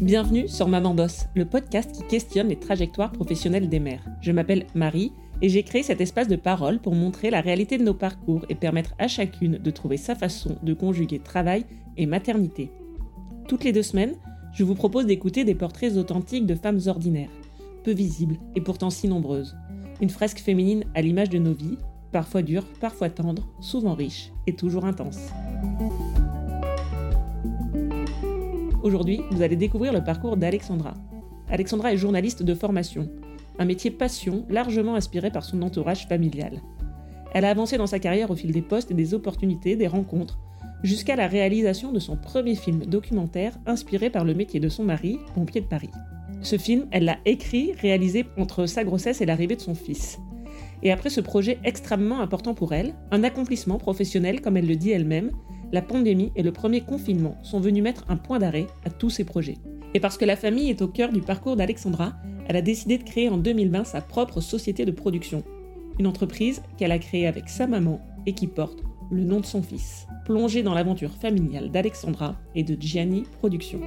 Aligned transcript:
Bienvenue 0.00 0.48
sur 0.48 0.68
Maman 0.68 0.92
Boss, 0.92 1.26
le 1.34 1.44
podcast 1.44 1.92
qui 1.92 2.02
questionne 2.06 2.48
les 2.48 2.58
trajectoires 2.58 3.12
professionnelles 3.12 3.68
des 3.68 3.78
mères. 3.78 4.04
Je 4.20 4.32
m'appelle 4.32 4.66
Marie 4.74 5.12
et 5.40 5.48
j'ai 5.48 5.62
créé 5.62 5.82
cet 5.82 6.00
espace 6.00 6.26
de 6.26 6.36
parole 6.36 6.80
pour 6.80 6.94
montrer 6.94 7.30
la 7.30 7.40
réalité 7.40 7.78
de 7.78 7.84
nos 7.84 7.94
parcours 7.94 8.44
et 8.48 8.56
permettre 8.56 8.94
à 8.98 9.06
chacune 9.06 9.58
de 9.58 9.70
trouver 9.70 9.96
sa 9.96 10.14
façon 10.14 10.58
de 10.62 10.74
conjuguer 10.74 11.20
travail 11.20 11.64
et 11.96 12.06
maternité. 12.06 12.70
Toutes 13.46 13.64
les 13.64 13.72
deux 13.72 13.82
semaines, 13.82 14.16
je 14.52 14.64
vous 14.64 14.74
propose 14.74 15.06
d'écouter 15.06 15.44
des 15.44 15.54
portraits 15.54 15.96
authentiques 15.96 16.46
de 16.46 16.56
femmes 16.56 16.80
ordinaires, 16.86 17.30
peu 17.84 17.92
visibles 17.92 18.38
et 18.56 18.60
pourtant 18.60 18.90
si 18.90 19.06
nombreuses. 19.06 19.56
Une 20.00 20.10
fresque 20.10 20.38
féminine 20.38 20.84
à 20.94 21.02
l'image 21.02 21.30
de 21.30 21.38
nos 21.38 21.54
vies, 21.54 21.78
parfois 22.10 22.42
dures, 22.42 22.66
parfois 22.80 23.10
tendres, 23.10 23.48
souvent 23.60 23.94
riches 23.94 24.32
et 24.46 24.54
toujours 24.54 24.86
intenses. 24.86 25.30
Aujourd'hui, 28.84 29.22
vous 29.30 29.40
allez 29.40 29.56
découvrir 29.56 29.94
le 29.94 30.04
parcours 30.04 30.36
d'Alexandra. 30.36 30.92
Alexandra 31.48 31.94
est 31.94 31.96
journaliste 31.96 32.42
de 32.42 32.54
formation, 32.54 33.08
un 33.58 33.64
métier 33.64 33.90
passion 33.90 34.44
largement 34.50 34.94
inspiré 34.94 35.30
par 35.30 35.42
son 35.42 35.62
entourage 35.62 36.06
familial. 36.06 36.60
Elle 37.32 37.46
a 37.46 37.50
avancé 37.50 37.78
dans 37.78 37.86
sa 37.86 37.98
carrière 37.98 38.30
au 38.30 38.36
fil 38.36 38.52
des 38.52 38.60
postes 38.60 38.90
et 38.90 38.94
des 38.94 39.14
opportunités, 39.14 39.74
des 39.74 39.86
rencontres, 39.86 40.38
jusqu'à 40.82 41.16
la 41.16 41.28
réalisation 41.28 41.92
de 41.92 41.98
son 41.98 42.18
premier 42.18 42.56
film 42.56 42.84
documentaire 42.84 43.58
inspiré 43.64 44.10
par 44.10 44.22
le 44.22 44.34
métier 44.34 44.60
de 44.60 44.68
son 44.68 44.84
mari, 44.84 45.18
pompier 45.34 45.62
de 45.62 45.66
Paris. 45.66 45.90
Ce 46.42 46.58
film, 46.58 46.84
elle 46.90 47.06
l'a 47.06 47.16
écrit, 47.24 47.72
réalisé 47.80 48.26
entre 48.36 48.66
sa 48.66 48.84
grossesse 48.84 49.22
et 49.22 49.26
l'arrivée 49.26 49.56
de 49.56 49.62
son 49.62 49.74
fils. 49.74 50.18
Et 50.82 50.92
après 50.92 51.08
ce 51.08 51.22
projet 51.22 51.58
extrêmement 51.64 52.20
important 52.20 52.52
pour 52.52 52.74
elle, 52.74 52.92
un 53.12 53.24
accomplissement 53.24 53.78
professionnel 53.78 54.42
comme 54.42 54.58
elle 54.58 54.68
le 54.68 54.76
dit 54.76 54.90
elle-même, 54.90 55.30
la 55.74 55.82
pandémie 55.82 56.30
et 56.36 56.44
le 56.44 56.52
premier 56.52 56.82
confinement 56.82 57.36
sont 57.42 57.58
venus 57.58 57.82
mettre 57.82 58.04
un 58.08 58.16
point 58.16 58.38
d'arrêt 58.38 58.68
à 58.84 58.90
tous 58.90 59.10
ces 59.10 59.24
projets. 59.24 59.58
Et 59.92 59.98
parce 59.98 60.16
que 60.16 60.24
la 60.24 60.36
famille 60.36 60.70
est 60.70 60.82
au 60.82 60.88
cœur 60.88 61.10
du 61.10 61.20
parcours 61.20 61.56
d'Alexandra, 61.56 62.12
elle 62.46 62.54
a 62.54 62.62
décidé 62.62 62.96
de 62.96 63.02
créer 63.02 63.28
en 63.28 63.38
2020 63.38 63.82
sa 63.82 64.00
propre 64.00 64.40
société 64.40 64.84
de 64.84 64.92
production. 64.92 65.42
Une 65.98 66.06
entreprise 66.06 66.62
qu'elle 66.78 66.92
a 66.92 67.00
créée 67.00 67.26
avec 67.26 67.48
sa 67.48 67.66
maman 67.66 68.00
et 68.24 68.34
qui 68.34 68.46
porte 68.46 68.84
le 69.10 69.24
nom 69.24 69.40
de 69.40 69.46
son 69.46 69.64
fils. 69.64 70.06
Plongée 70.24 70.62
dans 70.62 70.74
l'aventure 70.74 71.10
familiale 71.10 71.72
d'Alexandra 71.72 72.36
et 72.54 72.62
de 72.62 72.80
Gianni 72.80 73.24
Productions. 73.40 73.80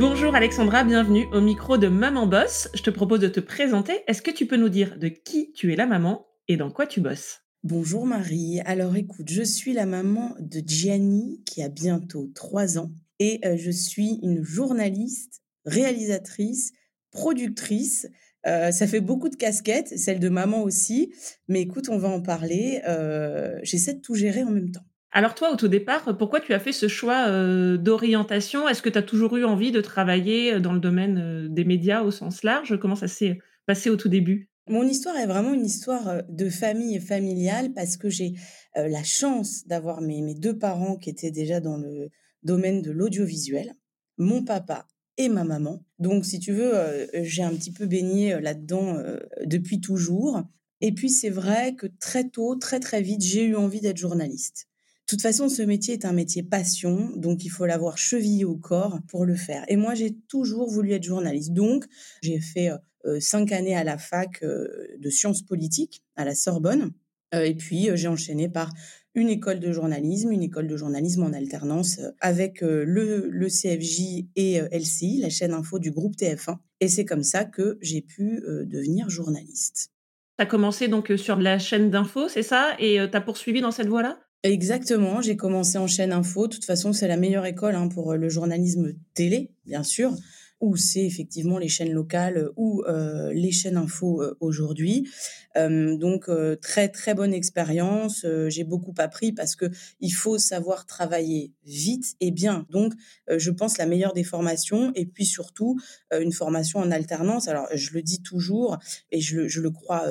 Bonjour 0.00 0.34
Alexandra, 0.34 0.82
bienvenue 0.82 1.28
au 1.32 1.40
micro 1.40 1.78
de 1.78 1.86
Maman 1.86 2.26
Boss. 2.26 2.68
Je 2.74 2.82
te 2.82 2.90
propose 2.90 3.20
de 3.20 3.28
te 3.28 3.38
présenter. 3.38 4.00
Est-ce 4.08 4.20
que 4.20 4.32
tu 4.32 4.46
peux 4.46 4.56
nous 4.56 4.68
dire 4.68 4.98
de 4.98 5.06
qui 5.06 5.52
tu 5.52 5.72
es 5.72 5.76
la 5.76 5.86
maman 5.86 6.26
et 6.48 6.56
dans 6.56 6.70
quoi 6.70 6.86
tu 6.86 7.00
bosses? 7.00 7.41
Bonjour 7.64 8.06
Marie. 8.06 8.60
Alors 8.64 8.96
écoute, 8.96 9.28
je 9.30 9.44
suis 9.44 9.72
la 9.72 9.86
maman 9.86 10.34
de 10.40 10.60
Gianni 10.66 11.44
qui 11.46 11.62
a 11.62 11.68
bientôt 11.68 12.28
trois 12.34 12.76
ans 12.76 12.90
et 13.20 13.38
euh, 13.44 13.56
je 13.56 13.70
suis 13.70 14.18
une 14.24 14.42
journaliste, 14.42 15.42
réalisatrice, 15.64 16.72
productrice. 17.12 18.08
Euh, 18.48 18.72
ça 18.72 18.88
fait 18.88 19.00
beaucoup 19.00 19.28
de 19.28 19.36
casquettes, 19.36 19.96
celle 19.96 20.18
de 20.18 20.28
maman 20.28 20.64
aussi. 20.64 21.14
Mais 21.46 21.60
écoute, 21.60 21.88
on 21.88 21.98
va 21.98 22.08
en 22.08 22.20
parler. 22.20 22.82
Euh, 22.88 23.60
j'essaie 23.62 23.94
de 23.94 24.00
tout 24.00 24.16
gérer 24.16 24.42
en 24.42 24.50
même 24.50 24.72
temps. 24.72 24.84
Alors 25.12 25.36
toi, 25.36 25.52
au 25.52 25.56
tout 25.56 25.68
départ, 25.68 26.18
pourquoi 26.18 26.40
tu 26.40 26.54
as 26.54 26.58
fait 26.58 26.72
ce 26.72 26.88
choix 26.88 27.30
d'orientation? 27.76 28.68
Est-ce 28.68 28.82
que 28.82 28.88
tu 28.88 28.98
as 28.98 29.02
toujours 29.02 29.36
eu 29.36 29.44
envie 29.44 29.70
de 29.70 29.80
travailler 29.80 30.58
dans 30.58 30.72
le 30.72 30.80
domaine 30.80 31.46
des 31.54 31.64
médias 31.64 32.02
au 32.02 32.10
sens 32.10 32.42
large? 32.42 32.76
Comment 32.80 32.96
ça 32.96 33.06
s'est 33.06 33.38
passé 33.66 33.88
au 33.88 33.96
tout 33.96 34.08
début? 34.08 34.51
Mon 34.68 34.86
histoire 34.86 35.16
est 35.16 35.26
vraiment 35.26 35.52
une 35.52 35.66
histoire 35.66 36.22
de 36.28 36.48
famille 36.48 36.96
et 36.96 37.00
familiale 37.00 37.72
parce 37.72 37.96
que 37.96 38.08
j'ai 38.08 38.34
la 38.74 39.02
chance 39.02 39.66
d'avoir 39.66 40.00
mes, 40.00 40.34
deux 40.34 40.56
parents 40.56 40.96
qui 40.96 41.10
étaient 41.10 41.30
déjà 41.30 41.60
dans 41.60 41.76
le 41.76 42.10
domaine 42.42 42.82
de 42.82 42.90
l'audiovisuel, 42.90 43.74
mon 44.18 44.44
papa 44.44 44.86
et 45.18 45.28
ma 45.28 45.44
maman. 45.44 45.84
Donc, 45.98 46.24
si 46.24 46.38
tu 46.38 46.52
veux, 46.52 46.72
j'ai 47.22 47.42
un 47.42 47.54
petit 47.54 47.72
peu 47.72 47.86
baigné 47.86 48.40
là-dedans 48.40 48.96
depuis 49.44 49.80
toujours. 49.80 50.42
Et 50.80 50.92
puis, 50.92 51.10
c'est 51.10 51.30
vrai 51.30 51.74
que 51.74 51.86
très 52.00 52.28
tôt, 52.28 52.56
très 52.56 52.80
très 52.80 53.02
vite, 53.02 53.22
j'ai 53.22 53.44
eu 53.44 53.56
envie 53.56 53.80
d'être 53.80 53.98
journaliste. 53.98 54.68
De 55.06 55.16
toute 55.16 55.22
façon, 55.22 55.48
ce 55.48 55.62
métier 55.62 55.94
est 55.94 56.04
un 56.04 56.12
métier 56.12 56.42
passion, 56.42 57.10
donc 57.16 57.44
il 57.44 57.50
faut 57.50 57.66
l'avoir 57.66 57.98
chevillé 57.98 58.44
au 58.44 58.56
corps 58.56 58.98
pour 59.08 59.26
le 59.26 59.34
faire. 59.34 59.64
Et 59.68 59.76
moi, 59.76 59.94
j'ai 59.94 60.16
toujours 60.28 60.70
voulu 60.70 60.92
être 60.92 61.02
journaliste. 61.02 61.52
Donc, 61.52 61.84
j'ai 62.22 62.40
fait 62.40 62.70
cinq 63.20 63.52
années 63.52 63.76
à 63.76 63.84
la 63.84 63.98
fac 63.98 64.42
euh, 64.42 64.68
de 64.98 65.10
sciences 65.10 65.42
politiques 65.42 66.02
à 66.16 66.24
la 66.24 66.34
Sorbonne. 66.34 66.92
Euh, 67.34 67.44
et 67.44 67.54
puis, 67.54 67.88
j'ai 67.94 68.08
enchaîné 68.08 68.48
par 68.48 68.70
une 69.14 69.28
école 69.28 69.60
de 69.60 69.72
journalisme, 69.72 70.32
une 70.32 70.42
école 70.42 70.66
de 70.66 70.76
journalisme 70.76 71.22
en 71.22 71.32
alternance 71.32 72.00
avec 72.20 72.62
le, 72.62 73.28
le 73.28 73.46
CFJ 73.48 74.24
et 74.36 74.58
LCI, 74.72 75.18
la 75.20 75.28
chaîne 75.28 75.52
info 75.52 75.78
du 75.78 75.90
groupe 75.90 76.16
TF1. 76.16 76.56
Et 76.80 76.88
c'est 76.88 77.04
comme 77.04 77.22
ça 77.22 77.44
que 77.44 77.76
j'ai 77.82 78.00
pu 78.00 78.42
devenir 78.64 79.10
journaliste. 79.10 79.90
Tu 80.38 80.42
as 80.42 80.46
commencé 80.46 80.88
donc 80.88 81.12
sur 81.16 81.36
la 81.36 81.58
chaîne 81.58 81.90
d'info, 81.90 82.28
c'est 82.28 82.42
ça? 82.42 82.74
Et 82.78 82.96
tu 83.10 83.16
as 83.16 83.20
poursuivi 83.20 83.60
dans 83.60 83.70
cette 83.70 83.88
voie-là? 83.88 84.18
Exactement, 84.44 85.20
j'ai 85.20 85.36
commencé 85.36 85.76
en 85.76 85.86
chaîne 85.86 86.12
info. 86.12 86.48
De 86.48 86.54
toute 86.54 86.64
façon, 86.64 86.94
c'est 86.94 87.06
la 87.06 87.18
meilleure 87.18 87.44
école 87.44 87.74
hein, 87.74 87.88
pour 87.88 88.14
le 88.14 88.28
journalisme 88.30 88.94
télé, 89.12 89.50
bien 89.66 89.82
sûr 89.82 90.14
ou 90.62 90.76
c'est 90.76 91.04
effectivement 91.04 91.58
les 91.58 91.68
chaînes 91.68 91.92
locales 91.92 92.48
ou 92.56 92.82
les 93.32 93.50
chaînes 93.50 93.76
info 93.76 94.22
aujourd'hui. 94.40 95.08
donc 95.56 96.30
très 96.60 96.88
très 96.88 97.14
bonne 97.14 97.34
expérience. 97.34 98.24
J'ai 98.48 98.64
beaucoup 98.64 98.94
appris 98.98 99.32
parce 99.32 99.56
que 99.56 99.66
il 100.00 100.10
faut 100.10 100.38
savoir 100.38 100.86
travailler 100.86 101.52
vite 101.66 102.14
et 102.20 102.30
bien. 102.30 102.66
Donc 102.70 102.94
je 103.28 103.50
pense 103.50 103.76
la 103.76 103.86
meilleure 103.86 104.14
des 104.14 104.24
formations 104.24 104.92
et 104.94 105.04
puis 105.04 105.26
surtout 105.26 105.78
une 106.16 106.32
formation 106.32 106.78
en 106.78 106.90
alternance. 106.92 107.48
Alors 107.48 107.66
je 107.74 107.92
le 107.92 108.02
dis 108.02 108.22
toujours 108.22 108.78
et 109.10 109.20
je, 109.20 109.60
le 109.60 109.70
crois 109.70 110.06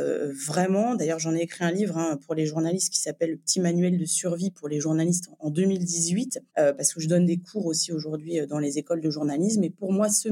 vraiment. 0.47 0.95
D'ailleurs 0.95 1.19
j'en 1.19 1.33
ai 1.33 1.41
écrit 1.41 1.63
un 1.63 1.72
livre 1.72 1.97
hein, 1.97 2.19
pour 2.25 2.35
les 2.35 2.45
journalistes 2.45 2.91
qui 2.91 3.00
s'appelle 3.00 3.31
Le 3.31 3.38
petit 3.38 3.62
manuel 3.62 3.97
de 3.97 4.06
survie 4.06 4.51
pour 4.51 4.68
les 4.68 4.81
journalistes 4.81 5.29
en 5.39 5.50
2018 5.50 6.39
parce 6.56 6.94
que 6.94 7.00
je 7.00 7.07
donne 7.07 7.25
des 7.25 7.38
cours 7.38 7.66
aussi 7.68 7.94
aujourd'hui 7.94 8.45
dans 8.47 8.59
les 8.59 8.78
écoles 8.78 9.00
de 9.00 9.09
journalisme 9.09 9.63
et 9.63 9.69
pour 9.69 9.94
moi 9.94 10.09
ce 10.09 10.28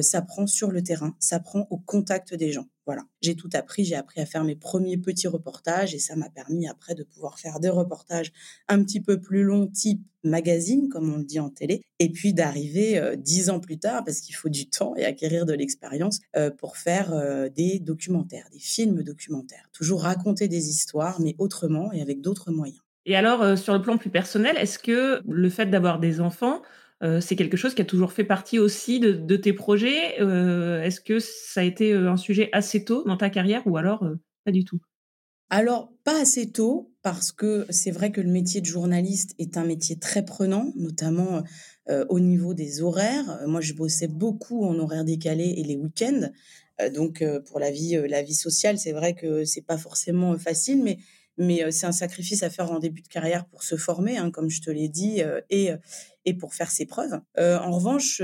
s'apprend 0.00 0.46
sur 0.46 0.70
le 0.70 0.82
terrain, 0.82 1.14
s'apprend 1.18 1.66
au 1.70 1.78
contact 1.78 2.34
des 2.34 2.52
gens. 2.52 2.66
Voilà, 2.84 3.02
j'ai 3.20 3.36
tout 3.36 3.50
appris, 3.52 3.84
j'ai 3.84 3.94
appris 3.94 4.20
à 4.20 4.26
faire 4.26 4.42
mes 4.42 4.56
premiers 4.56 4.96
petits 4.96 5.28
reportages 5.28 5.94
et 5.94 6.00
ça 6.00 6.16
m'a 6.16 6.28
permis 6.28 6.66
après 6.66 6.96
de 6.96 7.04
pouvoir 7.04 7.38
faire 7.38 7.60
des 7.60 7.68
reportages 7.68 8.32
un 8.66 8.82
petit 8.82 9.00
peu 9.00 9.20
plus 9.20 9.44
longs, 9.44 9.68
type 9.68 10.04
magazine, 10.24 10.88
comme 10.88 11.12
on 11.12 11.18
le 11.18 11.24
dit 11.24 11.38
en 11.38 11.48
télé, 11.48 11.82
et 12.00 12.10
puis 12.10 12.34
d'arriver 12.34 13.00
dix 13.16 13.50
ans 13.50 13.60
plus 13.60 13.78
tard, 13.78 14.04
parce 14.04 14.20
qu'il 14.20 14.34
faut 14.34 14.48
du 14.48 14.68
temps 14.68 14.96
et 14.96 15.04
acquérir 15.04 15.46
de 15.46 15.52
l'expérience, 15.52 16.18
pour 16.58 16.76
faire 16.76 17.14
des 17.50 17.78
documentaires, 17.78 18.48
des 18.52 18.58
films 18.58 19.04
documentaires. 19.04 19.68
Toujours 19.72 20.02
raconter 20.02 20.48
des 20.48 20.68
histoires, 20.68 21.20
mais 21.20 21.36
autrement 21.38 21.92
et 21.92 22.02
avec 22.02 22.20
d'autres 22.20 22.50
moyens. 22.50 22.82
Et 23.04 23.16
alors, 23.16 23.56
sur 23.56 23.74
le 23.74 23.82
plan 23.82 23.96
plus 23.96 24.10
personnel, 24.10 24.56
est-ce 24.56 24.78
que 24.78 25.22
le 25.24 25.50
fait 25.50 25.66
d'avoir 25.66 25.98
des 26.00 26.20
enfants, 26.20 26.62
euh, 27.02 27.20
c'est 27.20 27.34
quelque 27.34 27.56
chose 27.56 27.74
qui 27.74 27.82
a 27.82 27.84
toujours 27.84 28.12
fait 28.12 28.24
partie 28.24 28.58
aussi 28.58 29.00
de, 29.00 29.36
tes 29.36 29.52
projets. 29.52 30.20
Euh, 30.20 30.82
est-ce 30.82 31.00
que 31.00 31.18
ça 31.18 31.60
a 31.60 31.64
été 31.64 31.92
euh, 31.92 32.10
un 32.10 32.16
sujet 32.16 32.48
assez 32.52 32.84
tôt 32.84 33.02
dans 33.04 33.16
ta 33.16 33.28
carrière 33.28 33.66
ou 33.66 33.76
alors 33.76 34.04
pas 34.44 34.52
du 34.52 34.64
tout? 34.64 34.80
Alors, 35.50 35.92
pas 36.04 36.20
assez 36.20 36.50
tôt, 36.50 36.92
parce 37.02 37.32
que 37.32 37.66
c'est 37.70 37.90
vrai 37.90 38.10
que 38.10 38.20
le 38.20 38.30
métier 38.30 38.60
de 38.60 38.66
journaliste 38.66 39.34
est 39.38 39.56
un 39.56 39.64
métier 39.64 39.98
très 39.98 40.24
prenant, 40.24 40.72
notamment 40.76 41.42
au 42.08 42.20
niveau 42.20 42.54
des 42.54 42.80
horaires. 42.80 43.40
Moi, 43.46 43.60
je 43.60 43.74
bossais 43.74 44.06
beaucoup 44.06 44.64
en 44.64 44.78
horaire 44.78 45.04
décalé 45.04 45.54
et 45.58 45.62
les 45.62 45.76
week-ends. 45.76 46.30
donc, 46.94 47.22
pour 47.46 47.60
la 47.60 47.70
vie, 47.70 48.00
la 48.08 48.22
vie 48.22 48.34
sociale, 48.34 48.78
c'est 48.78 48.92
vrai 48.92 49.14
que 49.14 49.44
c'est 49.44 49.66
pas 49.66 49.76
forcément 49.76 50.38
facile, 50.38 50.82
mais 50.82 50.96
mais 51.38 51.70
c'est 51.70 51.86
un 51.86 51.92
sacrifice 51.92 52.42
à 52.42 52.50
faire 52.50 52.70
en 52.70 52.78
début 52.78 53.02
de 53.02 53.08
carrière 53.08 53.46
pour 53.46 53.62
se 53.62 53.76
former, 53.76 54.18
hein, 54.18 54.30
comme 54.30 54.50
je 54.50 54.60
te 54.60 54.70
l'ai 54.70 54.88
dit, 54.88 55.22
et, 55.50 55.70
et 56.24 56.34
pour 56.34 56.54
faire 56.54 56.70
ses 56.70 56.86
preuves. 56.86 57.20
en 57.38 57.70
revanche, 57.70 58.22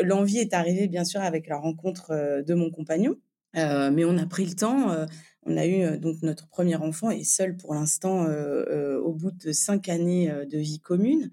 l'envie 0.00 0.38
est 0.38 0.54
arrivée 0.54 0.88
bien 0.88 1.04
sûr 1.04 1.20
avec 1.20 1.46
la 1.48 1.56
rencontre 1.56 2.42
de 2.44 2.54
mon 2.54 2.70
compagnon, 2.70 3.16
mais 3.54 4.04
on 4.04 4.18
a 4.18 4.26
pris 4.26 4.44
le 4.44 4.54
temps. 4.54 5.06
on 5.44 5.56
a 5.56 5.66
eu 5.66 5.98
donc 5.98 6.22
notre 6.22 6.48
premier 6.48 6.76
enfant 6.76 7.10
et 7.10 7.24
seul 7.24 7.56
pour 7.56 7.74
l'instant 7.74 8.26
au 8.26 9.12
bout 9.12 9.32
de 9.32 9.52
cinq 9.52 9.88
années 9.88 10.32
de 10.50 10.58
vie 10.58 10.80
commune. 10.80 11.30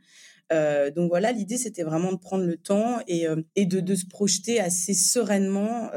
donc 0.52 1.10
voilà, 1.10 1.32
l'idée 1.32 1.58
c'était 1.58 1.84
vraiment 1.84 2.12
de 2.12 2.18
prendre 2.18 2.46
le 2.46 2.58
temps 2.58 3.00
et, 3.08 3.26
et 3.56 3.66
de, 3.66 3.80
de, 3.80 3.96
se 3.96 4.06
projeter 4.06 4.60
assez 4.60 4.94
sereinement 4.94 5.90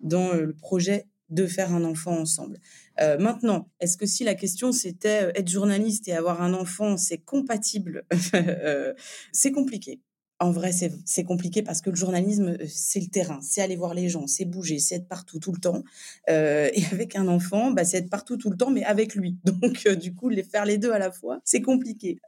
dans 0.00 0.32
le 0.32 0.52
projet 0.52 1.06
de 1.30 1.46
faire 1.46 1.72
un 1.72 1.84
enfant 1.84 2.18
ensemble. 2.18 2.58
Euh, 3.00 3.18
maintenant, 3.18 3.68
est-ce 3.80 3.96
que 3.96 4.06
si 4.06 4.24
la 4.24 4.34
question 4.34 4.72
c'était 4.72 5.24
euh, 5.24 5.32
être 5.34 5.48
journaliste 5.48 6.08
et 6.08 6.12
avoir 6.12 6.42
un 6.42 6.54
enfant, 6.54 6.96
c'est 6.96 7.18
compatible 7.18 8.04
euh, 8.34 8.92
C'est 9.32 9.52
compliqué. 9.52 10.00
en 10.40 10.50
vrai, 10.50 10.72
c'est 10.72 11.24
compliqué 11.24 11.62
parce 11.62 11.82
que 11.82 11.90
le 11.90 11.96
journalisme, 11.96 12.56
c'est 12.66 13.00
le 13.00 13.08
terrain, 13.08 13.40
c'est 13.42 13.60
aller 13.60 13.76
voir 13.76 13.94
les 13.94 14.08
gens, 14.08 14.26
c'est 14.26 14.46
bouger, 14.46 14.78
c'est 14.78 14.96
être 14.96 15.08
partout 15.08 15.38
tout 15.38 15.52
le 15.52 15.60
temps. 15.60 15.82
et 16.28 16.82
avec 16.92 17.14
un 17.14 17.28
enfant, 17.28 17.70
bah, 17.70 17.84
c'est 17.84 17.98
être 17.98 18.10
partout 18.10 18.36
tout 18.38 18.50
le 18.50 18.56
temps, 18.56 18.70
mais 18.70 18.82
avec 18.84 19.14
lui. 19.14 19.38
Donc, 19.44 19.86
du 19.88 20.14
coup, 20.14 20.30
les 20.30 20.42
faire 20.42 20.64
les 20.64 20.78
deux 20.78 20.92
à 20.92 20.98
la 20.98 21.12
fois, 21.12 21.40
c'est 21.44 21.60
compliqué. 21.62 22.18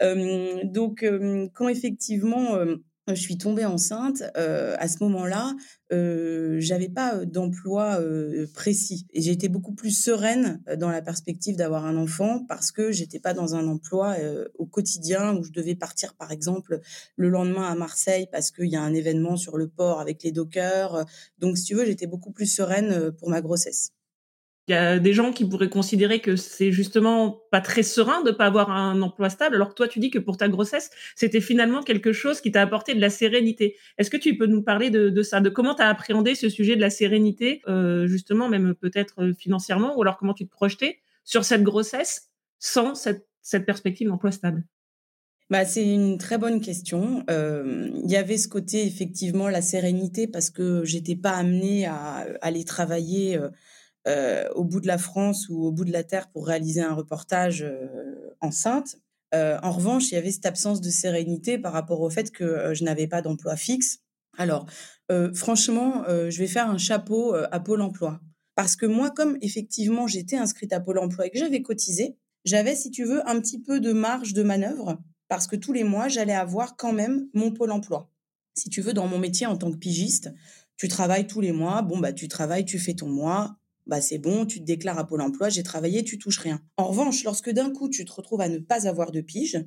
donc, 0.65 1.05
quand 1.55 1.69
effectivement 1.69 2.59
je 3.09 3.15
suis 3.15 3.37
tombée 3.37 3.65
enceinte, 3.65 4.23
à 4.35 4.89
ce 4.89 5.03
moment-là, 5.03 5.55
euh, 5.93 6.57
j'avais 6.61 6.89
pas 6.89 7.25
d'emploi 7.25 8.01
précis 8.55 9.07
et 9.13 9.21
j'étais 9.21 9.49
beaucoup 9.49 9.75
plus 9.75 9.91
sereine 9.91 10.63
dans 10.79 10.91
la 10.91 11.03
perspective 11.03 11.57
d'avoir 11.57 11.85
un 11.87 11.97
enfant 11.97 12.45
parce 12.49 12.73
que 12.73 12.93
j'étais 12.93 13.21
pas 13.21 13.35
dans 13.35 13.55
un 13.55 13.67
emploi 13.67 14.17
au 14.59 14.67
quotidien 14.67 15.37
où 15.37 15.43
je 15.43 15.53
devais 15.53 15.75
partir 15.75 16.15
par 16.15 16.33
exemple 16.33 16.81
le 17.17 17.29
lendemain 17.29 17.69
à 17.71 17.75
Marseille 17.75 18.27
parce 18.31 18.51
qu'il 18.51 18.71
y 18.71 18.77
a 18.77 18.83
un 18.83 18.95
événement 18.95 19.37
sur 19.37 19.57
le 19.57 19.69
port 19.69 20.01
avec 20.01 20.23
les 20.23 20.33
dockers. 20.33 21.05
Donc 21.39 21.59
si 21.59 21.65
tu 21.65 21.75
veux, 21.75 21.85
j'étais 21.85 22.07
beaucoup 22.07 22.33
plus 22.33 22.47
sereine 22.47 23.13
pour 23.13 23.31
ma 23.31 23.41
grossesse. 23.41 23.93
Il 24.69 24.71
y 24.71 24.75
a 24.75 25.01
des 25.01 25.13
gens 25.13 25.33
qui 25.33 25.45
pourraient 25.45 25.69
considérer 25.69 26.21
que 26.21 26.37
c'est 26.37 26.71
justement 26.71 27.43
pas 27.51 27.61
très 27.61 27.83
serein 27.83 28.23
de 28.23 28.31
pas 28.31 28.47
avoir 28.47 28.71
un 28.71 29.03
emploi 29.03 29.29
stable, 29.29 29.57
alors 29.57 29.71
que 29.71 29.75
toi 29.75 29.89
tu 29.89 29.99
dis 29.99 30.11
que 30.11 30.21
pour 30.21 30.37
ta 30.37 30.49
grossesse, 30.49 30.91
c'était 31.17 31.41
finalement 31.41 31.83
quelque 31.83 32.13
chose 32.13 32.41
qui 32.41 32.53
t'a 32.53 32.63
apporté 32.63 32.95
de 32.95 33.01
la 33.01 33.11
sérénité. 33.11 33.77
Est-ce 33.99 34.09
que 34.09 34.17
tu 34.17 34.37
peux 34.37 34.47
nous 34.47 34.63
parler 34.63 34.91
de, 34.91 35.23
ça, 35.25 35.41
de 35.41 35.49
comment 35.49 35.75
tu 35.75 35.83
as 35.83 35.89
appréhendé 35.89 36.37
ce 36.37 36.49
sujet 36.49 36.77
de 36.77 36.81
la 36.81 36.91
sérénité, 36.91 37.61
euh, 37.67 38.07
justement 38.07 38.49
même 38.49 38.75
peut-être 38.77 39.23
euh, 39.23 39.35
financièrement, 39.35 39.97
ou 39.99 40.03
alors 40.03 40.17
comment 40.17 40.35
tu 40.35 40.47
te 40.47 40.53
projetais 40.53 41.01
sur 41.25 41.45
cette 41.45 41.65
grossesse 41.65 42.31
sans 42.61 42.95
cette, 42.95 43.27
perspective 43.67 44.07
d'emploi 44.07 44.31
stable? 44.31 44.63
Bah, 45.51 45.65
c'est 45.65 45.85
une 45.85 46.19
très 46.19 46.39
bonne 46.39 46.61
question. 46.61 47.25
Euh, 47.29 47.91
il 48.05 48.11
y 48.11 48.17
avait 48.17 48.39
ce 48.39 48.47
côté 48.47 48.87
effectivement 48.87 49.49
la 49.49 49.61
sérénité 49.61 50.29
parce 50.29 50.51
que 50.51 50.85
j'étais 50.85 51.17
pas 51.17 51.33
amenée 51.33 51.85
à 51.85 52.29
aller 52.41 52.65
travailler 52.65 53.39
euh, 54.09 54.49
au 54.55 54.65
bout 54.65 54.81
de 54.81 54.87
la 54.87 54.99
France 54.99 55.49
ou 55.49 55.65
au 55.65 55.71
bout 55.71 55.85
de 55.85 55.93
la 55.93 56.03
Terre 56.03 56.29
pour 56.31 56.47
réaliser 56.47 56.83
un 56.83 56.95
reportage 56.95 57.63
euh, 57.63 58.35
enceinte. 58.41 58.97
Euh, 59.35 59.59
en 59.63 59.71
revanche, 59.71 60.11
il 60.11 60.15
y 60.15 60.19
avait 60.19 60.33
cette 60.33 60.47
absence 60.47 60.81
de 60.81 60.91
sérénité 60.91 61.59
par 61.59 61.73
rapport 61.73 62.01
au 62.01 62.11
fait 62.11 62.31
que 62.31 62.75
je 62.75 62.85
n'avais 62.85 63.07
pas 63.07 63.23
d'emploi 63.23 63.57
fixe. 63.57 64.01
Alors, 64.39 64.67
franchement, 65.35 66.05
je 66.09 66.39
vais 66.39 66.47
faire 66.47 66.71
un 66.71 66.79
chapeau 66.79 67.35
à 67.35 67.61
Pôle 67.61 67.83
Emploi. 67.83 68.21
Parce 68.55 68.77
que 68.77 68.87
moi, 68.87 69.11
comme 69.11 69.37
effectivement 69.43 70.07
j'étais 70.07 70.37
inscrite 70.37 70.73
à 70.73 70.81
Pôle 70.81 70.99
Emploi 70.99 71.27
et 71.27 71.31
que 71.31 71.39
j'avais 71.39 71.61
cotisé, 71.61 72.17
j'avais, 72.45 72.75
si 72.75 72.91
tu 72.91 73.05
veux, 73.05 73.27
un 73.29 73.41
petit 73.41 73.61
peu 73.61 73.79
de 73.79 73.93
marge 73.93 74.33
de 74.33 74.43
manœuvre 74.43 74.99
parce 75.29 75.47
que 75.47 75.57
tous 75.57 75.73
les 75.73 75.85
mois, 75.85 76.09
j'allais 76.09 76.35
avoir 76.35 76.77
quand 76.77 76.93
même 76.93 77.27
mon 77.33 77.53
Pôle 77.53 77.73
Emploi. 77.73 78.11
Si 78.55 78.69
tu 78.69 78.83
veux, 78.83 78.93
dans 78.93 79.07
mon 79.07 79.19
métier 79.19 79.47
en 79.47 79.57
tant 79.57 79.71
que 79.71 79.79
pigiste, 79.79 80.31
tu 80.77 80.89
travailles 80.89 81.27
tous 81.27 81.41
les 81.41 81.53
mois, 81.53 81.81
bon, 81.81 81.99
bah, 81.99 82.13
tu 82.13 82.29
travailles, 82.29 82.67
tu 82.67 82.79
fais 82.79 82.93
ton 82.93 83.09
mois, 83.09 83.57
bah 83.87 84.01
c'est 84.01 84.19
bon, 84.19 84.47
tu 84.47 84.61
te 84.61 84.65
déclares 84.65 84.99
à 84.99 85.07
Pôle 85.07 85.23
emploi, 85.23 85.49
j'ai 85.49 85.63
travaillé, 85.63 86.05
tu 86.05 86.19
touches 86.19 86.39
rien. 86.39 86.61
En 86.77 86.87
revanche, 86.87 87.25
lorsque 87.25 87.51
d'un 87.51 87.71
coup 87.71 87.89
tu 87.89 88.05
te 88.05 88.13
retrouves 88.13 88.41
à 88.41 88.49
ne 88.49 88.59
pas 88.59 88.87
avoir 88.87 89.11
de 89.11 89.21
pige, 89.21 89.65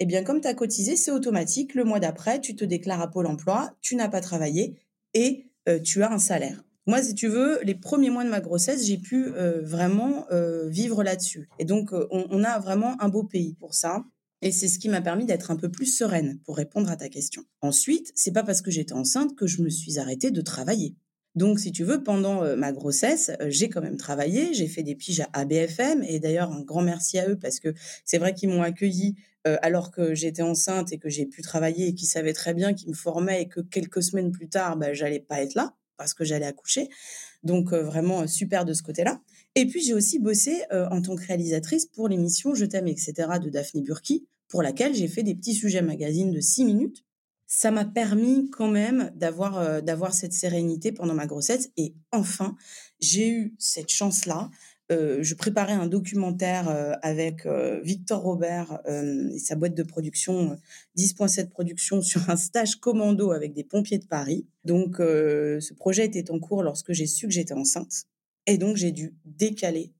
eh 0.00 0.06
bien 0.06 0.22
comme 0.22 0.40
tu 0.40 0.48
as 0.48 0.54
cotisé, 0.54 0.96
c'est 0.96 1.10
automatique, 1.10 1.74
le 1.74 1.84
mois 1.84 2.00
d'après, 2.00 2.40
tu 2.40 2.56
te 2.56 2.64
déclares 2.64 3.00
à 3.00 3.10
Pôle 3.10 3.26
emploi, 3.26 3.74
tu 3.80 3.96
n'as 3.96 4.08
pas 4.08 4.20
travaillé 4.20 4.76
et 5.14 5.46
euh, 5.68 5.78
tu 5.80 6.02
as 6.02 6.12
un 6.12 6.18
salaire. 6.18 6.64
Moi, 6.86 7.02
si 7.02 7.14
tu 7.14 7.28
veux, 7.28 7.60
les 7.62 7.74
premiers 7.74 8.10
mois 8.10 8.24
de 8.24 8.28
ma 8.28 8.40
grossesse, 8.40 8.84
j'ai 8.84 8.98
pu 8.98 9.28
euh, 9.28 9.62
vraiment 9.62 10.26
euh, 10.30 10.68
vivre 10.68 11.02
là-dessus. 11.02 11.48
Et 11.58 11.64
donc, 11.64 11.92
on, 11.92 12.26
on, 12.28 12.44
a 12.44 12.58
vraiment 12.58 13.00
un 13.00 13.08
beau 13.08 13.24
pays 13.24 13.54
pour 13.54 13.72
ça. 13.72 14.04
Et 14.42 14.52
c'est 14.52 14.68
ce 14.68 14.78
qui 14.78 14.90
m'a 14.90 15.00
permis 15.00 15.24
d'être 15.24 15.50
un 15.50 15.56
peu 15.56 15.70
plus 15.70 15.86
sereine 15.86 16.38
pour 16.44 16.58
répondre 16.58 16.90
à 16.90 16.96
ta 16.96 17.08
question. 17.08 17.42
Ensuite, 17.62 18.12
c'est 18.14 18.32
pas 18.32 18.42
parce 18.42 18.60
que 18.60 18.70
j'étais 18.70 18.92
enceinte 18.92 19.34
que 19.34 19.46
je 19.46 19.62
me 19.62 19.70
suis 19.70 19.98
arrêtée 19.98 20.30
de 20.30 20.42
travailler. 20.42 20.94
Donc, 21.34 21.58
si 21.58 21.72
tu 21.72 21.84
veux, 21.84 22.02
pendant 22.02 22.56
ma 22.56 22.72
grossesse, 22.72 23.32
j'ai 23.48 23.68
quand 23.68 23.80
même 23.80 23.96
travaillé, 23.96 24.54
j'ai 24.54 24.68
fait 24.68 24.82
des 24.82 24.94
piges 24.94 25.20
à 25.20 25.40
ABFM, 25.40 26.04
et 26.04 26.20
d'ailleurs, 26.20 26.52
un 26.52 26.62
grand 26.62 26.82
merci 26.82 27.18
à 27.18 27.28
eux 27.28 27.36
parce 27.36 27.58
que 27.58 27.74
c'est 28.04 28.18
vrai 28.18 28.34
qu'ils 28.34 28.50
m'ont 28.50 28.62
accueilli 28.62 29.16
alors 29.44 29.90
que 29.90 30.14
j'étais 30.14 30.42
enceinte 30.42 30.92
et 30.92 30.98
que 30.98 31.08
j'ai 31.08 31.26
pu 31.26 31.42
travailler 31.42 31.88
et 31.88 31.94
qu'ils 31.94 32.08
savaient 32.08 32.32
très 32.32 32.54
bien 32.54 32.72
qu'ils 32.72 32.88
me 32.88 32.94
formaient 32.94 33.42
et 33.42 33.48
que 33.48 33.60
quelques 33.60 34.02
semaines 34.02 34.30
plus 34.32 34.48
tard, 34.48 34.76
bah, 34.76 34.94
j'allais 34.94 35.20
pas 35.20 35.42
être 35.42 35.54
là 35.54 35.74
parce 35.96 36.14
que 36.14 36.24
j'allais 36.24 36.46
accoucher. 36.46 36.88
Donc, 37.42 37.72
vraiment 37.72 38.26
super 38.26 38.64
de 38.64 38.72
ce 38.72 38.82
côté-là. 38.82 39.20
Et 39.54 39.66
puis, 39.66 39.82
j'ai 39.82 39.94
aussi 39.94 40.18
bossé 40.18 40.62
en 40.70 41.02
tant 41.02 41.14
que 41.16 41.26
réalisatrice 41.26 41.86
pour 41.86 42.08
l'émission 42.08 42.54
Je 42.54 42.64
t'aime, 42.64 42.88
etc. 42.88 43.28
de 43.42 43.50
Daphné 43.50 43.82
Burki, 43.82 44.26
pour 44.48 44.62
laquelle 44.62 44.94
j'ai 44.94 45.08
fait 45.08 45.22
des 45.22 45.34
petits 45.34 45.54
sujets 45.54 45.82
magazines 45.82 46.30
de 46.30 46.40
six 46.40 46.64
minutes 46.64 47.03
ça 47.56 47.70
m'a 47.70 47.84
permis 47.84 48.50
quand 48.50 48.68
même 48.68 49.12
d'avoir 49.14 49.58
euh, 49.58 49.80
d'avoir 49.80 50.12
cette 50.12 50.32
sérénité 50.32 50.90
pendant 50.90 51.14
ma 51.14 51.26
grossesse. 51.26 51.70
Et 51.76 51.94
enfin, 52.10 52.56
j'ai 52.98 53.28
eu 53.28 53.54
cette 53.58 53.90
chance-là. 53.90 54.50
Euh, 54.90 55.22
je 55.22 55.34
préparais 55.34 55.72
un 55.72 55.86
documentaire 55.86 56.68
euh, 56.68 56.92
avec 57.00 57.46
Victor 57.82 58.22
Robert 58.22 58.80
et 58.88 59.38
sa 59.38 59.54
boîte 59.54 59.74
de 59.74 59.84
production 59.84 60.58
10.7 60.98 61.48
Productions 61.48 62.02
sur 62.10 62.28
un 62.28 62.36
stage 62.36 62.76
commando 62.76 63.30
avec 63.30 63.54
des 63.54 63.64
pompiers 63.64 63.98
de 63.98 64.06
Paris. 64.06 64.48
Donc, 64.64 64.96
ce 64.98 65.74
projet 65.74 66.04
était 66.04 66.30
en 66.32 66.40
cours 66.40 66.62
lorsque 66.62 66.92
j'ai 66.92 67.06
su 67.06 67.26
que 67.26 67.32
j'étais 67.32 67.54
enceinte. 67.54 68.04
Et 68.46 68.58
donc, 68.58 68.76
j'ai 68.76 68.90
dû 68.90 69.14
décaler 69.24 69.92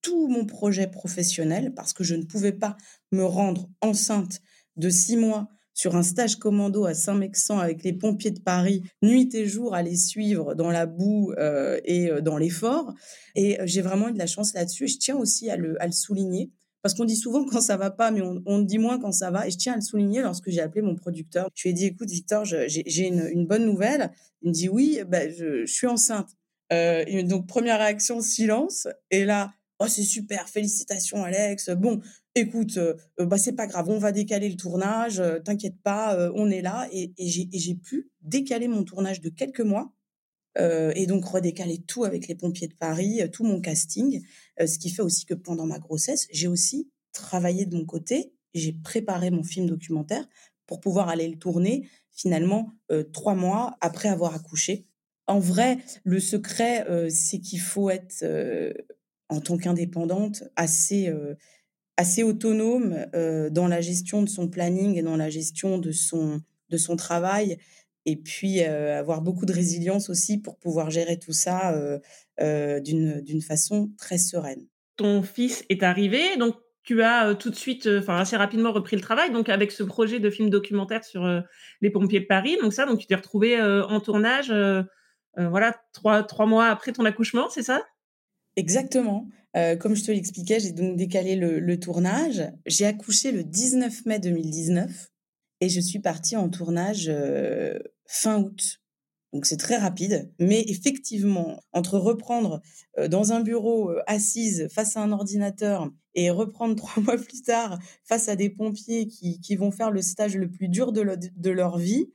tout 0.00 0.28
mon 0.28 0.46
projet 0.46 0.86
professionnel 0.86 1.74
parce 1.74 1.92
que 1.92 2.02
je 2.02 2.14
ne 2.14 2.24
pouvais 2.24 2.52
pas 2.52 2.76
me 3.12 3.24
rendre 3.24 3.68
enceinte 3.82 4.40
de 4.76 4.88
six 4.88 5.16
mois 5.16 5.53
sur 5.74 5.96
un 5.96 6.02
stage 6.02 6.36
commando 6.36 6.86
à 6.86 6.94
Saint-Mexan 6.94 7.58
avec 7.58 7.82
les 7.82 7.92
pompiers 7.92 8.30
de 8.30 8.40
Paris, 8.40 8.82
nuit 9.02 9.34
et 9.34 9.46
jour 9.46 9.74
à 9.74 9.82
les 9.82 9.96
suivre 9.96 10.54
dans 10.54 10.70
la 10.70 10.86
boue 10.86 11.32
euh, 11.36 11.80
et 11.84 12.10
euh, 12.10 12.20
dans 12.20 12.38
l'effort. 12.38 12.94
Et 13.34 13.60
euh, 13.60 13.64
j'ai 13.66 13.82
vraiment 13.82 14.08
eu 14.08 14.12
de 14.12 14.18
la 14.18 14.28
chance 14.28 14.54
là-dessus. 14.54 14.86
Je 14.86 14.98
tiens 14.98 15.16
aussi 15.16 15.50
à 15.50 15.56
le, 15.56 15.76
souligner. 15.90 16.50
Parce 16.80 16.94
qu'on 16.94 17.04
dit 17.04 17.16
souvent 17.16 17.44
quand 17.44 17.60
ça 17.60 17.76
va 17.76 17.90
pas, 17.90 18.10
mais 18.10 18.20
on, 18.22 18.60
dit 18.60 18.78
moins 18.78 18.98
quand 18.98 19.12
ça 19.12 19.30
va. 19.30 19.46
Et 19.46 19.50
je 19.50 19.56
tiens 19.56 19.72
à 19.72 19.76
le 19.76 19.82
souligner 19.82 20.20
lorsque 20.20 20.50
j'ai 20.50 20.60
appelé 20.60 20.82
mon 20.82 20.94
producteur. 20.94 21.48
Je 21.54 21.62
lui 21.62 21.70
ai 21.70 21.72
dit, 21.72 21.86
écoute, 21.86 22.10
Victor, 22.10 22.44
j'ai 22.44 23.06
une, 23.06 23.46
bonne 23.46 23.64
nouvelle. 23.64 24.12
Il 24.42 24.48
me 24.48 24.52
dit, 24.52 24.68
oui, 24.68 25.00
bah, 25.08 25.30
je, 25.30 25.64
suis 25.64 25.86
enceinte. 25.86 26.28
donc, 26.70 27.46
première 27.46 27.78
réaction, 27.78 28.20
silence. 28.20 28.86
Et 29.10 29.24
là, 29.24 29.50
oh, 29.78 29.88
c'est 29.88 30.02
super, 30.02 30.46
félicitations, 30.46 31.24
Alex. 31.24 31.70
Bon, 31.70 32.02
écoute, 32.34 32.76
euh, 32.76 32.94
euh, 33.20 33.26
bah, 33.26 33.38
c'est 33.38 33.52
pas 33.52 33.66
grave, 33.66 33.88
on 33.88 33.98
va 33.98 34.12
décaler 34.12 34.48
le 34.48 34.56
tournage, 34.56 35.20
euh, 35.20 35.38
t'inquiète 35.38 35.80
pas, 35.82 36.30
on 36.34 36.50
est 36.50 36.62
là. 36.62 36.88
Et, 36.92 37.12
j'ai 37.18 37.74
pu 37.74 38.10
décaler 38.22 38.68
mon 38.68 38.84
tournage 38.84 39.20
de 39.20 39.28
quelques 39.28 39.60
mois 39.60 39.92
et 40.56 41.06
donc 41.08 41.24
redécaler 41.24 41.78
tout 41.82 42.04
avec 42.04 42.28
les 42.28 42.36
pompiers 42.36 42.68
de 42.68 42.74
Paris, 42.74 43.20
tout 43.32 43.42
mon 43.42 43.60
casting. 43.60 44.22
ce 44.64 44.78
qui 44.78 44.88
fait 44.88 45.02
aussi 45.02 45.26
que 45.26 45.34
pendant 45.34 45.66
ma 45.66 45.80
grossesse, 45.80 46.28
j'ai 46.30 46.46
aussi 46.46 46.92
travaillé 47.12 47.66
de 47.66 47.76
mon 47.76 47.84
côté, 47.84 48.32
j'ai 48.54 48.72
préparé 48.72 49.32
mon 49.32 49.42
film 49.42 49.66
documentaire 49.66 50.24
pour 50.66 50.78
pouvoir 50.78 51.08
aller 51.08 51.26
le 51.26 51.36
tourner 51.36 51.88
finalement 52.12 52.70
trois 53.12 53.34
mois 53.34 53.76
après 53.80 54.08
avoir 54.08 54.36
accouché. 54.36 54.86
En 55.26 55.40
vrai, 55.40 55.78
le 56.04 56.20
secret, 56.20 56.86
c'est 57.10 57.40
qu'il 57.40 57.60
faut 57.60 57.90
être, 57.90 58.24
en 59.28 59.40
tant 59.40 59.56
qu'indépendante, 59.56 60.44
assez 60.54 61.12
assez 61.96 62.22
autonome 62.22 63.06
euh, 63.14 63.50
dans 63.50 63.68
la 63.68 63.80
gestion 63.80 64.22
de 64.22 64.28
son 64.28 64.48
planning 64.48 64.96
et 64.96 65.02
dans 65.02 65.16
la 65.16 65.30
gestion 65.30 65.78
de 65.78 65.92
son, 65.92 66.40
de 66.70 66.76
son 66.76 66.96
travail. 66.96 67.58
Et 68.06 68.16
puis 68.16 68.62
euh, 68.62 68.98
avoir 68.98 69.22
beaucoup 69.22 69.46
de 69.46 69.52
résilience 69.52 70.10
aussi 70.10 70.38
pour 70.38 70.58
pouvoir 70.58 70.90
gérer 70.90 71.18
tout 71.18 71.32
ça 71.32 71.74
euh, 72.40 72.80
d'une 72.80 73.42
façon 73.42 73.90
très 73.96 74.18
sereine. 74.18 74.66
Ton 74.96 75.22
fils 75.22 75.64
est 75.68 75.82
arrivé, 75.82 76.36
donc 76.36 76.56
tu 76.82 77.02
as 77.02 77.34
tout 77.34 77.48
de 77.48 77.54
suite, 77.54 77.88
enfin 77.88 78.18
assez 78.18 78.36
rapidement 78.36 78.70
repris 78.70 78.96
le 78.96 79.00
travail, 79.00 79.32
donc 79.32 79.48
avec 79.48 79.72
ce 79.72 79.82
projet 79.82 80.20
de 80.20 80.28
film 80.28 80.50
documentaire 80.50 81.02
sur 81.02 81.26
les 81.80 81.90
pompiers 81.90 82.20
de 82.20 82.26
Paris. 82.26 82.58
Donc 82.60 82.74
ça, 82.74 82.84
donc 82.84 82.98
tu 82.98 83.06
t'es 83.06 83.14
retrouvé 83.14 83.58
en 83.60 84.00
tournage, 84.00 84.52
voilà, 85.34 85.74
trois, 85.94 86.22
trois 86.24 86.44
mois 86.44 86.66
après 86.66 86.92
ton 86.92 87.06
accouchement, 87.06 87.48
c'est 87.48 87.62
ça? 87.62 87.82
Exactement. 88.56 89.28
Euh, 89.56 89.76
comme 89.76 89.94
je 89.94 90.04
te 90.04 90.10
l'expliquais, 90.10 90.60
j'ai 90.60 90.72
donc 90.72 90.96
décalé 90.96 91.36
le, 91.36 91.78
tournage. 91.78 92.42
J'ai 92.66 92.86
accouché 92.86 93.32
le 93.32 93.44
19 93.44 94.06
mai 94.06 94.18
2019 94.18 95.10
et 95.60 95.68
je 95.68 95.80
suis 95.80 96.00
partie 96.00 96.36
en 96.36 96.48
tournage 96.48 97.08
euh, 97.08 97.78
fin 98.06 98.40
août. 98.40 98.80
Donc 99.32 99.46
c'est 99.46 99.56
très 99.56 99.76
rapide, 99.76 100.32
mais 100.38 100.64
effectivement, 100.68 101.60
entre 101.72 101.98
reprendre 101.98 102.62
euh, 102.98 103.08
dans 103.08 103.32
un 103.32 103.40
bureau 103.40 103.90
assise 104.06 104.68
face 104.72 104.96
à 104.96 105.02
un 105.02 105.10
ordinateur 105.10 105.90
et 106.14 106.30
reprendre 106.30 106.74
trois 106.76 107.02
mois 107.02 107.16
plus 107.16 107.42
tard 107.42 107.78
face 108.04 108.28
à 108.28 108.36
des 108.36 108.50
pompiers 108.50 109.08
qui, 109.08 109.56
vont 109.56 109.72
faire 109.72 109.90
le 109.90 110.02
stage 110.02 110.36
le 110.36 110.48
plus 110.48 110.68
dur 110.68 110.92
de, 110.92 111.04
de 111.36 111.50
leur 111.50 111.78
vie, 111.78 112.10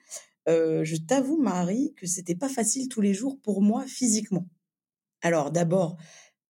je 0.48 0.96
t'avoue, 0.96 1.38
Marie, 1.38 1.94
que 1.96 2.08
c'était 2.08 2.34
pas 2.34 2.50
facile 2.50 2.88
tous 2.88 3.02
les 3.02 3.14
jours 3.14 3.38
pour 3.44 3.62
moi 3.62 3.86
physiquement. 3.86 4.48
Alors 5.22 5.52
d'abord, 5.52 5.98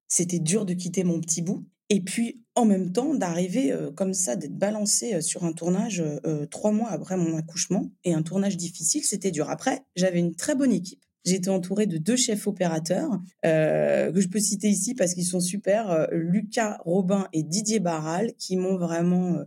c'était 0.10 0.40
dur 0.40 0.66
de 0.66 0.74
quitter 0.74 1.06
mon 1.06 1.22
petit 1.22 1.42
bout. 1.42 1.66
Et 1.90 2.02
puis, 2.02 2.44
en 2.56 2.66
même 2.66 2.92
temps, 2.92 3.16
d'arriver 3.16 3.74
comme 3.96 4.14
ça, 4.14 4.36
d'être 4.36 4.58
balancée 4.58 5.22
sur 5.22 5.44
un 5.44 5.54
tournage 5.54 6.04
trois 6.52 6.72
mois 6.72 6.90
après 6.90 7.18
mon 7.18 7.36
accouchement. 7.36 7.90
Et 8.04 8.14
un 8.14 8.22
tournage 8.22 8.58
difficile, 8.58 9.04
c'était 9.04 9.32
dur. 9.32 9.50
Après, 9.50 9.84
j'avais 9.96 10.20
une 10.20 10.36
très 10.36 10.54
bonne 10.54 10.72
équipe. 10.72 11.04
J'étais 11.26 11.50
entourée 11.50 11.86
de 11.86 11.98
deux 11.98 12.16
chefs 12.16 12.48
opérateurs 12.48 13.20
que 13.44 14.14
je 14.16 14.28
peux 14.28 14.40
citer 14.40 14.70
ici 14.70 14.94
parce 14.94 15.14
qu'ils 15.14 15.26
sont 15.26 15.40
super, 15.40 16.08
Lucas 16.12 16.78
Robin 16.86 17.28
et 17.34 17.44
Didier 17.44 17.80
Barral, 17.80 18.34
qui 18.38 18.56
m'ont 18.56 18.78
vraiment 18.78 19.40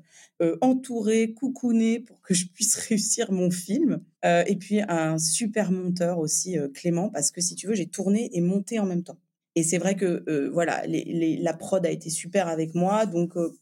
entourée, 0.60 1.34
coucounée 1.34 2.00
pour 2.00 2.20
que 2.22 2.34
je 2.34 2.46
puisse 2.46 2.74
réussir 2.88 3.30
mon 3.30 3.50
film. 3.50 4.00
et 4.24 4.56
puis 4.56 4.80
un 4.80 5.18
super 5.18 5.70
monteur 5.70 6.18
aussi, 6.18 6.56
Clément, 6.74 7.08
parce 7.08 7.30
que 7.30 7.40
si 7.40 7.54
tu 7.54 7.68
veux, 7.68 7.74
j'ai 7.74 7.86
tourné 7.86 8.30
et 8.32 8.40
monté 8.40 8.80
en 8.80 8.86
même 8.86 9.04
temps. 9.04 9.18
Et 9.54 9.62
c'est 9.62 9.78
vrai 9.78 9.96
que 9.96 10.24
euh, 10.28 10.50
voilà, 10.52 10.82
la 10.86 11.52
prod 11.54 11.84
a 11.84 11.90
été 11.90 12.10
super 12.10 12.48
avec 12.48 12.74
moi. 12.74 13.06
Donc, 13.06 13.36
euh, 13.36 13.56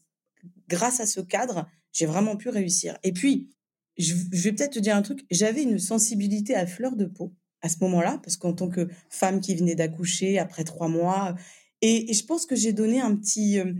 grâce 0.69 0.99
à 0.99 1.05
ce 1.05 1.19
cadre, 1.19 1.67
j'ai 1.91 2.05
vraiment 2.05 2.37
pu 2.37 2.49
réussir. 2.49 2.97
Et 3.03 3.11
puis, 3.11 3.49
je, 3.97 4.13
vais 4.15 4.53
peut-être 4.53 4.73
te 4.73 4.79
dire 4.79 4.95
un 4.95 5.01
truc. 5.01 5.25
J'avais 5.29 5.63
une 5.63 5.79
sensibilité 5.79 6.55
à 6.55 6.65
fleur 6.65 6.95
de 6.95 7.05
peau 7.05 7.33
à 7.61 7.69
ce 7.69 7.77
moment-là, 7.81 8.19
parce 8.23 8.37
qu'en 8.37 8.53
tant 8.53 8.69
que 8.69 8.87
femme 9.09 9.39
qui 9.39 9.55
venait 9.55 9.75
d'accoucher 9.75 10.39
après 10.39 10.63
trois 10.63 10.87
mois, 10.87 11.35
et, 11.81 12.13
je 12.13 12.25
pense 12.25 12.45
que 12.45 12.55
j'ai 12.55 12.73
donné 12.73 13.01
un 13.01 13.15
petit, 13.15 13.59
euh, 13.59 13.73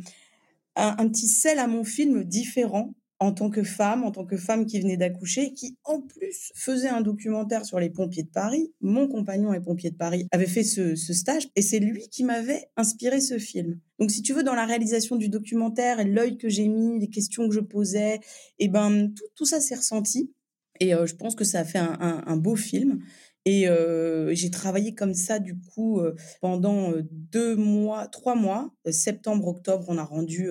un, 0.76 1.08
petit 1.08 1.28
sel 1.28 1.60
à 1.60 1.68
mon 1.68 1.84
film 1.84 2.24
différent 2.24 2.94
en 3.22 3.32
tant 3.32 3.52
que 3.52 3.62
femme, 3.62 4.04
en 4.04 4.10
tant 4.10 4.26
que 4.26 4.36
femme 4.36 4.66
qui 4.66 4.80
venait 4.80 4.98
d'accoucher, 4.98 5.54
qui 5.54 5.78
en 5.84 6.02
plus 6.02 6.52
faisait 6.56 6.90
un 6.90 7.02
documentaire 7.02 7.66
sur 7.66 7.80
les 7.80 7.92
pompiers 7.92 8.24
de 8.24 8.30
Paris. 8.30 8.74
Mon 8.82 9.08
compagnon 9.08 9.54
est 9.54 9.62
pompier 9.62 9.92
de 9.92 9.96
Paris, 9.96 10.28
avait 10.32 10.48
fait 10.48 10.64
ce, 10.64 10.96
stage, 10.96 11.48
et 11.56 11.62
c'est 11.62 11.78
lui 11.78 12.10
qui 12.10 12.24
m'avait 12.24 12.72
inspiré 12.78 13.22
ce 13.22 13.38
film. 13.38 13.80
Donc, 14.00 14.10
si 14.10 14.24
tu 14.24 14.34
veux, 14.34 14.42
dans 14.42 14.56
la 14.56 14.66
réalisation 14.66 15.18
du 15.18 15.30
documentaire, 15.30 16.04
l'œil 16.04 16.40
que 16.40 16.50
j'ai 16.50 16.68
mis, 16.68 17.00
les 17.00 17.10
questions 17.10 17.48
que 17.48 17.54
je 17.54 17.60
posais, 17.60 18.16
et 18.16 18.66
eh 18.66 18.68
ben 18.68 19.14
tout, 19.36 19.46
ça 19.46 19.62
s'est 19.62 19.76
ressenti. 19.76 20.34
Et 20.80 20.96
euh, 20.96 21.06
je 21.06 21.14
pense 21.14 21.36
que 21.36 21.44
ça 21.44 21.60
a 21.60 21.64
fait 21.64 21.78
un, 21.78 22.38
beau 22.38 22.56
film. 22.56 23.04
Et 23.46 23.68
j'ai 24.32 24.52
travaillé 24.52 24.94
comme 24.94 25.14
ça, 25.14 25.40
du 25.40 25.58
coup, 25.58 26.02
pendant 26.42 26.94
deux 27.12 27.56
mois, 27.56 28.08
trois 28.08 28.36
mois. 28.36 28.72
septembre, 28.90 29.48
octobre, 29.48 29.86
on 29.88 29.98
a 29.98 30.04
rendu 30.04 30.48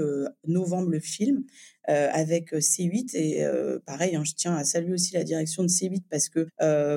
novembre 0.47 0.90
le 0.90 1.00
film. 1.00 1.44
Avec 1.87 2.52
C8 2.52 3.16
et 3.16 3.44
pareil, 3.87 4.14
hein, 4.14 4.23
je 4.25 4.35
tiens 4.35 4.56
à 4.56 4.64
saluer 4.64 4.92
aussi 4.92 5.14
la 5.14 5.25
direction 5.25 5.62
de 5.62 5.68
C8 5.68 6.02
parce 6.11 6.28
que 6.28 6.49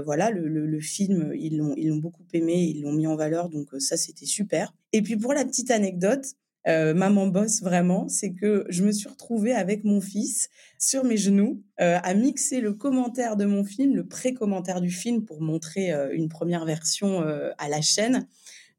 voilà, 0.04 0.32
le, 0.32 0.80
film, 0.80 1.32
ils 1.36 1.58
l'ont 1.58 1.74
ils 1.78 1.90
l'ont 1.90 1.98
beaucoup 1.98 2.26
aimé, 2.34 2.64
ils 2.64 2.82
l'ont 2.82 2.94
mis 2.94 3.08
en 3.08 3.16
valeur, 3.16 3.50
donc 3.50 3.70
ça 3.80 3.98
c'était 3.98 4.26
super. 4.26 4.74
Et 4.94 5.02
puis 5.02 5.18
pour 5.18 5.34
la 5.34 5.46
petite 5.46 5.72
anecdote, 5.72 6.26
maman 6.66 7.28
bosse 7.28 7.62
vraiment, 7.62 8.08
c'est 8.08 8.34
que 8.34 8.66
je 8.70 8.84
me 8.84 8.92
suis 8.92 9.10
retrouvée 9.10 9.54
avec 9.54 9.84
mon 9.84 10.02
fils 10.02 10.50
sur 10.80 11.04
mes 11.04 11.18
genoux 11.18 11.62
à 11.78 12.14
mixer 12.14 12.62
le 12.62 12.74
commentaire 12.74 13.36
de 13.36 13.46
mon 13.46 13.64
film, 13.64 13.96
le 13.96 14.08
pré-commentaire 14.08 14.80
du 14.80 14.90
film 14.90 15.26
pour 15.26 15.42
montrer 15.42 15.92
une 16.14 16.30
première 16.30 16.66
version 16.66 17.22
à 17.58 17.70
la 17.70 17.82
chaîne, 17.82 18.28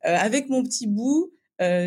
avec 0.02 0.48
mon 0.48 0.62
petit 0.62 0.86
bout 0.86 1.32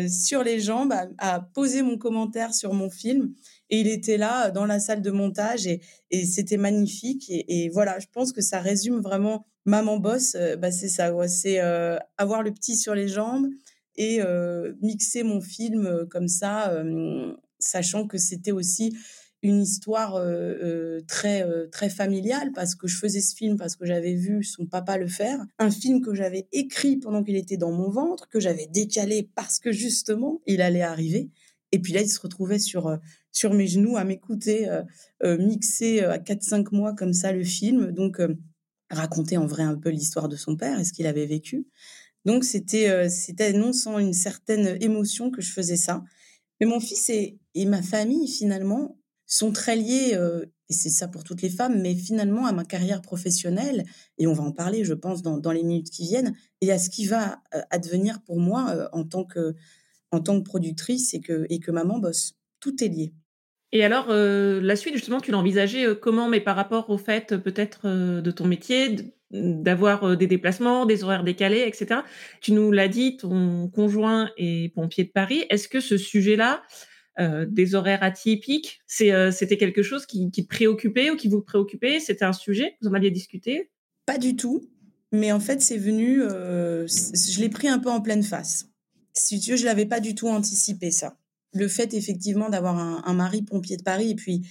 sur 0.08 0.44
les 0.44 0.60
jambes, 0.60 0.94
à, 1.18 1.40
poser 1.40 1.82
mon 1.82 1.98
commentaire 1.98 2.54
sur 2.54 2.74
mon 2.74 2.90
film. 2.90 3.34
Et 3.70 3.80
il 3.80 3.88
était 3.88 4.16
là 4.16 4.50
dans 4.50 4.66
la 4.66 4.80
salle 4.80 5.02
de 5.02 5.10
montage 5.10 5.66
et, 5.66 5.80
c'était 6.24 6.56
magnifique. 6.56 7.26
Et, 7.28 7.68
voilà, 7.70 7.98
je 7.98 8.06
pense 8.12 8.32
que 8.32 8.40
ça 8.40 8.60
résume 8.60 9.00
vraiment 9.00 9.46
maman 9.64 9.98
boss. 9.98 10.34
Euh, 10.34 10.56
bah, 10.56 10.72
c'est 10.72 10.88
ça, 10.88 11.12
c'est 11.28 11.60
euh, 11.60 11.98
avoir 12.16 12.42
le 12.42 12.52
petit 12.52 12.76
sur 12.76 12.94
les 12.94 13.08
jambes 13.08 13.46
et 13.98 14.20
mixer 14.80 15.24
mon 15.24 15.42
film 15.42 16.06
comme 16.08 16.28
ça, 16.28 16.82
sachant 17.58 18.06
que 18.06 18.16
c'était 18.16 18.52
aussi 18.52 18.96
une 19.42 19.60
histoire 19.60 20.24
très 21.06 21.44
très 21.70 21.90
familiale 21.90 22.52
parce 22.54 22.74
que 22.74 22.88
je 22.88 22.96
faisais 22.96 23.20
ce 23.20 23.36
film 23.36 23.58
parce 23.58 23.76
que 23.76 23.84
j'avais 23.84 24.14
vu 24.14 24.42
son 24.42 24.64
papa 24.64 24.96
le 24.96 25.08
faire, 25.08 25.44
un 25.58 25.70
film 25.70 26.00
que 26.00 26.14
j'avais 26.14 26.48
écrit 26.52 26.96
pendant 26.96 27.22
qu'il 27.22 27.36
était 27.36 27.56
dans 27.56 27.72
mon 27.72 27.90
ventre, 27.90 28.28
que 28.28 28.40
j'avais 28.40 28.66
décalé 28.66 29.28
parce 29.34 29.58
que 29.58 29.72
justement 29.72 30.40
il 30.46 30.62
allait 30.62 30.80
arriver. 30.80 31.28
Et 31.70 31.80
puis 31.80 31.92
là, 31.92 32.00
il 32.00 32.08
se 32.08 32.18
retrouvait 32.18 32.58
sur 32.58 32.98
sur 33.30 33.52
mes 33.52 33.66
genoux 33.66 33.96
à 33.96 34.04
m'écouter 34.04 34.68
mixer 35.22 36.00
à 36.00 36.18
4-5 36.18 36.74
mois 36.74 36.94
comme 36.94 37.12
ça 37.12 37.32
le 37.32 37.44
film. 37.44 37.92
Donc, 37.92 38.20
raconter 38.90 39.36
en 39.36 39.46
vrai 39.46 39.64
un 39.64 39.76
peu 39.76 39.90
l'histoire 39.90 40.28
de 40.28 40.36
son 40.36 40.56
père 40.56 40.80
et 40.80 40.84
ce 40.84 40.92
qu'il 40.92 41.06
avait 41.06 41.26
vécu. 41.26 41.66
Donc, 42.28 42.44
c'était 42.44 43.08
c'était 43.08 43.54
non 43.54 43.72
sans 43.72 43.98
une 43.98 44.12
certaine 44.12 44.76
émotion 44.82 45.30
que 45.30 45.40
je 45.40 45.50
faisais 45.50 45.78
ça. 45.78 46.04
Mais 46.60 46.66
mon 46.66 46.78
fils 46.78 47.08
et, 47.08 47.38
ma 47.64 47.80
famille, 47.80 48.28
finalement, 48.28 48.98
sont 49.24 49.50
très 49.50 49.76
liés, 49.76 50.12
et 50.68 50.72
c'est 50.74 50.90
ça 50.90 51.08
pour 51.08 51.24
toutes 51.24 51.40
les 51.40 51.48
femmes, 51.48 51.80
mais 51.80 51.94
finalement 51.94 52.44
à 52.44 52.52
ma 52.52 52.66
carrière 52.66 53.00
professionnelle, 53.00 53.86
et 54.18 54.26
on 54.26 54.34
va 54.34 54.44
en 54.44 54.52
parler, 54.52 54.84
je 54.84 54.92
pense, 54.92 55.22
dans, 55.22 55.52
les 55.52 55.62
minutes 55.62 55.88
qui 55.88 56.02
viennent, 56.02 56.34
et 56.60 56.70
à 56.70 56.78
ce 56.78 56.90
qui 56.90 57.06
va 57.06 57.40
advenir 57.70 58.20
pour 58.20 58.38
moi 58.38 58.90
en, 58.92 59.04
tant 59.04 59.24
que, 59.24 59.54
en 60.10 60.20
tant 60.20 60.38
que 60.38 60.44
productrice 60.44 61.14
et 61.14 61.20
que, 61.20 61.46
et 61.48 61.60
que 61.60 61.70
maman 61.70 61.98
bosse. 61.98 62.34
Tout 62.60 62.84
est 62.84 62.88
lié. 62.88 63.14
Et 63.72 63.84
alors, 63.84 64.06
euh, 64.08 64.60
la 64.62 64.76
suite, 64.76 64.94
justement, 64.94 65.20
tu 65.20 65.30
l'as 65.30 65.38
envisagé 65.38 65.84
euh, 65.84 65.94
comment, 65.94 66.28
mais 66.28 66.40
par 66.40 66.56
rapport 66.56 66.88
au 66.88 66.96
fait 66.96 67.32
euh, 67.32 67.38
peut-être 67.38 67.86
de 67.88 68.30
ton 68.30 68.46
métier, 68.46 68.96
d'avoir 69.30 70.16
des 70.16 70.26
déplacements, 70.26 70.86
des 70.86 71.04
horaires 71.04 71.22
décalés, 71.22 71.64
etc. 71.66 72.00
Tu 72.40 72.52
nous 72.52 72.72
l'as 72.72 72.88
dit, 72.88 73.18
ton 73.18 73.68
conjoint 73.68 74.30
est 74.38 74.74
pompier 74.74 75.04
de 75.04 75.10
Paris. 75.10 75.44
Est-ce 75.50 75.68
que 75.68 75.80
ce 75.80 75.98
sujet-là, 75.98 76.62
des 77.46 77.74
horaires 77.74 78.02
atypiques, 78.02 78.80
c'était 78.86 79.58
quelque 79.58 79.82
chose 79.82 80.06
qui, 80.06 80.30
te 80.30 80.40
préoccupait 80.40 81.10
ou 81.10 81.16
qui 81.16 81.28
vous 81.28 81.42
préoccupait? 81.42 82.00
C'était 82.00 82.24
un 82.24 82.32
sujet? 82.32 82.76
Vous 82.80 82.88
en 82.88 82.94
aviez 82.94 83.10
discuté? 83.10 83.70
Pas 84.06 84.16
du 84.16 84.34
tout. 84.34 84.62
Mais 85.12 85.30
en 85.30 85.40
fait, 85.40 85.60
c'est 85.60 85.76
venu, 85.76 86.22
je 86.22 87.40
l'ai 87.40 87.50
pris 87.50 87.68
un 87.68 87.80
peu 87.80 87.90
en 87.90 88.00
pleine 88.00 88.22
face. 88.22 88.70
Si 89.12 89.40
tu 89.40 89.50
veux, 89.50 89.56
je 89.58 89.66
l'avais 89.66 89.86
pas 89.86 90.00
du 90.00 90.14
tout 90.14 90.28
anticipé 90.28 90.90
ça 90.90 91.17
le 91.52 91.68
fait 91.68 91.94
effectivement 91.94 92.48
d'avoir 92.48 92.76
un, 92.78 93.14
mari 93.14 93.42
pompier 93.42 93.76
de 93.76 93.82
Paris. 93.82 94.10
Et 94.10 94.14
puis 94.14 94.46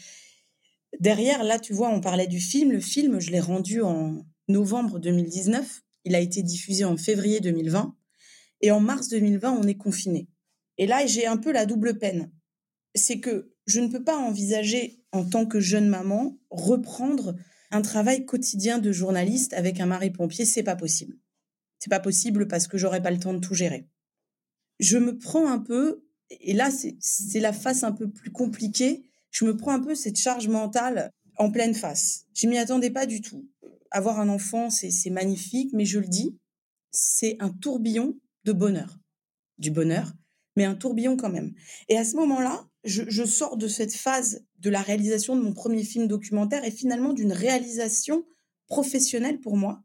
derrière, 1.00 1.44
là, 1.44 1.60
tu 1.60 1.74
vois, 1.74 1.90
on 1.90 2.02
parlait 2.02 2.28
du 2.28 2.40
film. 2.40 2.72
Le 2.72 2.80
film, 2.80 3.20
je 3.20 3.32
l'ai 3.32 3.40
rendu 3.40 3.82
en 3.82 4.26
novembre 4.48 5.00
2019. 5.00 5.84
Il 6.06 6.16
a 6.16 6.20
été 6.20 6.42
diffusé 6.42 6.86
en 6.86 6.98
février 6.98 7.40
2020. 7.40 7.96
Et 8.62 8.72
en 8.72 8.80
mars 8.80 9.10
2020, 9.10 9.52
on 9.52 9.68
est 9.68 9.78
confiné. 9.78 10.28
Et 10.78 10.88
là, 10.88 11.06
j'ai 11.06 11.28
un 11.28 11.38
peu 11.38 11.52
la 11.52 11.66
double 11.66 11.98
peine. 11.98 12.32
C'est 12.96 13.20
que 13.20 13.54
je 13.66 13.80
ne 13.80 13.90
peux 13.90 14.04
pas 14.04 14.18
envisager, 14.18 15.04
en 15.12 15.26
tant 15.26 15.46
que 15.46 15.60
jeune 15.60 15.88
maman, 15.88 16.40
reprendre 16.50 17.36
un 17.70 17.82
travail 17.82 18.26
quotidien 18.26 18.80
de 18.80 18.92
journaliste 18.92 19.54
avec 19.54 19.80
un 19.80 19.86
mari 19.86 20.10
pompier. 20.10 20.46
C'est 20.46 20.64
pas 20.64 20.76
possible. 20.76 21.18
C'est 21.80 21.90
pas 21.90 22.00
possible 22.00 22.48
parce 22.48 22.68
que 22.68 22.78
j'aurais 22.78 23.02
pas 23.02 23.12
le 23.12 23.20
temps 23.20 23.34
de 23.34 23.40
tout 23.40 23.54
gérer. 23.54 23.88
Je 24.80 24.98
me 24.98 25.18
prends 25.18 25.48
un 25.48 25.60
peu 25.60 26.07
et 26.30 26.54
là, 26.54 26.70
c'est 27.00 27.40
la 27.40 27.54
face 27.54 27.84
un 27.84 27.92
peu 27.92 28.10
plus 28.10 28.32
compliquée. 28.32 29.04
Je 29.32 29.46
me 29.46 29.56
prends 29.56 29.72
un 29.72 29.80
peu 29.80 29.96
cette 29.96 30.18
charge 30.18 30.48
mentale 30.48 31.12
en 31.38 31.52
pleine 31.52 31.74
face. 31.74 32.26
Je 32.34 32.48
m'y 32.48 32.58
attendais 32.58 32.90
pas 32.90 33.06
du 33.06 33.22
tout. 33.22 33.48
Avoir 33.92 34.20
un 34.20 34.30
enfant, 34.30 34.70
c'est 34.70 35.10
magnifique, 35.10 35.72
mais 35.74 35.86
je 35.86 36.00
le 36.00 36.08
dis, 36.08 36.38
c'est 36.92 37.38
un 37.40 37.50
tourbillon 37.50 38.18
de 38.44 38.52
bonheur. 38.52 38.98
Du 39.58 39.72
bonheur, 39.72 40.14
mais 40.56 40.66
un 40.66 40.76
tourbillon 40.76 41.18
quand 41.18 41.30
même. 41.30 41.54
Et 41.88 41.98
à 41.98 42.04
ce 42.04 42.16
moment-là, 42.18 42.68
je, 42.84 43.26
sors 43.26 43.58
de 43.58 43.68
cette 43.68 43.94
phase 43.94 44.46
de 44.60 44.70
la 44.70 44.82
réalisation 44.82 45.36
de 45.36 45.42
mon 45.42 45.54
premier 45.54 45.84
film 45.84 46.08
documentaire 46.08 46.64
et 46.64 46.72
finalement 46.72 47.14
d'une 47.14 47.34
réalisation 47.34 48.26
professionnelle 48.68 49.40
pour 49.40 49.58
moi. 49.58 49.84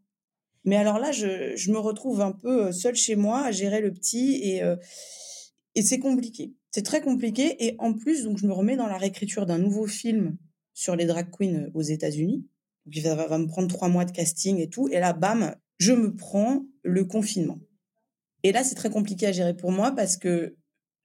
Mais 0.65 0.77
alors 0.77 0.99
là, 0.99 1.11
je, 1.11 1.71
me 1.71 1.79
retrouve 1.79 2.21
un 2.21 2.33
peu 2.33 2.71
seule 2.73 2.95
chez 2.95 3.17
moi 3.17 3.43
à 3.45 3.51
gérer 3.51 3.81
le 3.81 3.93
petit 3.93 4.41
et, 4.43 4.63
euh, 4.63 4.77
et 5.75 5.83
c'est 5.83 5.99
compliqué. 5.99 6.55
C'est 6.71 6.83
très 6.83 7.01
compliqué. 7.01 7.65
Et 7.65 7.77
en 7.79 7.93
plus, 7.93 8.25
donc, 8.25 8.39
je 8.39 8.47
me 8.47 8.53
remets 8.53 8.77
dans 8.77 8.87
la 8.87 8.99
réécriture 8.99 9.47
d'un 9.47 9.59
nouveau 9.59 9.87
film 9.87 10.37
sur 10.75 10.97
les 10.97 11.07
drag 11.07 11.31
queens 11.31 11.71
aux 11.75 11.83
États-Unis. 11.83 12.47
Il 12.91 13.03
va, 13.03 13.15
va, 13.15 13.39
me 13.39 13.47
prendre 13.47 13.69
trois 13.69 13.89
mois 13.89 14.05
de 14.05 14.11
casting 14.11 14.59
et 14.59 14.69
tout. 14.69 14.89
Et 14.89 14.99
là, 14.99 15.13
bam, 15.13 15.55
je 15.79 15.93
me 15.93 16.15
prends 16.15 16.65
le 16.83 17.05
confinement. 17.05 17.59
Et 18.43 18.53
là, 18.53 18.65
c'est 18.65 18.75
très 18.75 18.91
compliqué 18.91 19.27
à 19.27 19.33
gérer 19.33 19.55
pour 19.55 19.71
moi 19.71 19.93
parce 19.93 20.17
que 20.17 20.57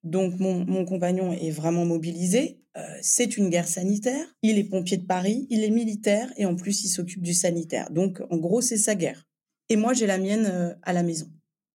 donc 0.04 0.40
mon, 0.40 0.66
mon 0.66 0.86
compagnon 0.86 1.34
est 1.34 1.52
vraiment 1.52 1.86
mobilisé. 1.86 2.62
Euh, 2.78 2.82
c'est 3.02 3.38
une 3.38 3.50
guerre 3.50 3.68
sanitaire. 3.68 4.26
Il 4.42 4.58
est 4.58 4.64
pompier 4.64 4.98
de 4.98 5.06
Paris, 5.06 5.46
il 5.50 5.64
est 5.64 5.70
militaire 5.70 6.32
et 6.38 6.46
en 6.46 6.56
plus 6.56 6.84
il 6.84 6.90
s'occupe 6.90 7.22
du 7.22 7.34
sanitaire. 7.34 7.92
Donc 7.92 8.22
en 8.30 8.38
gros, 8.38 8.62
c'est 8.62 8.78
sa 8.78 8.96
guerre. 8.96 9.28
Et 9.70 9.76
moi, 9.76 9.94
j'ai 9.94 10.08
la 10.08 10.18
mienne 10.18 10.50
euh, 10.52 10.74
à 10.82 10.94
la 10.94 11.04
maison, 11.04 11.30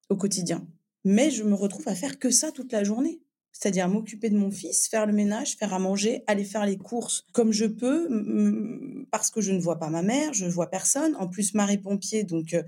au 0.08 0.16
quotidien 0.16 0.66
mais 1.04 1.30
je 1.30 1.42
me 1.42 1.54
retrouve 1.54 1.88
à 1.88 1.94
faire 1.94 2.18
que 2.18 2.30
ça 2.30 2.52
toute 2.52 2.72
la 2.72 2.84
journée. 2.84 3.20
C'est-à-dire 3.52 3.88
m'occuper 3.88 4.30
de 4.30 4.36
mon 4.36 4.50
fils, 4.50 4.88
faire 4.88 5.06
le 5.06 5.12
ménage, 5.12 5.56
faire 5.56 5.74
à 5.74 5.78
manger, 5.78 6.24
aller 6.26 6.44
faire 6.44 6.64
les 6.64 6.78
courses 6.78 7.26
comme 7.32 7.52
je 7.52 7.66
peux, 7.66 9.06
parce 9.10 9.30
que 9.30 9.40
je 9.40 9.52
ne 9.52 9.60
vois 9.60 9.78
pas 9.78 9.90
ma 9.90 10.02
mère, 10.02 10.32
je 10.32 10.46
ne 10.46 10.50
vois 10.50 10.70
personne. 10.70 11.14
En 11.16 11.28
plus, 11.28 11.52
marée 11.54 11.78
pompier, 11.78 12.24
donc 12.24 12.54
euh, 12.54 12.62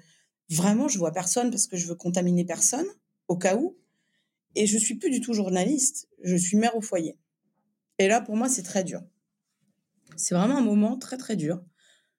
vraiment, 0.51 0.87
je 0.87 0.99
vois 0.99 1.11
personne 1.11 1.51
parce 1.51 1.67
que 1.67 1.77
je 1.77 1.87
veux 1.87 1.95
contaminer 1.95 2.45
personne, 2.45 2.87
au 3.29 3.37
cas 3.37 3.57
où. 3.57 3.77
Et 4.57 4.67
je 4.67 4.79
suis 4.79 4.97
plus 4.97 5.11
du 5.11 5.21
tout 5.21 5.33
journaliste, 5.33 6.09
je 6.23 6.37
suis 6.37 6.57
mère 6.57 6.77
au 6.77 6.81
foyer. 6.81 7.17
Et 7.99 8.07
là, 8.07 8.21
pour 8.21 8.37
moi, 8.37 8.49
c'est 8.49 8.63
très 8.63 8.85
dur. 8.85 9.03
C'est 10.17 10.35
vraiment 10.35 10.59
un 10.59 10.63
moment 10.63 10.97
très, 10.97 11.17
très 11.17 11.35
dur. 11.35 11.63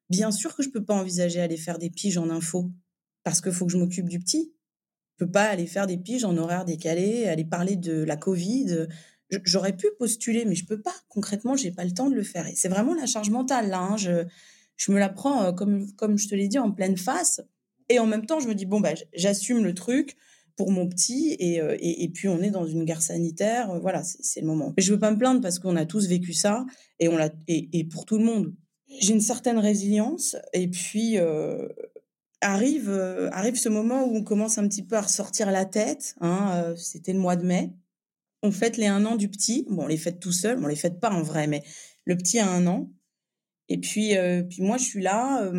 Bien 0.09 0.31
sûr 0.31 0.55
que 0.55 0.63
je 0.63 0.69
peux 0.69 0.83
pas 0.83 0.95
envisager 0.95 1.39
aller 1.39 1.57
faire 1.57 1.77
des 1.77 1.89
piges 1.89 2.17
en 2.17 2.29
info 2.29 2.71
parce 3.23 3.41
qu'il 3.41 3.51
faut 3.51 3.65
que 3.65 3.71
je 3.71 3.77
m'occupe 3.77 4.09
du 4.09 4.19
petit. 4.19 4.53
Je 5.17 5.25
peux 5.25 5.31
pas 5.31 5.43
aller 5.43 5.65
faire 5.65 5.87
des 5.87 5.97
piges 5.97 6.25
en 6.25 6.35
horaire 6.35 6.65
décalé, 6.65 7.25
aller 7.25 7.45
parler 7.45 7.77
de 7.77 8.03
la 8.03 8.17
Covid. 8.17 8.87
J'aurais 9.45 9.75
pu 9.75 9.87
postuler, 9.97 10.43
mais 10.43 10.55
je 10.55 10.65
peux 10.65 10.81
pas. 10.81 10.93
Concrètement, 11.07 11.55
j'ai 11.55 11.71
pas 11.71 11.85
le 11.85 11.91
temps 11.91 12.09
de 12.09 12.15
le 12.15 12.23
faire. 12.23 12.47
Et 12.47 12.55
c'est 12.55 12.67
vraiment 12.67 12.93
la 12.93 13.05
charge 13.05 13.29
mentale 13.29 13.69
là. 13.69 13.79
Hein. 13.79 13.97
Je, 13.97 14.91
me 14.91 14.99
la 14.99 15.07
prends 15.07 15.45
euh, 15.45 15.51
comme, 15.53 15.89
comme 15.93 16.17
je 16.17 16.27
te 16.27 16.35
l'ai 16.35 16.49
dit 16.49 16.59
en 16.59 16.71
pleine 16.71 16.97
face. 16.97 17.41
Et 17.87 17.99
en 17.99 18.07
même 18.07 18.25
temps, 18.25 18.41
je 18.41 18.47
me 18.47 18.55
dis 18.55 18.65
bon 18.65 18.81
bah 18.81 18.93
j'assume 19.13 19.63
le 19.63 19.73
truc 19.73 20.17
pour 20.57 20.71
mon 20.71 20.87
petit 20.87 21.37
euh, 21.41 21.75
et, 21.79 22.03
et, 22.03 22.09
puis 22.09 22.27
on 22.27 22.41
est 22.41 22.49
dans 22.49 22.65
une 22.65 22.83
guerre 22.83 23.01
sanitaire. 23.01 23.71
Euh, 23.71 23.79
voilà, 23.79 24.03
c'est 24.03 24.41
le 24.41 24.47
moment. 24.47 24.73
Mais 24.75 24.83
je 24.83 24.91
veux 24.91 24.99
pas 24.99 25.11
me 25.11 25.17
plaindre 25.17 25.39
parce 25.39 25.59
qu'on 25.59 25.77
a 25.77 25.85
tous 25.85 26.07
vécu 26.07 26.33
ça 26.33 26.65
et 26.99 27.07
on 27.07 27.17
et, 27.47 27.69
et, 27.71 27.83
pour 27.85 28.05
tout 28.05 28.17
le 28.17 28.25
monde. 28.25 28.53
J'ai 28.99 29.13
une 29.13 29.21
certaine 29.21 29.59
résilience 29.59 30.35
et 30.53 30.67
puis 30.69 31.17
arrive 32.45 32.89
arrive 33.31 33.55
ce 33.55 33.69
moment 33.69 34.05
où 34.05 34.15
on 34.15 34.23
commence 34.23 34.57
un 34.57 34.67
petit 34.67 34.83
peu 34.83 34.95
à 34.95 35.01
ressortir 35.01 35.51
la 35.51 35.65
tête. 35.65 36.15
Hein, 36.21 36.73
C'était 36.77 37.13
le 37.13 37.19
mois 37.19 37.35
de 37.35 37.45
mai. 37.45 37.73
On 38.43 38.51
fête 38.51 38.77
les 38.77 38.87
un 38.87 39.05
an 39.05 39.15
du 39.15 39.29
petit. 39.29 39.65
Bon, 39.69 39.83
on 39.83 39.87
les 39.87 39.97
fête 39.97 40.19
tout 40.19 40.31
seul. 40.31 40.59
On 40.63 40.67
les 40.67 40.75
fête 40.75 40.99
pas 40.99 41.11
en 41.11 41.21
vrai, 41.21 41.47
mais 41.47 41.63
le 42.05 42.15
petit 42.15 42.39
a 42.39 42.49
un 42.49 42.67
an. 42.67 42.91
Et 43.69 43.79
puis, 43.79 44.13
puis 44.49 44.61
moi, 44.61 44.77
je 44.77 44.83
suis 44.83 45.01
là 45.01 45.51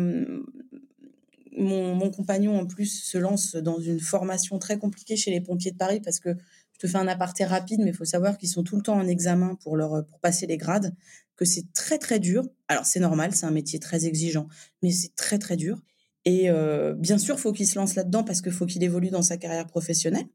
mon, 1.57 2.11
compagnon, 2.11 2.59
en 2.59 2.65
plus, 2.65 3.03
se 3.03 3.17
lance 3.17 3.55
dans 3.55 3.79
une 3.79 3.99
formation 3.99 4.59
très 4.59 4.77
compliquée 4.77 5.17
chez 5.17 5.31
les 5.31 5.41
pompiers 5.41 5.71
de 5.71 5.77
Paris 5.77 5.99
parce 5.99 6.19
que 6.19 6.29
je 6.73 6.79
te 6.79 6.87
fais 6.87 6.97
un 6.97 7.07
aparté 7.07 7.43
rapide, 7.43 7.79
mais 7.79 7.89
il 7.89 7.95
faut 7.95 8.05
savoir 8.05 8.37
qu'ils 8.37 8.49
sont 8.49 8.63
tout 8.63 8.75
le 8.75 8.83
temps 8.83 8.97
en 8.97 9.07
examen 9.07 9.55
pour, 9.55 9.75
leur, 9.75 10.05
pour 10.05 10.19
passer 10.19 10.45
les 10.45 10.57
grades, 10.57 10.93
que 11.35 11.45
c'est 11.45 11.71
très, 11.73 11.97
très 11.97 12.19
dur. 12.19 12.43
Alors, 12.67 12.85
c'est 12.85 12.99
normal, 12.99 13.33
c'est 13.33 13.45
un 13.45 13.51
métier 13.51 13.79
très 13.79 14.05
exigeant, 14.05 14.47
mais 14.83 14.91
c'est 14.91 15.15
très, 15.15 15.39
très 15.39 15.57
dur. 15.57 15.81
Et 16.27 16.49
euh, 16.49 16.93
bien 16.93 17.17
sûr, 17.17 17.35
il 17.35 17.39
faut 17.39 17.53
qu'il 17.53 17.65
se 17.65 17.79
lance 17.79 17.95
là-dedans 17.95 18.25
parce 18.25 18.41
qu'il 18.41 18.51
faut 18.51 18.65
qu'il 18.65 18.83
évolue 18.83 19.11
dans 19.11 19.21
sa 19.21 19.37
carrière 19.37 19.65
professionnelle. 19.65 20.27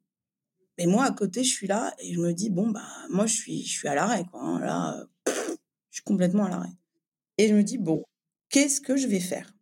Mais 0.79 0.87
moi, 0.87 1.05
à 1.05 1.11
côté, 1.11 1.45
je 1.45 1.53
suis 1.53 1.67
là 1.67 1.93
et 1.99 2.15
je 2.15 2.19
me 2.19 2.33
dis, 2.33 2.49
bon, 2.49 2.71
bah, 2.71 2.81
moi, 3.11 3.27
je 3.27 3.35
suis, 3.35 3.63
je 3.67 3.73
suis 3.73 3.89
à 3.89 3.95
l'arrêt, 3.95 4.25
quoi. 4.31 4.41
Hein. 4.41 4.59
Là, 4.61 5.07
je 5.27 5.97
suis 5.97 6.03
complètement 6.03 6.47
à 6.47 6.49
l'arrêt. 6.49 6.73
Et 7.37 7.47
je 7.47 7.55
me 7.55 7.63
dis, 7.63 7.77
bon, 7.77 8.05
qu'est-ce 8.49 8.81
que 8.81 8.97
je 8.97 9.07
vais 9.07 9.21
faire? 9.21 9.55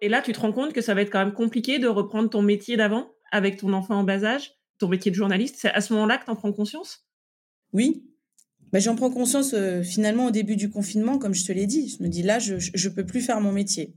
Et 0.00 0.08
là, 0.08 0.22
tu 0.22 0.32
te 0.32 0.40
rends 0.40 0.50
compte 0.50 0.72
que 0.72 0.80
ça 0.80 0.92
va 0.92 1.02
être 1.02 1.10
quand 1.12 1.24
même 1.24 1.34
compliqué 1.34 1.78
de 1.78 1.86
reprendre 1.86 2.28
ton 2.28 2.42
métier 2.42 2.76
d'avant 2.76 3.08
avec 3.30 3.58
ton 3.58 3.72
enfant 3.72 3.94
en 3.94 4.02
bas 4.02 4.24
âge, 4.24 4.54
ton 4.78 4.88
métier 4.88 5.12
de 5.12 5.16
journaliste? 5.16 5.54
C'est 5.56 5.70
à 5.70 5.80
ce 5.80 5.92
moment-là 5.92 6.18
que 6.18 6.24
tu 6.24 6.32
en 6.32 6.36
prends 6.36 6.52
conscience? 6.52 7.06
Oui. 7.72 8.04
Bah, 8.72 8.80
J'en 8.80 8.96
prends 8.96 9.12
conscience 9.12 9.54
euh, 9.54 9.84
finalement 9.84 10.26
au 10.26 10.30
début 10.32 10.56
du 10.56 10.68
confinement, 10.68 11.20
comme 11.20 11.34
je 11.34 11.44
te 11.44 11.52
l'ai 11.52 11.66
dit. 11.66 11.96
Je 11.96 12.02
me 12.02 12.08
dis 12.08 12.24
là, 12.24 12.40
je 12.40 12.54
ne 12.56 12.92
peux 12.92 13.06
plus 13.06 13.20
faire 13.20 13.40
mon 13.40 13.52
métier. 13.52 13.94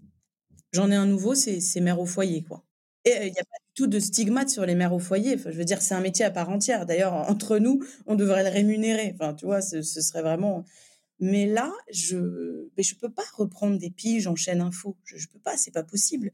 J'en 0.74 0.92
ai 0.92 0.96
un 0.96 1.06
nouveau, 1.06 1.36
c'est 1.36 1.80
mère 1.80 2.00
au 2.00 2.06
foyer. 2.06 2.44
quoi. 2.44 2.64
Et 3.06 3.12
il 3.12 3.18
euh, 3.18 3.24
n'y 3.26 3.40
a 3.40 3.44
pas 3.44 3.58
du 3.66 3.74
tout 3.76 3.88
de 3.88 4.00
stigmate 4.00 4.50
sur 4.50 4.66
les 4.66 4.76
mères 4.76 4.94
au 4.94 5.00
foyer. 5.00 5.36
Enfin, 5.36 5.52
je 5.52 5.58
veux 5.58 5.66
dire, 5.66 5.82
c'est 5.82 5.94
un 5.94 6.02
métier 6.02 6.26
à 6.26 6.32
part 6.32 6.50
entière. 6.50 6.86
D'ailleurs, 6.86 7.14
entre 7.14 7.60
nous, 7.60 7.84
on 8.08 8.16
devrait 8.16 8.44
le 8.44 8.50
rémunérer. 8.50 9.16
Enfin, 9.16 9.34
tu 9.34 9.46
vois, 9.46 9.62
ce, 9.62 9.82
serait 9.82 10.22
vraiment 10.22 10.66
mais 11.20 11.46
là, 11.46 11.72
je 11.90 12.18
ne 12.18 12.84
je 12.84 12.96
peux 12.96 13.10
pas 13.10 13.24
reprendre 13.38 13.78
des 13.78 13.90
piges 13.90 14.28
en 14.28 14.36
chaîne 14.36 14.60
info. 14.60 14.98
Je 15.06 15.16
ne 15.16 15.32
peux 15.32 15.40
pas, 15.40 15.56
c'est 15.56 15.72
pas 15.72 15.84
possible. 15.84 16.32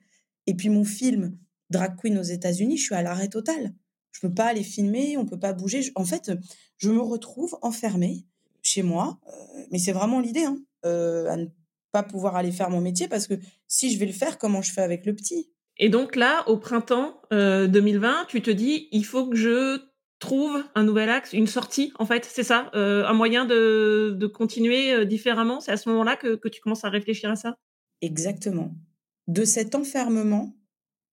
Et 0.47 0.55
puis 0.55 0.69
mon 0.69 0.83
film 0.83 1.37
Drag 1.69 1.95
Queen 1.95 2.17
aux 2.17 2.23
États-Unis, 2.23 2.77
je 2.77 2.83
suis 2.85 2.95
à 2.95 3.03
l'arrêt 3.03 3.27
total. 3.27 3.73
Je 4.11 4.21
peux 4.21 4.33
pas 4.33 4.45
aller 4.45 4.63
filmer, 4.63 5.17
on 5.17 5.25
peut 5.25 5.37
pas 5.37 5.53
bouger. 5.53 5.91
En 5.93 6.05
fait, 6.05 6.31
je 6.77 6.89
me 6.89 7.01
retrouve 7.01 7.57
enfermée 7.61 8.25
chez 8.63 8.81
moi. 8.81 9.19
Euh, 9.27 9.63
mais 9.71 9.77
c'est 9.77 9.91
vraiment 9.91 10.19
l'idée, 10.19 10.45
hein, 10.45 10.57
euh, 10.85 11.35
ne 11.35 11.45
pas 11.91 12.03
pouvoir 12.03 12.35
aller 12.35 12.51
faire 12.51 12.69
mon 12.69 12.81
métier 12.81 13.07
parce 13.07 13.27
que 13.27 13.33
si 13.67 13.91
je 13.91 13.99
vais 13.99 14.05
le 14.05 14.11
faire, 14.11 14.37
comment 14.37 14.61
je 14.61 14.71
fais 14.71 14.81
avec 14.81 15.05
le 15.05 15.15
petit? 15.15 15.49
Et 15.77 15.89
donc 15.89 16.15
là, 16.15 16.43
au 16.47 16.57
printemps 16.57 17.21
2020, 17.31 18.09
euh, 18.09 18.25
tu 18.27 18.41
te 18.41 18.51
dis, 18.51 18.89
il 18.91 19.05
faut 19.05 19.27
que 19.27 19.37
je 19.37 19.81
trouve 20.19 20.63
un 20.75 20.83
nouvel 20.83 21.09
axe, 21.09 21.31
une 21.31 21.47
sortie, 21.47 21.93
en 21.97 22.05
fait, 22.05 22.25
c'est 22.25 22.43
ça, 22.43 22.69
euh, 22.75 23.05
un 23.05 23.13
moyen 23.13 23.45
de, 23.45 24.15
de 24.17 24.27
continuer 24.27 24.93
euh, 24.93 25.05
différemment? 25.05 25.61
C'est 25.61 25.71
à 25.71 25.77
ce 25.77 25.87
moment-là 25.89 26.17
que, 26.17 26.35
que 26.35 26.49
tu 26.49 26.59
commences 26.59 26.83
à 26.83 26.89
réfléchir 26.89 27.31
à 27.31 27.37
ça? 27.37 27.55
Exactement. 28.01 28.75
De 29.27 29.45
cet 29.45 29.75
enfermement 29.75 30.55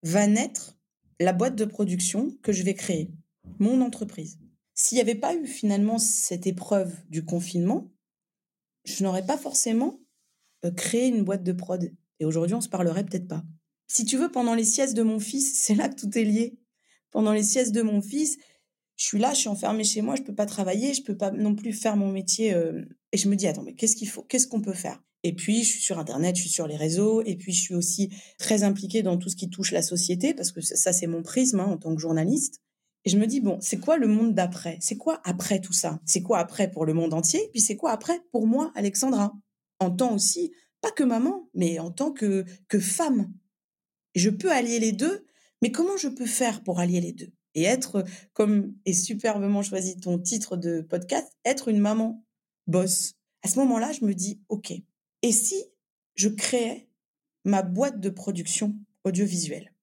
va 0.03 0.27
naître 0.27 0.75
la 1.19 1.33
boîte 1.33 1.55
de 1.55 1.65
production 1.65 2.31
que 2.43 2.51
je 2.51 2.63
vais 2.63 2.73
créer, 2.73 3.09
mon 3.59 3.81
entreprise. 3.81 4.37
S'il 4.73 4.97
n'y 4.97 5.01
avait 5.01 5.15
pas 5.15 5.33
eu 5.33 5.47
finalement 5.47 5.97
cette 5.97 6.45
épreuve 6.45 6.93
du 7.09 7.25
confinement, 7.25 7.91
je 8.83 9.03
n'aurais 9.03 9.25
pas 9.25 9.37
forcément 9.37 9.99
euh, 10.65 10.71
créé 10.71 11.07
une 11.07 11.23
boîte 11.23 11.43
de 11.43 11.51
prod. 11.51 11.91
Et 12.19 12.25
aujourd'hui, 12.25 12.55
on 12.55 12.61
se 12.61 12.69
parlerait 12.69 13.05
peut-être 13.05 13.27
pas. 13.27 13.43
Si 13.87 14.05
tu 14.05 14.17
veux, 14.17 14.29
pendant 14.29 14.55
les 14.55 14.65
siestes 14.65 14.95
de 14.95 15.03
mon 15.03 15.19
fils, 15.19 15.59
c'est 15.63 15.75
là 15.75 15.89
que 15.89 15.95
tout 15.95 16.17
est 16.17 16.23
lié. 16.23 16.57
Pendant 17.11 17.33
les 17.33 17.43
siestes 17.43 17.73
de 17.73 17.81
mon 17.81 18.01
fils, 18.01 18.37
je 18.95 19.05
suis 19.05 19.19
là, 19.19 19.33
je 19.33 19.39
suis 19.39 19.49
enfermée 19.49 19.83
chez 19.83 20.01
moi, 20.01 20.15
je 20.15 20.23
peux 20.23 20.35
pas 20.35 20.45
travailler, 20.45 20.93
je 20.93 21.03
peux 21.03 21.15
pas 21.15 21.31
non 21.31 21.55
plus 21.55 21.71
faire 21.71 21.95
mon 21.95 22.11
métier. 22.11 22.53
Euh, 22.53 22.83
et 23.11 23.17
je 23.17 23.29
me 23.29 23.35
dis, 23.35 23.47
attends, 23.47 23.63
mais 23.63 23.75
qu'est-ce 23.75 23.95
qu'il 23.95 24.09
faut 24.09 24.23
Qu'est-ce 24.23 24.47
qu'on 24.47 24.61
peut 24.61 24.73
faire? 24.73 25.01
Et 25.23 25.33
puis, 25.33 25.63
je 25.63 25.69
suis 25.71 25.81
sur 25.81 25.99
Internet, 25.99 26.35
je 26.35 26.41
suis 26.41 26.49
sur 26.49 26.67
les 26.67 26.75
réseaux, 26.75 27.21
et 27.23 27.35
puis 27.35 27.51
je 27.51 27.61
suis 27.61 27.75
aussi 27.75 28.09
très 28.37 28.63
impliquée 28.63 29.03
dans 29.03 29.17
tout 29.17 29.29
ce 29.29 29.35
qui 29.35 29.49
touche 29.49 29.71
la 29.71 29.81
société, 29.81 30.33
parce 30.33 30.51
que 30.51 30.61
ça, 30.61 30.93
c'est 30.93 31.07
mon 31.07 31.23
prisme 31.23 31.59
hein, 31.59 31.65
en 31.65 31.77
tant 31.77 31.93
que 31.95 32.01
journaliste. 32.01 32.61
Et 33.05 33.09
je 33.09 33.17
me 33.17 33.25
dis, 33.25 33.39
bon, 33.39 33.57
c'est 33.61 33.77
quoi 33.77 33.97
le 33.97 34.07
monde 34.07 34.33
d'après? 34.33 34.77
C'est 34.81 34.97
quoi 34.97 35.21
après 35.23 35.61
tout 35.61 35.73
ça? 35.73 35.99
C'est 36.05 36.21
quoi 36.21 36.39
après 36.39 36.69
pour 36.69 36.85
le 36.85 36.93
monde 36.93 37.13
entier? 37.13 37.39
Puis 37.51 37.61
c'est 37.61 37.77
quoi 37.77 37.91
après 37.91 38.19
pour 38.31 38.47
moi, 38.47 38.71
Alexandra? 38.75 39.33
En 39.79 39.91
tant 39.91 40.13
aussi, 40.13 40.51
pas 40.81 40.91
que 40.91 41.03
maman, 41.03 41.49
mais 41.53 41.79
en 41.79 41.91
tant 41.91 42.11
que, 42.11 42.45
que 42.67 42.79
femme. 42.79 43.33
Je 44.15 44.29
peux 44.29 44.51
allier 44.51 44.79
les 44.79 44.91
deux, 44.91 45.25
mais 45.61 45.71
comment 45.71 45.97
je 45.97 46.07
peux 46.07 46.25
faire 46.25 46.63
pour 46.63 46.79
allier 46.79 47.01
les 47.01 47.13
deux? 47.13 47.31
Et 47.55 47.63
être, 47.63 48.03
comme 48.33 48.75
est 48.85 48.93
superbement 48.93 49.63
choisi 49.63 49.99
ton 49.99 50.19
titre 50.19 50.57
de 50.57 50.81
podcast, 50.81 51.31
être 51.45 51.69
une 51.69 51.79
maman 51.79 52.23
boss. 52.67 53.15
À 53.41 53.47
ce 53.47 53.59
moment-là, 53.59 53.91
je 53.91 54.05
me 54.05 54.13
dis, 54.13 54.41
OK, 54.49 54.71
et 55.21 55.31
si 55.31 55.63
je 56.15 56.29
créais 56.29 56.89
ma 57.45 57.61
boîte 57.61 57.99
de 57.99 58.09
production 58.09 58.75
audiovisuelle? 59.03 59.73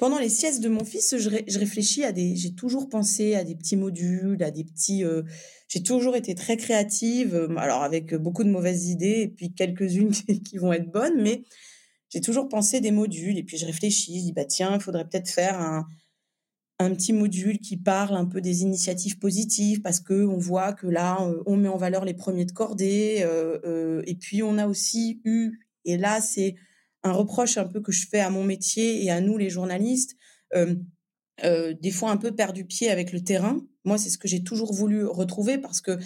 Pendant 0.00 0.18
les 0.18 0.30
siestes 0.30 0.62
de 0.62 0.70
mon 0.70 0.82
fils, 0.82 1.14
je, 1.18 1.28
réfléchis 1.58 2.04
à 2.04 2.10
des. 2.10 2.34
J'ai 2.34 2.54
toujours 2.54 2.88
pensé 2.88 3.34
à 3.34 3.44
des 3.44 3.54
petits 3.54 3.76
modules, 3.76 4.42
à 4.42 4.50
des 4.50 4.64
petits. 4.64 5.04
Euh, 5.04 5.22
j'ai 5.68 5.82
toujours 5.82 6.16
été 6.16 6.34
très 6.34 6.56
créative, 6.56 7.34
euh, 7.34 7.54
alors 7.58 7.82
avec 7.82 8.14
beaucoup 8.14 8.42
de 8.42 8.48
mauvaises 8.48 8.88
idées 8.88 9.20
et 9.20 9.28
puis 9.28 9.52
quelques-unes 9.52 10.10
qui 10.44 10.56
vont 10.56 10.72
être 10.72 10.90
bonnes, 10.90 11.20
mais 11.20 11.42
j'ai 12.08 12.22
toujours 12.22 12.48
pensé 12.48 12.80
des 12.80 12.92
modules 12.92 13.36
et 13.36 13.42
puis 13.42 13.58
je 13.58 13.66
réfléchis, 13.66 14.18
je 14.18 14.24
dis 14.24 14.32
bah 14.32 14.46
tiens, 14.46 14.74
il 14.74 14.80
faudrait 14.80 15.06
peut-être 15.06 15.28
faire 15.28 15.60
un, 15.60 15.86
un 16.78 16.94
petit 16.94 17.12
module 17.12 17.58
qui 17.58 17.76
parle 17.76 18.16
un 18.16 18.24
peu 18.24 18.40
des 18.40 18.62
initiatives 18.62 19.18
positives 19.18 19.82
parce 19.82 20.00
que 20.00 20.24
on 20.24 20.38
voit 20.38 20.72
que 20.72 20.86
là 20.86 21.18
euh, 21.20 21.42
on 21.44 21.58
met 21.58 21.68
en 21.68 21.76
valeur 21.76 22.06
les 22.06 22.14
premiers 22.14 22.46
de 22.46 22.52
cordée 22.52 23.22
et 24.06 24.14
puis 24.14 24.42
on 24.42 24.56
a 24.56 24.66
aussi 24.66 25.20
eu 25.26 25.60
et 25.84 25.98
là 25.98 26.22
c'est 26.22 26.54
un 27.02 27.12
reproche 27.12 27.58
un 27.58 27.64
peu 27.64 27.80
que 27.80 27.92
je 27.92 28.06
fais 28.06 28.20
à 28.20 28.30
mon 28.30 28.44
métier 28.44 29.04
et 29.04 29.10
à 29.10 29.20
nous 29.20 29.38
les 29.38 29.50
journalistes 29.50 30.16
des 30.54 31.90
fois 31.90 32.10
un 32.10 32.16
peu 32.16 32.32
perdu 32.34 32.64
pied 32.66 32.90
avec 32.90 33.12
le 33.12 33.22
terrain 33.22 33.60
moi 33.84 33.98
c'est 33.98 34.10
ce 34.10 34.18
que 34.18 34.28
j'ai 34.28 34.42
toujours 34.42 34.72
voulu 34.72 35.04
retrouver 35.06 35.58
parce 35.58 35.80
que 35.80 35.98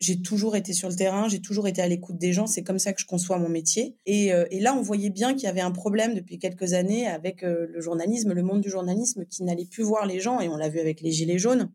j'ai 0.00 0.22
toujours 0.22 0.56
été 0.56 0.72
sur 0.72 0.88
le 0.88 0.96
terrain, 0.96 1.28
j'ai 1.28 1.42
toujours 1.42 1.68
été 1.68 1.82
à 1.82 1.86
l'écoute 1.86 2.16
des 2.16 2.32
gens. 2.32 2.46
C'est 2.46 2.62
comme 2.62 2.78
ça 2.78 2.94
que 2.94 3.00
je 3.00 3.06
conçois 3.06 3.38
mon 3.38 3.50
métier. 3.50 3.96
Et, 4.06 4.32
là, 4.60 4.74
on 4.74 4.80
voyait 4.80 5.10
bien 5.10 5.34
qu'il 5.34 5.42
y 5.42 5.46
avait 5.46 5.60
un 5.60 5.70
problème 5.70 6.14
depuis 6.14 6.38
quelques 6.38 6.72
années 6.72 7.06
avec 7.06 7.42
le 7.42 7.80
journalisme, 7.80 8.32
le 8.32 8.42
monde 8.42 8.62
du 8.62 8.70
journalisme 8.70 9.26
qui 9.26 9.44
n'allait 9.44 9.66
plus 9.66 9.82
voir 9.82 10.06
les 10.06 10.18
gens. 10.18 10.40
Et 10.40 10.48
on 10.48 10.56
l'a 10.56 10.70
vu 10.70 10.80
avec 10.80 11.02
les 11.02 11.12
Gilets 11.12 11.38
jaunes. 11.38 11.70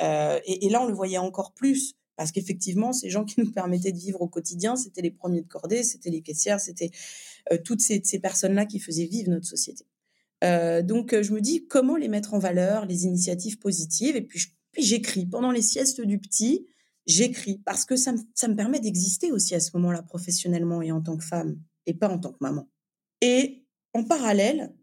Et, 0.00 0.66
et, 0.66 0.68
là, 0.68 0.82
on 0.82 0.86
le 0.86 0.92
voyait 0.92 1.16
encore 1.16 1.54
plus. 1.54 1.94
Parce 2.16 2.30
qu'effectivement, 2.32 2.92
ces 2.92 3.10
gens 3.10 3.24
qui 3.24 3.40
nous 3.40 3.50
permettaient 3.50 3.92
de 3.92 3.98
vivre 3.98 4.20
au 4.22 4.28
quotidien, 4.28 4.76
c'était 4.76 5.02
les 5.02 5.10
premiers 5.10 5.42
de 5.42 5.48
cordée, 5.48 5.82
c'était 5.82 6.10
les 6.10 6.22
caissières, 6.22 6.60
c'était 6.60 6.90
toutes 7.64 7.80
ces, 7.80 8.00
personnes-là 8.20 8.66
qui 8.66 8.78
faisaient 8.78 9.06
vivre 9.06 9.30
notre 9.30 9.46
société. 9.46 9.84
donc, 10.42 11.20
je 11.20 11.32
me 11.32 11.40
dis 11.40 11.66
comment 11.66 11.96
les 11.96 12.08
mettre 12.08 12.34
en 12.34 12.38
valeur, 12.38 12.86
les 12.86 13.04
initiatives 13.04 13.58
positives? 13.58 14.16
Et 14.16 14.22
puis, 14.22 14.40
j'écris 14.78 15.26
pendant 15.26 15.50
les 15.50 15.62
siestes 15.62 16.00
du 16.00 16.18
petit 16.18 16.66
j'écris 17.06 17.60
parce 17.64 17.84
que 17.84 17.96
ça 17.96 18.12
me 18.12 18.54
permet 18.54 18.80
d'exister 18.80 19.32
aussi 19.32 19.54
à 19.54 19.60
ce 19.60 19.70
moment-là 19.74 20.02
professionnellement 20.02 20.82
et 20.82 20.92
en 20.92 21.00
tant 21.00 21.16
que 21.16 21.24
femme 21.24 21.60
et 21.86 21.94
pas 21.94 22.08
en 22.08 22.18
tant 22.18 22.32
que 22.32 22.38
maman. 22.40 22.68
Et 23.20 23.66
en 23.92 24.04
parallèle, 24.04 24.74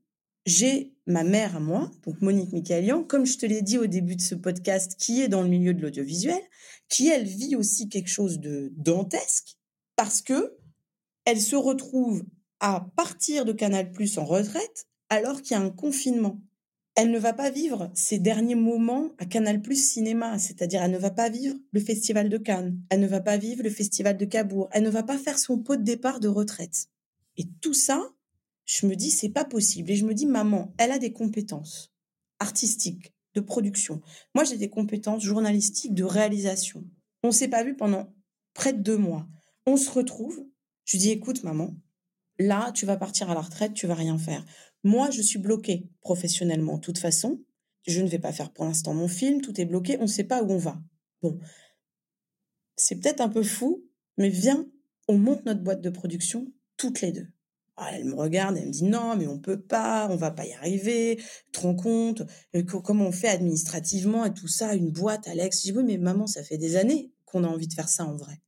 j'ai 0.46 0.94
ma 1.06 1.24
mère 1.24 1.56
à 1.56 1.60
moi, 1.60 1.92
donc 2.06 2.22
Monique 2.22 2.52
Michaelian, 2.52 3.04
comme 3.04 3.26
je 3.26 3.38
te 3.38 3.46
l'ai 3.46 3.62
dit 3.62 3.78
au 3.78 3.88
début 3.88 4.16
de 4.16 4.22
ce 4.22 4.36
podcast, 4.36 4.96
qui 4.98 5.22
est 5.22 5.28
dans 5.28 5.42
le 5.42 5.50
milieu 5.50 5.74
de 5.74 5.82
l'audiovisuel, 5.82 6.42
qui 6.90 7.10
elle 7.10 7.26
vit 7.26 7.56
aussi 7.56 7.90
quelque 7.90 8.10
chose 8.10 8.40
de 8.40 8.72
dantesque 8.76 9.58
parce 9.96 10.22
que 10.22 10.58
elle 11.26 11.40
se 11.40 11.56
retrouve 11.56 12.24
à 12.60 12.88
partir 12.96 13.46
de 13.46 13.54
Canal 13.54 13.92
en 14.18 14.26
retraite 14.26 14.88
alors 15.10 15.42
qu'il 15.42 15.58
y 15.58 15.60
a 15.60 15.64
un 15.64 15.70
confinement. 15.70 16.42
elle 16.96 17.12
ne 17.12 17.20
va 17.20 17.34
pas 17.34 17.50
vivre 17.50 17.92
ses 17.94 18.20
derniers 18.20 18.56
moments 18.56 19.12
à 19.18 19.26
Canal 19.26 19.62
Plus 19.62 19.92
Cinéma, 19.92 20.38
c'est-à-dire 20.40 20.82
elle 20.84 20.92
ne 20.92 20.98
va 20.98 21.12
pas 21.12 21.30
vivre 21.30 21.56
le 21.72 21.80
Festival 21.80 22.30
de 22.30 22.38
Cannes, 22.38 22.80
elle 22.90 23.00
ne 23.00 23.08
va 23.08 23.22
pas 23.22 23.38
vivre 23.38 23.64
le 23.64 23.70
Festival 23.70 24.18
de 24.18 24.26
Cabourg, 24.26 24.70
elle 24.72 24.84
ne 24.84 24.90
va 24.90 25.04
pas 25.04 25.18
faire 25.18 25.40
son 25.40 25.60
pot 25.60 25.76
de 25.76 25.84
départ 25.84 26.20
de 26.20 26.28
retraite. 26.28 26.88
Et 27.38 27.46
tout 27.62 27.74
ça, 27.74 28.02
je 28.72 28.88
me 28.88 28.96
dis, 28.96 29.12
c'est 29.12 29.30
pas 29.30 29.44
possible. 29.44 29.92
Et 29.92 29.98
je 29.98 30.06
me 30.06 30.14
dis, 30.14 30.26
maman, 30.26 30.74
elle 30.78 30.94
a 30.94 30.98
des 30.98 31.12
compétences 31.12 31.92
artistiques, 32.40 33.14
de 33.34 33.42
production. 33.42 34.02
Moi, 34.34 34.46
j'ai 34.46 34.56
des 34.56 34.70
compétences 34.70 35.24
journalistiques, 35.24 35.94
de 35.94 36.06
réalisation. 36.06 36.86
On 37.22 37.32
s'est 37.32 37.50
pas 37.50 37.66
vu 37.66 37.76
pendant 37.76 38.16
près 38.54 38.72
de 38.72 38.82
deux 38.82 38.98
mois. 38.98 39.28
On 39.66 39.76
se 39.76 39.92
retrouve. 39.92 40.46
Je 40.86 40.98
dis, 40.98 41.10
écoute, 41.10 41.44
maman, 41.44 41.76
là, 42.40 42.72
tu 42.72 42.86
vas 42.86 42.96
partir 42.96 43.30
à 43.30 43.34
la 43.34 43.42
retraite, 43.42 43.74
tu 43.74 43.88
vas 43.88 43.94
rien 43.96 44.18
faire. 44.18 44.46
Moi, 44.86 45.10
je 45.12 45.22
suis 45.22 45.40
bloquée 45.40 45.90
professionnellement. 46.00 46.76
De 46.76 46.82
toute 46.82 46.98
façon, 46.98 47.44
je 47.86 48.00
ne 48.00 48.08
vais 48.08 48.20
pas 48.20 48.32
faire 48.32 48.54
pour 48.54 48.64
l'instant 48.64 48.94
mon 48.94 49.10
film, 49.10 49.42
tout 49.42 49.60
est 49.60 49.66
bloqué, 49.66 49.98
on 49.98 50.04
ne 50.04 50.08
sait 50.08 50.24
pas 50.24 50.44
où 50.44 50.50
on 50.50 50.58
va. 50.58 50.82
Bon, 51.22 51.38
c'est 52.78 53.02
peut-être 53.02 53.20
un 53.20 53.30
peu 53.30 53.44
fou, 53.44 53.84
mais 54.18 54.30
viens, 54.30 54.66
on 55.10 55.18
monte 55.18 55.46
notre 55.46 55.62
boîte 55.62 55.82
de 55.82 55.90
production 55.90 56.48
toutes 56.78 57.02
les 57.02 57.12
deux. 57.12 57.28
Ah, 57.84 57.90
elle 57.94 58.06
me 58.06 58.14
regarde, 58.14 58.58
elle 58.58 58.68
me 58.68 58.72
dit 58.72 58.84
non, 58.84 59.16
mais 59.18 59.26
on 59.28 59.40
peut 59.40 59.60
pas, 59.60 60.08
on 60.12 60.16
va 60.16 60.30
pas 60.30 60.46
y 60.46 60.54
arriver. 60.54 61.18
Tu 61.18 61.52
te 61.52 61.60
rends 61.62 61.76
compte? 61.76 62.22
Euh, 62.56 62.64
comment 62.64 63.08
on 63.08 63.12
fait 63.12 63.30
administrativement 63.30 64.24
et 64.26 64.34
tout 64.34 64.48
ça, 64.48 64.76
une 64.76 64.92
boîte, 64.92 65.28
Alex. 65.28 65.58
Je 65.58 65.72
dis 65.72 65.78
oui, 65.78 65.84
mais 65.84 65.98
maman, 65.98 66.28
ça 66.28 66.44
fait 66.44 66.58
des 66.58 66.76
années 66.76 67.12
qu'on 67.26 67.44
a 67.44 67.48
envie 67.48 67.68
de 67.68 67.74
faire 67.74 67.90
ça 67.90 68.06
en 68.06 68.16
vrai. 68.16 68.40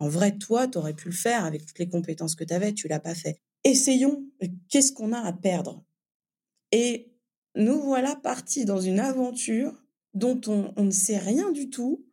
En 0.00 0.08
vrai, 0.08 0.36
toi, 0.36 0.68
tu 0.68 0.78
aurais 0.78 0.94
pu 0.94 1.08
le 1.08 1.14
faire 1.14 1.44
avec 1.44 1.64
toutes 1.64 1.78
les 1.78 1.88
compétences 1.88 2.34
que 2.34 2.44
tu 2.44 2.52
avais, 2.54 2.72
tu 2.72 2.88
l'as 2.88 3.00
pas 3.00 3.14
fait 3.14 3.40
essayons, 3.64 4.24
qu'est-ce 4.68 4.92
qu'on 4.92 5.12
a 5.12 5.20
à 5.20 5.32
perdre? 5.32 5.84
Et 6.72 7.12
nous 7.54 7.80
voilà 7.80 8.16
partis 8.16 8.64
dans 8.64 8.80
une 8.80 9.00
aventure 9.00 9.72
dont 10.14 10.40
on, 10.46 10.72
ne 10.82 10.90
sait 10.90 11.18
rien 11.18 11.50
du 11.52 11.70
tout. 11.70 12.04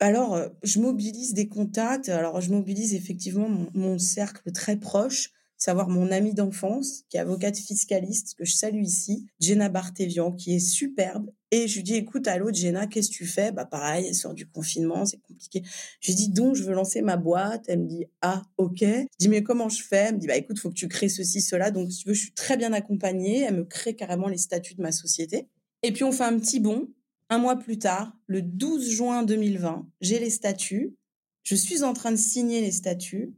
Alors, 0.00 0.34
euh, 0.34 0.48
je 0.62 0.80
mobilise 0.80 1.34
des 1.34 1.48
contacts, 1.48 2.08
alors 2.08 2.40
je 2.40 2.50
mobilise 2.50 2.94
effectivement 2.94 3.48
mon 3.74 3.98
cercle 3.98 4.50
très 4.52 4.76
proche, 4.76 5.32
savoir 5.56 5.88
mon 5.88 6.10
amie 6.10 6.34
d'enfance, 6.34 7.04
qui 7.08 7.16
est 7.16 7.20
avocate 7.20 7.56
fiscaliste, 7.56 8.34
que 8.36 8.44
je 8.44 8.54
salue 8.54 8.82
ici, 8.82 9.26
Jenna 9.40 9.68
Bartévian, 9.68 10.32
qui 10.32 10.54
est 10.54 10.60
superbe. 10.60 11.30
Et 11.50 11.68
je 11.68 11.76
lui 11.76 11.82
dis, 11.84 11.94
écoute, 11.94 12.26
allô, 12.26 12.52
Jenna, 12.52 12.86
qu'est-ce 12.86 13.10
que 13.10 13.14
tu 13.14 13.26
fais? 13.26 13.52
Bah 13.52 13.64
pareil, 13.64 14.06
elle 14.08 14.14
sort 14.14 14.34
du 14.34 14.46
confinement, 14.46 15.06
c'est 15.06 15.20
compliqué. 15.20 15.62
Je 16.00 16.10
lui 16.10 16.16
dis, 16.16 16.28
donc, 16.28 16.56
je 16.56 16.64
veux 16.64 16.74
lancer 16.74 17.00
ma 17.00 17.16
boîte. 17.16 17.64
Elle 17.68 17.80
me 17.80 17.86
dit, 17.86 18.06
ah, 18.22 18.42
ok. 18.56 18.80
Je 18.80 19.06
dis, 19.18 19.28
mais 19.28 19.42
comment 19.42 19.68
je 19.68 19.82
fais? 19.82 20.06
Elle 20.08 20.16
me 20.16 20.20
dit, 20.20 20.26
bah 20.26 20.36
écoute, 20.36 20.58
faut 20.58 20.70
que 20.70 20.74
tu 20.74 20.88
crées 20.88 21.08
ceci, 21.08 21.40
cela. 21.40 21.70
Donc, 21.70 21.92
si 21.92 21.98
tu 21.98 22.08
veux, 22.08 22.14
je 22.14 22.22
suis 22.22 22.34
très 22.34 22.56
bien 22.56 22.72
accompagnée. 22.72 23.42
Elle 23.42 23.54
me 23.54 23.64
crée 23.64 23.94
carrément 23.94 24.28
les 24.28 24.38
statuts 24.38 24.74
de 24.74 24.82
ma 24.82 24.92
société. 24.92 25.48
Et 25.82 25.92
puis, 25.92 26.02
on 26.02 26.12
fait 26.12 26.24
un 26.24 26.38
petit 26.38 26.60
bond. 26.60 26.88
Un 27.30 27.38
mois 27.38 27.56
plus 27.56 27.78
tard, 27.78 28.12
le 28.26 28.42
12 28.42 28.90
juin 28.90 29.22
2020, 29.22 29.88
j'ai 30.00 30.18
les 30.18 30.30
statuts. 30.30 30.94
Je 31.42 31.54
suis 31.54 31.82
en 31.82 31.92
train 31.92 32.10
de 32.10 32.16
signer 32.16 32.60
les 32.60 32.72
statuts. 32.72 33.34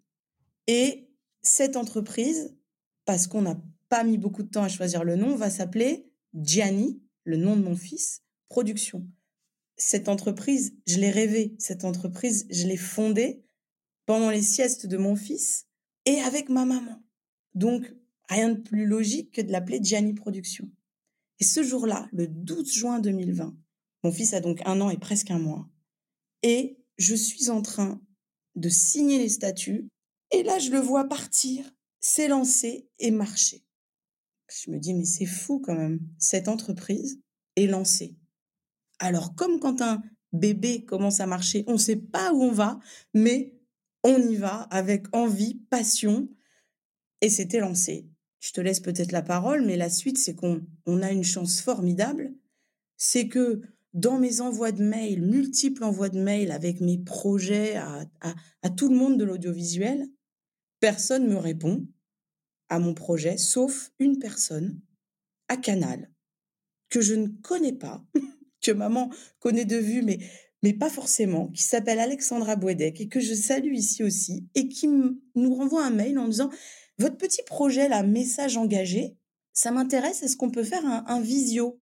Et 0.67 1.06
cette 1.47 1.77
entreprise, 1.77 2.57
parce 3.05 3.27
qu'on 3.27 3.43
n'a 3.43 3.61
pas 3.89 4.05
mis 4.05 4.19
beaucoup 4.19 4.43
de 4.43 4.49
temps 4.49 4.65
à 4.65 4.69
choisir 4.69 5.05
le 5.05 5.17
nom, 5.17 5.37
va 5.37 5.51
s'appeler 5.51 6.11
Gianni, 6.35 7.01
le 7.25 7.37
nom 7.37 7.57
de 7.57 7.63
mon 7.63 7.77
fils, 7.77 8.23
Production. 8.49 9.07
Cette 9.77 10.09
entreprise, 10.09 10.75
je 10.87 10.99
l'ai 10.99 11.11
rêvée. 11.11 11.55
Cette 11.59 11.85
entreprise, 11.85 12.47
je 12.51 12.67
l'ai 12.67 12.77
fondée 12.77 13.45
pendant 14.07 14.31
les 14.31 14.43
siestes 14.43 14.87
de 14.87 14.97
mon 14.97 15.17
fils 15.17 15.67
et 16.05 16.21
avec 16.21 16.49
ma 16.49 16.65
maman. 16.65 17.03
Donc, 17.55 17.93
rien 18.29 18.51
de 18.51 18.61
plus 18.61 18.87
logique 18.87 19.33
que 19.33 19.41
de 19.41 19.53
l'appeler 19.53 19.81
Gianni 19.83 20.15
Production. 20.15 20.71
Et 21.41 21.45
ce 21.45 21.63
jour-là, 21.63 22.09
le 22.13 22.27
12 22.29 22.73
juin 22.73 22.99
2020, 22.99 23.57
mon 24.05 24.13
fils 24.13 24.33
a 24.33 24.41
donc 24.41 24.63
un 24.65 24.81
an 24.81 24.91
et 24.91 24.99
presque 24.99 25.31
un 25.31 25.39
mois, 25.39 25.69
et 26.43 26.79
je 26.97 27.15
suis 27.15 27.51
en 27.51 27.63
train 27.63 28.01
de 28.55 28.69
signer 28.69 29.19
les 29.19 29.29
statuts 29.29 29.89
et 30.37 30.43
là, 30.43 30.59
je 30.59 30.71
le 30.71 30.81
vois 30.81 31.09
partir, 31.09 31.65
s'élancer 31.99 32.91
et 32.99 33.11
marcher. 33.11 33.65
Je 34.49 34.71
me 34.71 34.79
dis, 34.79 34.93
mais 34.93 35.07
c'est 35.07 35.25
fou 35.25 35.61
quand 35.61 35.75
même. 35.75 35.99
Cette 36.19 36.49
entreprise 36.49 37.23
est 37.57 37.67
lancée. 37.67 38.19
Alors, 38.99 39.35
comme 39.35 39.61
quand 39.61 39.81
un 39.81 40.03
bébé 40.35 40.85
commence 40.85 41.21
à 41.21 41.27
marcher, 41.27 41.65
on 41.67 41.73
ne 41.73 41.79
sait 41.79 41.97
pas 41.97 42.35
où 42.35 42.43
on 42.43 42.53
va, 42.53 42.79
mais 43.15 43.55
on 44.05 44.19
y 44.19 44.37
va 44.37 44.61
avec 44.65 45.07
envie, 45.15 45.63
passion, 45.71 46.29
et 47.23 47.31
c'était 47.31 47.61
lancé. 47.61 48.07
Je 48.39 48.53
te 48.53 48.61
laisse 48.61 48.81
peut-être 48.81 49.13
la 49.13 49.23
parole, 49.23 49.65
mais 49.65 49.79
la 49.79 49.89
suite, 49.89 50.19
c'est 50.19 50.35
qu'on 50.35 50.61
on 50.85 51.01
a 51.01 51.11
une 51.13 51.25
chance 51.25 51.63
formidable. 51.63 52.35
C'est 52.99 53.29
que 53.29 53.63
dans 53.95 54.19
mes 54.19 54.43
envois 54.43 54.73
de 54.73 54.85
mails, 54.85 55.23
multiples 55.23 55.83
envois 55.83 56.11
de 56.11 56.21
mails 56.21 56.51
avec 56.51 56.83
mes 56.83 56.99
projets 56.99 57.77
à 57.77 58.71
tout 58.77 58.91
le 58.91 58.97
monde 58.97 59.19
de 59.19 59.25
l'audiovisuel, 59.25 60.07
Personne 60.81 61.27
me 61.27 61.37
répond 61.37 61.87
à 62.69 62.79
mon 62.79 62.95
projet, 62.95 63.37
sauf 63.37 63.93
une 63.99 64.19
personne 64.19 64.81
à 65.49 65.57
Canal, 65.57 66.11
que 66.89 67.01
je 67.01 67.15
ne 67.15 67.29
connais 67.29 67.73
pas, 67.73 68.05
que 68.61 68.73
maman 68.73 69.11
connaît 69.39 69.65
de 69.65 69.77
vue, 69.77 70.03
mais, 70.03 70.19
mais 70.63 70.73
pas 70.73 70.91
forcément, 70.91 71.49
qui 71.49 71.63
s'appelle 71.63 72.01
Alexandra 72.01 72.57
Bouedec 72.57 73.01
et 73.01 73.09
que 73.09 73.21
je 73.21 73.35
salue 73.35 73.75
ici 73.75 74.03
aussi, 74.03 74.49
et 74.55 74.69
qui 74.69 74.89
nous 74.89 75.55
renvoie 75.55 75.85
un 75.85 75.91
mail 75.91 76.19
en 76.19 76.29
disant 76.29 76.51
Votre 76.99 77.17
petit 77.17 77.43
projet, 77.45 77.89
là, 77.89 78.03
message 78.03 78.57
engagé, 78.57 79.17
ça 79.53 79.71
m'intéresse, 79.71 80.23
est-ce 80.23 80.37
qu'on 80.37 80.51
peut 80.51 80.65
faire 80.65 80.85
un, 80.85 81.05
un 81.07 81.21
visio? 81.21 81.81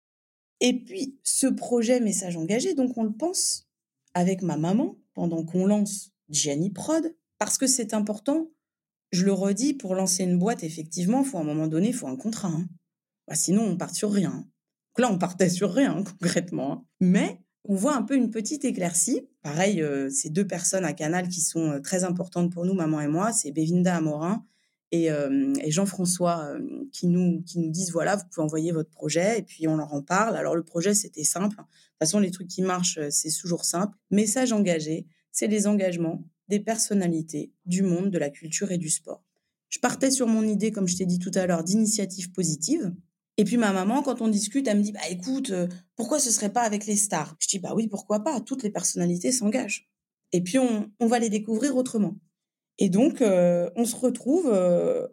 Et 0.61 0.83
puis, 0.83 1.19
ce 1.23 1.47
projet 1.47 1.99
message 1.99 2.35
engagé, 2.35 2.73
donc 2.73 2.97
on 2.97 3.03
le 3.03 3.13
pense 3.13 3.69
avec 4.13 4.41
ma 4.41 4.57
maman 4.57 4.97
pendant 5.13 5.45
qu'on 5.45 5.65
lance 5.65 6.11
Gianni 6.29 6.71
Prod, 6.71 7.15
parce 7.37 7.57
que 7.57 7.67
c'est 7.67 7.93
important 7.93 8.49
je 9.11 9.25
le 9.25 9.33
redis, 9.33 9.73
pour 9.73 9.95
lancer 9.95 10.23
une 10.23 10.37
boîte, 10.37 10.63
effectivement, 10.63 11.23
faut 11.23 11.37
à 11.37 11.41
un 11.41 11.45
moment 11.45 11.67
donné, 11.67 11.91
faut 11.91 12.07
un 12.07 12.15
contrat. 12.15 12.49
Hein. 12.49 12.67
Bah, 13.27 13.35
sinon, 13.35 13.63
on 13.63 13.77
part 13.77 13.93
sur 13.93 14.11
rien. 14.11 14.45
Là, 14.97 15.11
on 15.11 15.17
partait 15.17 15.49
sur 15.49 15.73
rien, 15.73 16.03
concrètement. 16.03 16.71
Hein. 16.73 16.83
Mais 16.99 17.41
on 17.65 17.75
voit 17.75 17.95
un 17.95 18.03
peu 18.03 18.15
une 18.15 18.31
petite 18.31 18.65
éclaircie. 18.65 19.27
Pareil, 19.41 19.81
euh, 19.81 20.09
ces 20.09 20.29
deux 20.29 20.45
personnes 20.45 20.85
à 20.85 20.93
Canal 20.93 21.27
qui 21.27 21.41
sont 21.41 21.71
euh, 21.71 21.79
très 21.79 22.03
importantes 22.03 22.51
pour 22.51 22.65
nous, 22.65 22.73
maman 22.73 23.01
et 23.01 23.07
moi, 23.07 23.31
c'est 23.31 23.51
Bevinda 23.51 23.95
Amorin 23.95 24.45
et, 24.91 25.11
euh, 25.11 25.53
Jean-François 25.67 26.55
qui, 26.91 27.07
nous, 27.07 27.43
qui 27.43 27.59
nous 27.59 27.69
disent, 27.69 27.91
voilà, 27.91 28.15
vous 28.15 28.23
pouvez 28.31 28.43
envoyer 28.43 28.71
votre 28.71 28.89
projet 28.89 29.39
et 29.39 29.43
puis 29.43 29.67
on 29.67 29.77
leur 29.77 29.93
en 29.93 30.01
parle. 30.01 30.35
Alors 30.35 30.55
le 30.55 30.63
projet, 30.63 30.95
c'était 30.95 31.23
simple. 31.23 31.57
De 31.57 31.61
toute 31.61 31.99
façon, 31.99 32.19
les 32.19 32.31
trucs 32.31 32.47
qui 32.47 32.63
marchent, 32.63 32.99
c'est 33.11 33.29
toujours 33.29 33.65
simple. 33.65 33.95
Message 34.09 34.51
engagé, 34.51 35.05
c'est 35.31 35.47
les 35.47 35.67
engagements 35.67 36.23
des 36.49 36.59
personnalités 36.59 37.53
du 37.65 37.83
monde 37.83 38.09
de 38.11 38.17
la 38.17 38.29
culture 38.29 38.71
et 38.71 38.77
du 38.77 38.89
sport. 38.89 39.23
Je 39.69 39.79
partais 39.79 40.11
sur 40.11 40.27
mon 40.27 40.43
idée, 40.43 40.71
comme 40.71 40.87
je 40.87 40.97
t'ai 40.97 41.05
dit 41.05 41.19
tout 41.19 41.31
à 41.35 41.45
l'heure, 41.45 41.63
d'initiative 41.63 42.31
positive. 42.31 42.93
Et 43.37 43.45
puis 43.45 43.55
ma 43.55 43.71
maman, 43.71 44.01
quand 44.01 44.21
on 44.21 44.27
discute, 44.27 44.67
elle 44.67 44.79
me 44.79 44.83
dit, 44.83 44.91
bah 44.91 45.07
écoute, 45.09 45.51
euh, 45.51 45.67
pourquoi 45.95 46.19
ce 46.19 46.31
serait 46.31 46.51
pas 46.51 46.63
avec 46.63 46.85
les 46.87 46.95
stars? 46.95 47.35
Je 47.39 47.47
dis, 47.47 47.59
bah 47.59 47.73
oui, 47.75 47.87
pourquoi 47.87 48.23
pas? 48.23 48.41
Toutes 48.41 48.63
les 48.63 48.71
personnalités 48.71 49.31
s'engagent. 49.31 49.89
Et 50.31 50.41
puis 50.41 50.57
on, 50.59 51.07
va 51.07 51.19
les 51.19 51.29
découvrir 51.29 51.77
autrement. 51.77 52.15
Et 52.79 52.89
donc, 52.89 53.21
euh, 53.21 53.69
on 53.75 53.85
se 53.85 53.95
retrouve 53.95 54.49
euh, 54.51 55.07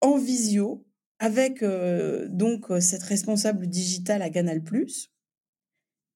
en 0.00 0.18
visio 0.18 0.86
avec 1.18 1.62
donc 2.30 2.66
cette 2.80 3.02
responsable 3.02 3.66
digitale 3.66 4.22
à 4.22 4.30
Canal+. 4.30 4.62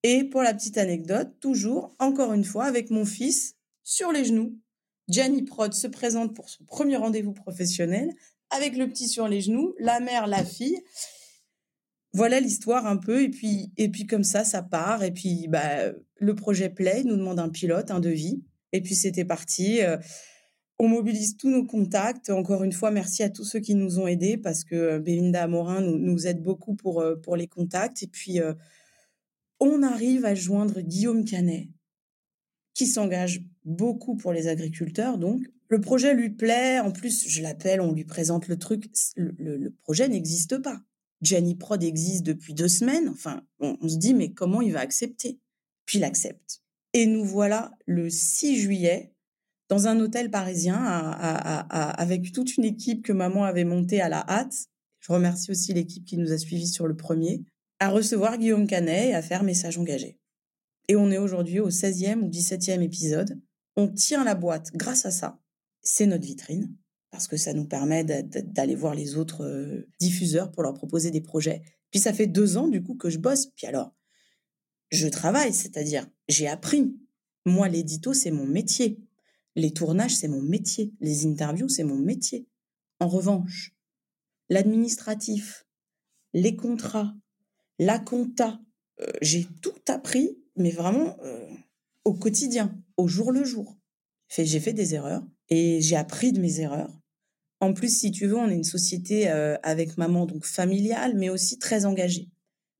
Et 0.02 0.24
pour 0.24 0.42
la 0.42 0.54
petite 0.54 0.78
anecdote, 0.78 1.28
toujours, 1.40 1.94
encore 1.98 2.32
une 2.32 2.44
fois, 2.44 2.64
avec 2.64 2.90
mon 2.90 3.04
fils 3.04 3.54
sur 3.82 4.12
les 4.12 4.24
genoux. 4.24 4.58
Gianni 5.08 5.42
Prod 5.42 5.72
se 5.72 5.86
présente 5.86 6.34
pour 6.34 6.48
son 6.48 6.64
premier 6.64 6.96
rendez-vous 6.96 7.34
professionnel 7.34 8.10
avec 8.50 8.76
le 8.76 8.88
petit 8.88 9.08
sur 9.08 9.28
les 9.28 9.40
genoux, 9.40 9.74
la 9.78 10.00
mère, 10.00 10.26
la 10.26 10.44
fille. 10.44 10.80
Voilà 12.12 12.40
l'histoire 12.40 12.86
un 12.86 12.96
peu 12.96 13.22
et 13.22 13.28
puis 13.28 13.72
et 13.76 13.88
puis 13.88 14.06
comme 14.06 14.22
ça 14.22 14.44
ça 14.44 14.62
part 14.62 15.02
et 15.02 15.10
puis 15.10 15.46
bah 15.48 15.92
le 16.16 16.34
projet 16.34 16.70
plaît, 16.70 17.02
nous 17.04 17.16
demande 17.16 17.40
un 17.40 17.48
pilote, 17.48 17.90
un 17.90 18.00
devis 18.00 18.42
et 18.74 18.80
puis 18.80 18.94
c'était 18.96 19.24
parti. 19.24 19.80
Euh, 19.82 19.96
on 20.80 20.88
mobilise 20.88 21.36
tous 21.36 21.48
nos 21.48 21.64
contacts. 21.64 22.30
Encore 22.30 22.64
une 22.64 22.72
fois, 22.72 22.90
merci 22.90 23.22
à 23.22 23.30
tous 23.30 23.44
ceux 23.44 23.60
qui 23.60 23.76
nous 23.76 24.00
ont 24.00 24.08
aidés 24.08 24.36
parce 24.36 24.64
que 24.64 24.74
euh, 24.74 24.98
Belinda 24.98 25.44
Amorin 25.44 25.80
nous, 25.80 25.96
nous 25.96 26.26
aide 26.26 26.42
beaucoup 26.42 26.74
pour, 26.74 27.00
euh, 27.00 27.14
pour 27.14 27.36
les 27.36 27.46
contacts. 27.46 28.02
Et 28.02 28.08
puis, 28.08 28.40
on 29.60 29.82
arrive 29.84 30.24
à 30.24 30.34
joindre 30.34 30.80
Guillaume 30.80 31.24
Canet, 31.24 31.68
qui 32.74 32.86
s'engage 32.86 33.42
beaucoup 33.64 34.16
pour 34.16 34.32
les 34.32 34.48
agriculteurs. 34.48 35.16
Donc, 35.16 35.42
le 35.68 35.80
projet 35.80 36.14
lui 36.14 36.30
plaît. 36.30 36.80
En 36.80 36.90
plus, 36.90 37.28
je 37.28 37.42
l'appelle, 37.42 37.80
on 37.80 37.92
lui 37.92 38.04
présente 38.04 38.48
le 38.48 38.58
truc. 38.58 38.90
Le, 39.16 39.70
projet 39.82 40.08
n'existe 40.08 40.58
pas. 40.58 40.80
Gianni 41.22 41.54
Prod 41.54 41.82
existe 41.82 42.24
depuis 42.24 42.52
deux 42.52 42.68
semaines. 42.68 43.08
Enfin, 43.08 43.42
on, 43.60 43.88
se 43.88 43.96
dit, 43.96 44.12
mais 44.12 44.32
comment 44.32 44.60
il 44.60 44.72
va 44.72 44.80
accepter? 44.80 45.38
Puis 45.86 45.98
il 45.98 46.04
accepte. 46.04 46.60
Et 46.92 47.06
nous 47.06 47.24
voilà 47.24 47.72
le 47.86 48.10
6 48.10 48.60
juillet 48.60 49.12
dans 49.68 49.86
un 49.86 49.98
hôtel 50.00 50.30
parisien 50.30 50.76
avec 50.76 52.32
toute 52.32 52.56
une 52.56 52.64
équipe 52.64 53.02
que 53.02 53.12
maman 53.12 53.44
avait 53.44 53.64
montée 53.64 54.00
à 54.00 54.08
la 54.08 54.24
hâte. 54.28 54.66
Je 55.00 55.12
remercie 55.12 55.50
aussi 55.50 55.72
l'équipe 55.72 56.04
qui 56.04 56.18
nous 56.18 56.32
a 56.32 56.38
suivis 56.38 56.68
sur 56.68 56.86
le 56.86 56.96
premier, 56.96 57.44
à 57.78 57.88
recevoir 57.88 58.38
Guillaume 58.38 58.66
Canet 58.66 59.10
et 59.10 59.14
à 59.14 59.22
faire 59.22 59.42
message 59.42 59.78
engagé. 59.78 60.18
Et 60.88 60.96
on 60.96 61.10
est 61.10 61.18
aujourd'hui 61.18 61.60
au 61.60 61.70
16e 61.70 62.20
ou 62.20 62.28
17e 62.28 62.82
épisode. 62.82 63.40
On 63.76 63.88
tient 63.88 64.24
la 64.24 64.34
boîte 64.34 64.70
grâce 64.74 65.06
à 65.06 65.10
ça. 65.10 65.40
C'est 65.82 66.06
notre 66.06 66.24
vitrine 66.24 66.76
parce 67.10 67.28
que 67.28 67.36
ça 67.36 67.52
nous 67.52 67.66
permet 67.66 68.02
d'aller 68.02 68.74
voir 68.74 68.94
les 68.94 69.16
autres 69.16 69.44
euh, 69.44 69.88
diffuseurs 70.00 70.50
pour 70.50 70.62
leur 70.64 70.74
proposer 70.74 71.10
des 71.10 71.20
projets. 71.20 71.62
Puis 71.90 72.00
ça 72.00 72.12
fait 72.12 72.26
deux 72.26 72.56
ans 72.56 72.66
du 72.66 72.82
coup 72.82 72.96
que 72.96 73.08
je 73.08 73.18
bosse. 73.18 73.46
Puis 73.54 73.68
alors, 73.68 73.94
je 74.90 75.06
travaille, 75.06 75.52
c'est-à-dire 75.52 76.08
j'ai 76.28 76.48
appris. 76.48 76.96
Moi, 77.46 77.68
l'édito, 77.68 78.14
c'est 78.14 78.30
mon 78.30 78.46
métier. 78.46 78.98
Les 79.54 79.72
tournages, 79.72 80.16
c'est 80.16 80.28
mon 80.28 80.42
métier. 80.42 80.92
Les 81.00 81.24
interviews, 81.26 81.68
c'est 81.68 81.84
mon 81.84 81.98
métier. 81.98 82.48
En 82.98 83.06
revanche, 83.06 83.76
l'administratif, 84.48 85.66
les 86.32 86.56
contrats, 86.56 87.14
la 87.78 87.98
compta, 87.98 88.60
euh, 89.00 89.06
j'ai 89.22 89.46
tout 89.62 89.80
appris, 89.88 90.36
mais 90.56 90.70
vraiment 90.70 91.16
euh, 91.22 91.46
au 92.04 92.14
quotidien, 92.14 92.76
au 92.96 93.08
jour 93.08 93.32
le 93.32 93.44
jour. 93.44 93.76
J'ai 94.28 94.60
fait 94.60 94.72
des 94.72 94.94
erreurs 94.94 95.22
et 95.48 95.80
j'ai 95.80 95.96
appris 95.96 96.32
de 96.32 96.40
mes 96.40 96.60
erreurs. 96.60 96.90
En 97.60 97.72
plus, 97.72 97.98
si 97.98 98.10
tu 98.10 98.26
veux, 98.26 98.36
on 98.36 98.50
est 98.50 98.54
une 98.54 98.64
société 98.64 99.30
euh, 99.30 99.56
avec 99.62 99.96
maman, 99.96 100.26
donc 100.26 100.44
familiale, 100.44 101.14
mais 101.16 101.30
aussi 101.30 101.58
très 101.58 101.86
engagée. 101.86 102.28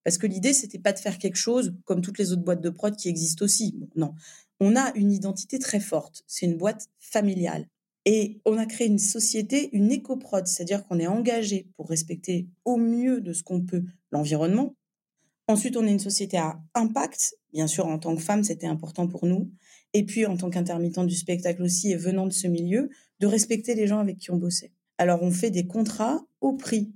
Parce 0.02 0.18
que 0.18 0.26
l'idée, 0.26 0.52
c'était 0.52 0.78
pas 0.78 0.92
de 0.92 0.98
faire 0.98 1.18
quelque 1.18 1.36
chose 1.36 1.74
comme 1.84 2.02
toutes 2.02 2.18
les 2.18 2.32
autres 2.32 2.42
boîtes 2.42 2.60
de 2.60 2.70
prod 2.70 2.94
qui 2.94 3.08
existent 3.08 3.44
aussi. 3.44 3.78
non, 3.96 4.14
on 4.60 4.76
a 4.76 4.92
une 4.94 5.12
identité 5.12 5.58
très 5.58 5.80
forte. 5.80 6.22
C'est 6.26 6.46
une 6.46 6.56
boîte 6.56 6.88
familiale. 6.98 7.66
Et 8.04 8.40
on 8.44 8.58
a 8.58 8.66
créé 8.66 8.86
une 8.86 8.98
société, 8.98 9.70
une 9.72 9.90
éco-prod, 9.90 10.46
c'est-à-dire 10.46 10.84
qu'on 10.84 10.98
est 10.98 11.06
engagé 11.06 11.68
pour 11.76 11.88
respecter 11.88 12.48
au 12.64 12.76
mieux 12.76 13.20
de 13.20 13.32
ce 13.32 13.42
qu'on 13.42 13.62
peut 13.62 13.84
l'environnement. 14.10 14.74
Ensuite, 15.48 15.76
on 15.76 15.86
est 15.86 15.90
une 15.90 15.98
société 15.98 16.36
à 16.36 16.58
impact. 16.74 17.36
Bien 17.52 17.66
sûr, 17.66 17.86
en 17.86 17.98
tant 17.98 18.16
que 18.16 18.22
femme, 18.22 18.44
c'était 18.44 18.66
important 18.66 19.06
pour 19.06 19.26
nous. 19.26 19.50
Et 19.92 20.04
puis, 20.04 20.26
en 20.26 20.36
tant 20.36 20.50
qu'intermittent 20.50 21.06
du 21.06 21.14
spectacle 21.14 21.62
aussi, 21.62 21.92
et 21.92 21.96
venant 21.96 22.26
de 22.26 22.32
ce 22.32 22.48
milieu, 22.48 22.90
de 23.20 23.26
respecter 23.26 23.74
les 23.74 23.86
gens 23.86 23.98
avec 23.98 24.18
qui 24.18 24.30
on 24.30 24.36
bossait. 24.36 24.72
Alors, 24.98 25.22
on 25.22 25.30
fait 25.30 25.50
des 25.50 25.66
contrats 25.66 26.24
au 26.40 26.54
prix 26.54 26.92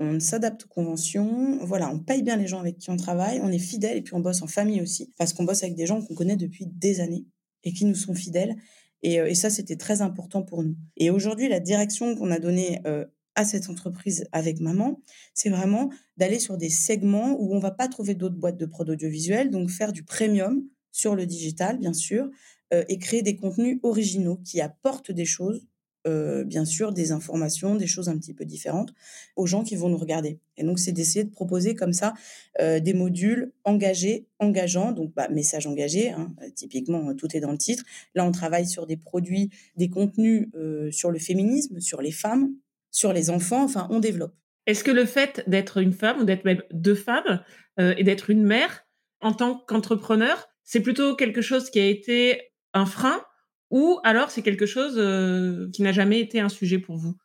on 0.00 0.18
s'adapte 0.18 0.64
aux 0.64 0.68
conventions, 0.68 1.58
voilà, 1.62 1.90
on 1.90 1.98
paye 1.98 2.22
bien 2.22 2.36
les 2.36 2.46
gens 2.46 2.58
avec 2.58 2.78
qui 2.78 2.90
on 2.90 2.96
travaille, 2.96 3.38
on 3.42 3.52
est 3.52 3.58
fidèle 3.58 3.98
et 3.98 4.02
puis 4.02 4.14
on 4.14 4.20
bosse 4.20 4.40
en 4.40 4.46
famille 4.46 4.80
aussi, 4.80 5.12
parce 5.18 5.34
qu'on 5.34 5.44
bosse 5.44 5.62
avec 5.62 5.76
des 5.76 5.86
gens 5.86 6.00
qu'on 6.00 6.14
connaît 6.14 6.36
depuis 6.36 6.66
des 6.66 7.00
années 7.00 7.26
et 7.64 7.72
qui 7.74 7.84
nous 7.84 7.94
sont 7.94 8.14
fidèles. 8.14 8.56
Et, 9.02 9.20
euh, 9.20 9.32
ça, 9.34 9.50
c'était 9.50 9.76
très 9.76 10.00
important 10.00 10.42
pour 10.42 10.62
nous. 10.62 10.74
Et 10.96 11.10
aujourd'hui, 11.10 11.48
la 11.48 11.60
direction 11.60 12.16
qu'on 12.16 12.30
a 12.30 12.38
donnée 12.38 12.80
euh, 12.86 13.04
à 13.40 13.44
cette 13.46 13.70
entreprise 13.70 14.26
avec 14.32 14.60
maman, 14.60 15.00
c'est 15.32 15.48
vraiment 15.48 15.90
d'aller 16.18 16.38
sur 16.38 16.58
des 16.58 16.68
segments 16.68 17.40
où 17.40 17.54
on 17.54 17.58
va 17.58 17.70
pas 17.70 17.88
trouver 17.88 18.14
d'autres 18.14 18.36
boîtes 18.36 18.58
de 18.58 18.66
produits 18.66 18.92
audiovisuels, 18.92 19.50
donc 19.50 19.70
faire 19.70 19.92
du 19.92 20.04
premium 20.04 20.62
sur 20.92 21.14
le 21.14 21.24
digital, 21.24 21.78
bien 21.78 21.94
sûr, 21.94 22.28
euh, 22.74 22.84
et 22.90 22.98
créer 22.98 23.22
des 23.22 23.36
contenus 23.36 23.80
originaux 23.82 24.36
qui 24.44 24.60
apportent 24.60 25.10
des 25.10 25.24
choses 25.24 25.66
euh, 26.06 26.44
bien 26.44 26.64
sûr, 26.64 26.92
des 26.92 27.12
informations, 27.12 27.76
des 27.76 27.86
choses 27.86 28.08
un 28.08 28.16
petit 28.16 28.32
peu 28.32 28.46
différentes 28.46 28.94
aux 29.36 29.46
gens 29.46 29.62
qui 29.62 29.76
vont 29.76 29.90
nous 29.90 29.98
regarder. 29.98 30.38
Et 30.56 30.64
donc, 30.64 30.78
c'est 30.78 30.92
d'essayer 30.92 31.24
de 31.24 31.30
proposer 31.30 31.74
comme 31.74 31.92
ça 31.92 32.14
euh, 32.58 32.80
des 32.80 32.94
modules 32.94 33.52
engagés, 33.64 34.26
engageants, 34.38 34.92
donc 34.92 35.12
bah, 35.14 35.28
message 35.28 35.66
engagé, 35.66 36.10
hein, 36.10 36.34
typiquement, 36.54 37.14
tout 37.14 37.36
est 37.36 37.40
dans 37.40 37.52
le 37.52 37.58
titre. 37.58 37.84
Là, 38.14 38.24
on 38.24 38.32
travaille 38.32 38.66
sur 38.66 38.86
des 38.86 38.96
produits, 38.96 39.50
des 39.76 39.90
contenus 39.90 40.48
sur 40.90 41.10
le 41.10 41.18
féminisme, 41.18 41.80
sur 41.80 42.00
les 42.00 42.12
femmes, 42.12 42.54
sur 42.90 43.12
les 43.12 43.30
enfants, 43.30 43.64
enfin, 43.64 43.86
on 43.90 44.00
développe. 44.00 44.34
Est-ce 44.66 44.84
que 44.84 44.90
le 44.90 45.04
fait 45.04 45.42
d'être 45.46 45.78
une 45.78 45.92
femme 45.92 46.20
ou 46.20 46.24
d'être 46.24 46.44
même 46.44 46.62
deux 46.72 46.94
femmes 46.94 47.42
et 47.78 48.04
d'être 48.04 48.30
une 48.30 48.42
mère 48.42 48.84
en 49.20 49.32
tant 49.32 49.56
qu'entrepreneur, 49.56 50.48
c'est 50.64 50.80
plutôt 50.80 51.16
quelque 51.16 51.40
chose 51.40 51.70
qui 51.70 51.80
a 51.80 51.86
été 51.86 52.52
un 52.74 52.86
frein 52.86 53.24
ou 53.70 54.00
alors 54.02 54.30
c'est 54.30 54.42
quelque 54.42 54.66
chose 54.66 54.94
euh, 54.96 55.70
qui 55.72 55.82
n'a 55.82 55.92
jamais 55.92 56.20
été 56.20 56.40
un 56.40 56.48
sujet 56.48 56.78
pour 56.78 56.96
vous? 56.96 57.16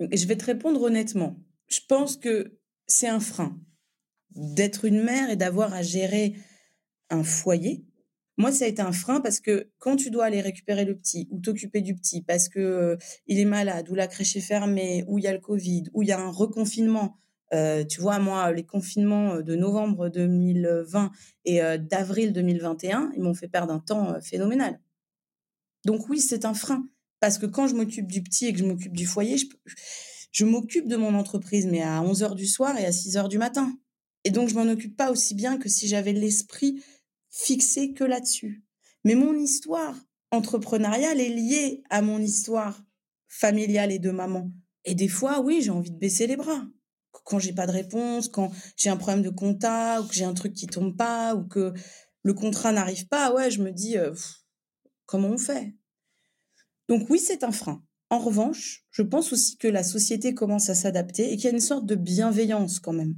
Je 0.00 0.26
vais 0.26 0.36
te 0.36 0.44
répondre 0.44 0.82
honnêtement. 0.82 1.36
Je 1.68 1.80
pense 1.86 2.16
que 2.16 2.58
c'est 2.86 3.08
un 3.08 3.20
frein 3.20 3.58
d'être 4.30 4.84
une 4.84 5.02
mère 5.02 5.30
et 5.30 5.36
d'avoir 5.36 5.74
à 5.74 5.82
gérer 5.82 6.34
un 7.10 7.24
foyer. 7.24 7.84
Moi, 8.38 8.52
ça 8.52 8.64
a 8.64 8.68
été 8.68 8.80
un 8.80 8.92
frein 8.92 9.20
parce 9.20 9.40
que 9.40 9.70
quand 9.78 9.96
tu 9.96 10.10
dois 10.10 10.24
aller 10.24 10.40
récupérer 10.40 10.84
le 10.86 10.96
petit 10.96 11.28
ou 11.30 11.40
t'occuper 11.40 11.82
du 11.82 11.94
petit 11.94 12.22
parce 12.22 12.48
que 12.48 12.58
euh, 12.58 12.96
il 13.26 13.38
est 13.38 13.44
malade 13.44 13.90
ou 13.90 13.94
la 13.94 14.06
crèche 14.06 14.36
est 14.36 14.40
fermée 14.40 15.04
ou 15.08 15.18
il 15.18 15.24
y 15.24 15.26
a 15.26 15.32
le 15.32 15.40
Covid 15.40 15.84
ou 15.92 16.02
il 16.02 16.08
y 16.08 16.12
a 16.12 16.20
un 16.20 16.30
reconfinement, 16.30 17.16
euh, 17.52 17.84
tu 17.84 18.00
vois, 18.00 18.18
moi, 18.18 18.52
les 18.52 18.64
confinements 18.64 19.40
de 19.40 19.54
novembre 19.54 20.08
2020 20.08 21.10
et 21.44 21.60
d'avril 21.78 22.32
2021, 22.32 23.12
ils 23.16 23.22
m'ont 23.22 23.34
fait 23.34 23.48
perdre 23.48 23.74
un 23.74 23.80
temps 23.80 24.18
phénoménal. 24.22 24.80
Donc 25.84 26.08
oui, 26.08 26.20
c'est 26.20 26.44
un 26.44 26.54
frein. 26.54 26.88
Parce 27.20 27.38
que 27.38 27.46
quand 27.46 27.66
je 27.66 27.74
m'occupe 27.74 28.06
du 28.06 28.22
petit 28.22 28.46
et 28.46 28.52
que 28.52 28.58
je 28.58 28.64
m'occupe 28.64 28.92
du 28.92 29.06
foyer, 29.06 29.36
je, 30.30 30.44
m'occupe 30.44 30.86
de 30.86 30.96
mon 30.96 31.14
entreprise, 31.14 31.66
mais 31.66 31.82
à 31.82 32.02
11 32.02 32.22
h 32.22 32.34
du 32.36 32.46
soir 32.46 32.78
et 32.78 32.84
à 32.84 32.92
6 32.92 33.16
h 33.16 33.28
du 33.28 33.38
matin. 33.38 33.72
Et 34.24 34.30
donc, 34.30 34.48
je 34.48 34.54
m'en 34.54 34.70
occupe 34.70 34.96
pas 34.96 35.10
aussi 35.10 35.34
bien 35.34 35.58
que 35.58 35.68
si 35.68 35.88
j'avais 35.88 36.12
l'esprit 36.12 36.82
fixé 37.30 37.92
que 37.92 38.04
là-dessus. 38.04 38.64
Mais 39.04 39.14
mon 39.14 39.34
histoire 39.34 39.96
entrepreneuriale 40.30 41.20
est 41.20 41.28
liée 41.28 41.82
à 41.90 42.02
mon 42.02 42.18
histoire 42.18 42.82
familiale 43.28 43.92
et 43.92 43.98
de 43.98 44.10
maman. 44.10 44.50
Et 44.84 44.94
des 44.94 45.08
fois, 45.08 45.40
oui, 45.40 45.60
j'ai 45.62 45.70
envie 45.70 45.90
de 45.90 45.98
baisser 45.98 46.26
les 46.26 46.36
bras. 46.36 46.62
Quand 47.24 47.38
j'ai 47.38 47.52
pas 47.52 47.66
de 47.66 47.72
réponse, 47.72 48.28
quand 48.28 48.50
j'ai 48.76 48.90
un 48.90 48.96
problème 48.96 49.22
de 49.22 49.30
compta, 49.30 50.00
ou 50.00 50.06
que 50.06 50.14
j'ai 50.14 50.24
un 50.24 50.34
truc 50.34 50.54
qui 50.54 50.66
tombe 50.66 50.96
pas, 50.96 51.34
ou 51.34 51.46
que 51.46 51.72
le 52.22 52.34
contrat 52.34 52.72
n'arrive 52.72 53.06
pas, 53.08 53.32
ouais, 53.34 53.50
je 53.50 53.62
me 53.62 53.70
dis, 53.70 53.98
euh, 53.98 54.14
comment 55.06 55.28
on 55.28 55.38
fait? 55.38 55.74
Donc 56.88 57.08
oui, 57.10 57.18
c'est 57.18 57.44
un 57.44 57.52
frein. 57.52 57.82
En 58.10 58.18
revanche, 58.18 58.86
je 58.90 59.02
pense 59.02 59.32
aussi 59.32 59.58
que 59.58 59.68
la 59.68 59.82
société 59.82 60.32
commence 60.32 60.70
à 60.70 60.74
s'adapter 60.74 61.30
et 61.30 61.36
qu'il 61.36 61.44
y 61.44 61.48
a 61.48 61.52
une 61.52 61.60
sorte 61.60 61.84
de 61.84 61.94
bienveillance 61.94 62.80
quand 62.80 62.94
même. 62.94 63.14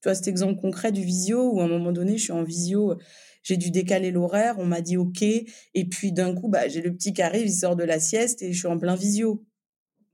Tu 0.00 0.08
vois 0.08 0.14
cet 0.14 0.28
exemple 0.28 0.60
concret 0.60 0.92
du 0.92 1.02
visio 1.02 1.50
où 1.50 1.60
à 1.60 1.64
un 1.64 1.68
moment 1.68 1.92
donné, 1.92 2.16
je 2.16 2.24
suis 2.24 2.32
en 2.32 2.44
visio, 2.44 2.96
j'ai 3.42 3.56
dû 3.56 3.70
décaler 3.70 4.10
l'horaire, 4.10 4.56
on 4.58 4.66
m'a 4.66 4.80
dit 4.80 4.96
OK, 4.96 5.22
et 5.22 5.84
puis 5.90 6.12
d'un 6.12 6.34
coup, 6.34 6.48
bah, 6.48 6.68
j'ai 6.68 6.82
le 6.82 6.92
petit 6.94 7.12
qui 7.12 7.22
arrive, 7.22 7.46
il 7.46 7.52
sort 7.52 7.76
de 7.76 7.84
la 7.84 8.00
sieste 8.00 8.42
et 8.42 8.52
je 8.52 8.58
suis 8.58 8.68
en 8.68 8.78
plein 8.78 8.96
visio. 8.96 9.44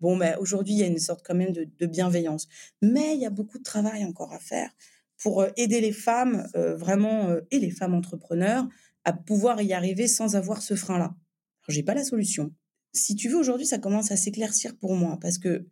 Bon, 0.00 0.16
mais 0.16 0.32
bah, 0.32 0.38
aujourd'hui, 0.40 0.74
il 0.74 0.78
y 0.78 0.82
a 0.82 0.86
une 0.86 0.98
sorte 0.98 1.24
quand 1.26 1.34
même 1.34 1.52
de, 1.52 1.86
bienveillance. 1.86 2.46
Mais 2.82 3.14
il 3.14 3.20
y 3.20 3.26
a 3.26 3.30
beaucoup 3.30 3.58
de 3.58 3.62
travail 3.62 4.04
encore 4.04 4.32
à 4.32 4.38
faire 4.38 4.70
pour 5.18 5.40
euh, 5.40 5.48
aider 5.56 5.80
les 5.80 5.92
femmes, 5.92 6.46
euh, 6.56 6.76
vraiment, 6.76 7.30
euh, 7.30 7.40
et 7.50 7.58
les 7.58 7.70
femmes 7.70 7.94
entrepreneurs, 7.94 8.68
à 9.04 9.12
pouvoir 9.12 9.62
y 9.62 9.72
arriver 9.72 10.08
sans 10.08 10.36
avoir 10.36 10.60
ce 10.60 10.74
frein-là. 10.74 11.14
J'ai 11.68 11.82
pas 11.82 11.94
la 11.94 12.04
solution. 12.04 12.52
Si 12.92 13.16
tu 13.16 13.28
veux, 13.28 13.36
aujourd'hui, 13.36 13.66
ça 13.66 13.78
commence 13.78 14.12
à 14.12 14.16
s'éclaircir 14.16 14.76
pour 14.76 14.94
moi 14.94 15.18
parce 15.20 15.38
que 15.38 15.66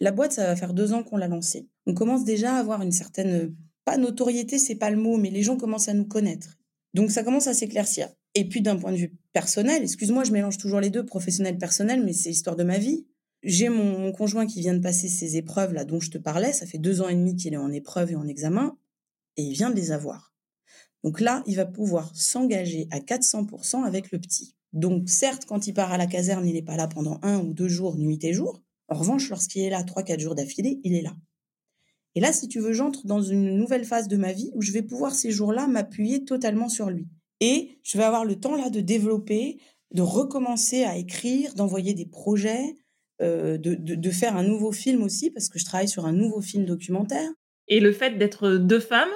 la 0.00 0.12
boîte, 0.12 0.32
ça 0.32 0.46
va 0.46 0.56
faire 0.56 0.74
deux 0.74 0.92
ans 0.92 1.02
qu'on 1.02 1.16
l'a 1.16 1.28
lancée. 1.28 1.68
On 1.86 1.94
commence 1.94 2.24
déjà 2.24 2.54
à 2.54 2.58
avoir 2.58 2.82
une 2.82 2.92
certaine, 2.92 3.54
pas 3.84 3.96
notoriété, 3.96 4.58
c'est 4.58 4.74
pas 4.74 4.90
le 4.90 4.96
mot, 4.96 5.16
mais 5.16 5.30
les 5.30 5.42
gens 5.42 5.56
commencent 5.56 5.88
à 5.88 5.94
nous 5.94 6.06
connaître. 6.06 6.58
Donc 6.94 7.10
ça 7.10 7.24
commence 7.24 7.48
à 7.48 7.54
s'éclaircir. 7.54 8.08
Et 8.34 8.48
puis 8.48 8.62
d'un 8.62 8.76
point 8.76 8.92
de 8.92 8.96
vue 8.96 9.16
personnel, 9.32 9.82
excuse-moi, 9.82 10.24
je 10.24 10.32
mélange 10.32 10.58
toujours 10.58 10.80
les 10.80 10.90
deux, 10.90 11.04
professionnel, 11.04 11.58
personnel, 11.58 12.04
mais 12.04 12.12
c'est 12.12 12.30
l'histoire 12.30 12.56
de 12.56 12.64
ma 12.64 12.78
vie. 12.78 13.06
J'ai 13.42 13.68
mon, 13.68 14.10
conjoint 14.12 14.46
qui 14.46 14.60
vient 14.60 14.74
de 14.74 14.80
passer 14.80 15.08
ces 15.08 15.36
épreuves 15.36 15.74
là 15.74 15.84
dont 15.84 16.00
je 16.00 16.10
te 16.10 16.18
parlais. 16.18 16.52
Ça 16.52 16.66
fait 16.66 16.78
deux 16.78 17.02
ans 17.02 17.08
et 17.08 17.14
demi 17.14 17.36
qu'il 17.36 17.52
est 17.52 17.58
en 17.58 17.70
épreuve 17.70 18.12
et 18.12 18.16
en 18.16 18.26
examen, 18.26 18.78
et 19.36 19.42
il 19.42 19.52
vient 19.52 19.70
de 19.70 19.76
les 19.76 19.92
avoir. 19.92 20.32
Donc 21.02 21.20
là, 21.20 21.42
il 21.46 21.56
va 21.56 21.66
pouvoir 21.66 22.10
s'engager 22.14 22.88
à 22.90 23.00
400% 23.00 23.84
avec 23.84 24.10
le 24.10 24.18
petit. 24.18 24.54
Donc 24.72 25.08
certes, 25.08 25.44
quand 25.44 25.66
il 25.66 25.74
part 25.74 25.92
à 25.92 25.98
la 25.98 26.06
caserne, 26.06 26.46
il 26.46 26.54
n'est 26.54 26.62
pas 26.62 26.76
là 26.76 26.88
pendant 26.88 27.18
un 27.22 27.40
ou 27.40 27.52
deux 27.52 27.68
jours, 27.68 27.98
nuit 27.98 28.18
et 28.22 28.32
jour. 28.32 28.62
En 28.88 28.96
revanche, 28.96 29.28
lorsqu'il 29.28 29.62
est 29.62 29.70
là 29.70 29.82
trois, 29.84 30.02
quatre 30.02 30.20
jours 30.20 30.34
d'affilée, 30.34 30.80
il 30.82 30.94
est 30.94 31.02
là. 31.02 31.14
Et 32.14 32.20
là, 32.20 32.32
si 32.32 32.48
tu 32.48 32.60
veux, 32.60 32.72
j'entre 32.72 33.06
dans 33.06 33.22
une 33.22 33.56
nouvelle 33.56 33.84
phase 33.84 34.08
de 34.08 34.16
ma 34.16 34.32
vie 34.32 34.50
où 34.54 34.62
je 34.62 34.72
vais 34.72 34.82
pouvoir 34.82 35.14
ces 35.14 35.30
jours-là 35.30 35.66
m'appuyer 35.66 36.24
totalement 36.24 36.68
sur 36.68 36.90
lui. 36.90 37.08
Et 37.40 37.78
je 37.82 37.98
vais 37.98 38.04
avoir 38.04 38.24
le 38.24 38.36
temps 38.36 38.56
là 38.56 38.70
de 38.70 38.80
développer, 38.80 39.58
de 39.92 40.02
recommencer 40.02 40.84
à 40.84 40.96
écrire, 40.96 41.54
d'envoyer 41.54 41.94
des 41.94 42.06
projets, 42.06 42.76
euh, 43.22 43.58
de, 43.58 43.74
de, 43.74 44.10
faire 44.10 44.36
un 44.36 44.42
nouveau 44.42 44.72
film 44.72 45.02
aussi, 45.02 45.30
parce 45.30 45.48
que 45.48 45.58
je 45.58 45.64
travaille 45.64 45.88
sur 45.88 46.04
un 46.04 46.12
nouveau 46.12 46.40
film 46.40 46.64
documentaire. 46.64 47.30
Et 47.68 47.80
le 47.80 47.92
fait 47.92 48.18
d'être 48.18 48.56
deux 48.56 48.80
femmes, 48.80 49.08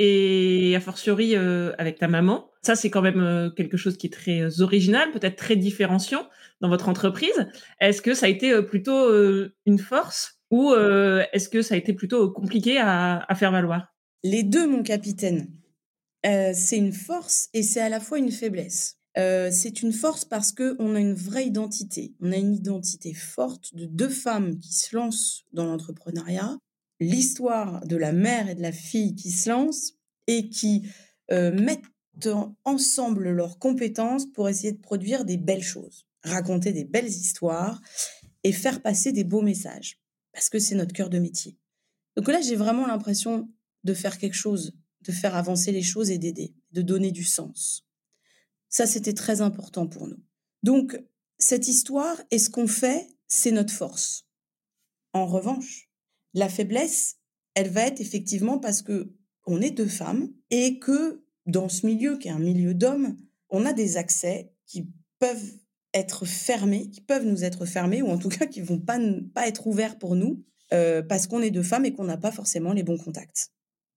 et 0.00 0.74
a 0.74 0.80
fortiori 0.80 1.36
euh, 1.36 1.72
avec 1.78 1.98
ta 1.98 2.08
maman. 2.08 2.50
Ça, 2.62 2.74
c'est 2.74 2.90
quand 2.90 3.02
même 3.02 3.20
euh, 3.20 3.50
quelque 3.50 3.76
chose 3.76 3.96
qui 3.96 4.08
est 4.08 4.12
très 4.12 4.60
original, 4.60 5.10
peut-être 5.12 5.36
très 5.36 5.56
différenciant 5.56 6.26
dans 6.60 6.68
votre 6.68 6.88
entreprise. 6.88 7.48
Est-ce 7.80 8.02
que 8.02 8.14
ça 8.14 8.26
a 8.26 8.28
été 8.28 8.60
plutôt 8.62 9.12
une 9.66 9.78
force 9.78 10.40
ou 10.54 10.74
est-ce 11.32 11.48
que 11.48 11.62
ça 11.62 11.74
a 11.74 11.78
été 11.78 11.92
plutôt 11.92 12.30
compliqué 12.30 12.78
à, 12.78 13.26
faire 13.36 13.50
valoir? 13.50 13.94
Les 14.22 14.42
deux, 14.42 14.66
mon 14.66 14.82
capitaine. 14.82 15.48
c'est 16.22 16.76
une 16.76 16.92
force 16.92 17.48
et 17.52 17.62
c'est 17.62 17.80
à 17.80 17.88
la 17.88 18.00
fois 18.00 18.18
une 18.18 18.30
faiblesse. 18.30 18.98
c'est 19.16 19.82
une 19.82 19.92
force 19.92 20.24
parce 20.24 20.52
que 20.52 20.76
on 20.78 20.94
a 20.94 21.00
une 21.00 21.14
vraie 21.14 21.46
identité. 21.46 22.14
On 22.20 22.32
a 22.32 22.36
une 22.36 22.54
identité 22.54 23.14
forte 23.14 23.74
de 23.74 23.86
deux 23.86 24.08
femmes 24.08 24.58
qui 24.58 24.72
se 24.72 24.94
lancent 24.94 25.44
dans 25.52 25.64
l'entrepreneuriat 25.64 26.56
l'histoire 27.00 27.86
de 27.86 27.96
la 27.96 28.12
mère 28.12 28.48
et 28.48 28.54
de 28.54 28.62
la 28.62 28.72
fille 28.72 29.14
qui 29.14 29.30
se 29.30 29.50
lancent 29.50 29.94
et 30.26 30.48
qui 30.48 30.88
euh, 31.30 31.52
mettent 31.52 31.82
ensemble 32.64 33.30
leurs 33.30 33.58
compétences 33.58 34.26
pour 34.26 34.48
essayer 34.48 34.72
de 34.72 34.80
produire 34.80 35.24
des 35.24 35.36
belles 35.36 35.64
choses, 35.64 36.06
raconter 36.22 36.72
des 36.72 36.84
belles 36.84 37.08
histoires 37.08 37.80
et 38.44 38.52
faire 38.52 38.82
passer 38.82 39.10
des 39.10 39.24
beaux 39.24 39.42
messages, 39.42 40.00
parce 40.34 40.50
que 40.50 40.58
c'est 40.58 40.74
notre 40.74 40.92
cœur 40.92 41.08
de 41.08 41.18
métier. 41.18 41.56
Donc 42.16 42.28
là, 42.28 42.40
j'ai 42.42 42.56
vraiment 42.56 42.86
l'impression 42.86 43.48
de 43.84 43.94
faire 43.94 44.18
quelque 44.18 44.34
chose, 44.34 44.76
de 45.02 45.12
faire 45.12 45.36
avancer 45.36 45.72
les 45.72 45.82
choses 45.82 46.10
et 46.10 46.18
d'aider, 46.18 46.54
de 46.72 46.82
donner 46.82 47.12
du 47.12 47.24
sens. 47.24 47.86
Ça, 48.68 48.86
c'était 48.86 49.14
très 49.14 49.40
important 49.40 49.86
pour 49.86 50.08
nous. 50.08 50.22
Donc, 50.62 51.00
cette 51.38 51.68
histoire 51.68 52.20
et 52.30 52.38
ce 52.38 52.50
qu'on 52.50 52.66
fait, 52.66 53.08
c'est 53.28 53.52
notre 53.52 53.72
force. 53.72 54.26
En 55.12 55.26
revanche, 55.26 55.88
la 56.32 56.48
faiblesse, 56.48 57.16
elle 57.54 57.70
va 57.70 57.86
être 57.86 58.00
effectivement 58.00 58.58
parce 58.58 58.82
que 58.82 59.14
on 59.46 59.60
est 59.60 59.70
deux 59.70 59.88
femmes 59.88 60.32
et 60.50 60.78
que 60.78 61.24
dans 61.46 61.68
ce 61.68 61.86
milieu 61.86 62.18
qui 62.18 62.28
est 62.28 62.32
un 62.32 62.38
milieu 62.38 62.74
d'hommes, 62.74 63.16
on 63.50 63.66
a 63.66 63.72
des 63.72 63.96
accès 63.96 64.52
qui 64.66 64.90
peuvent 65.18 65.58
être 65.94 66.26
fermés, 66.26 66.90
qui 66.90 67.00
peuvent 67.00 67.24
nous 67.24 67.44
être 67.44 67.64
fermés 67.64 68.02
ou 68.02 68.08
en 68.08 68.18
tout 68.18 68.28
cas 68.28 68.46
qui 68.46 68.60
vont 68.60 68.80
pas 68.80 68.98
pas 69.32 69.48
être 69.48 69.66
ouverts 69.66 69.96
pour 69.98 70.16
nous 70.16 70.42
euh, 70.72 71.02
parce 71.02 71.26
qu'on 71.26 71.40
est 71.40 71.50
deux 71.50 71.62
femmes 71.62 71.86
et 71.86 71.92
qu'on 71.92 72.04
n'a 72.04 72.16
pas 72.16 72.32
forcément 72.32 72.72
les 72.72 72.82
bons 72.82 72.98
contacts. 72.98 73.50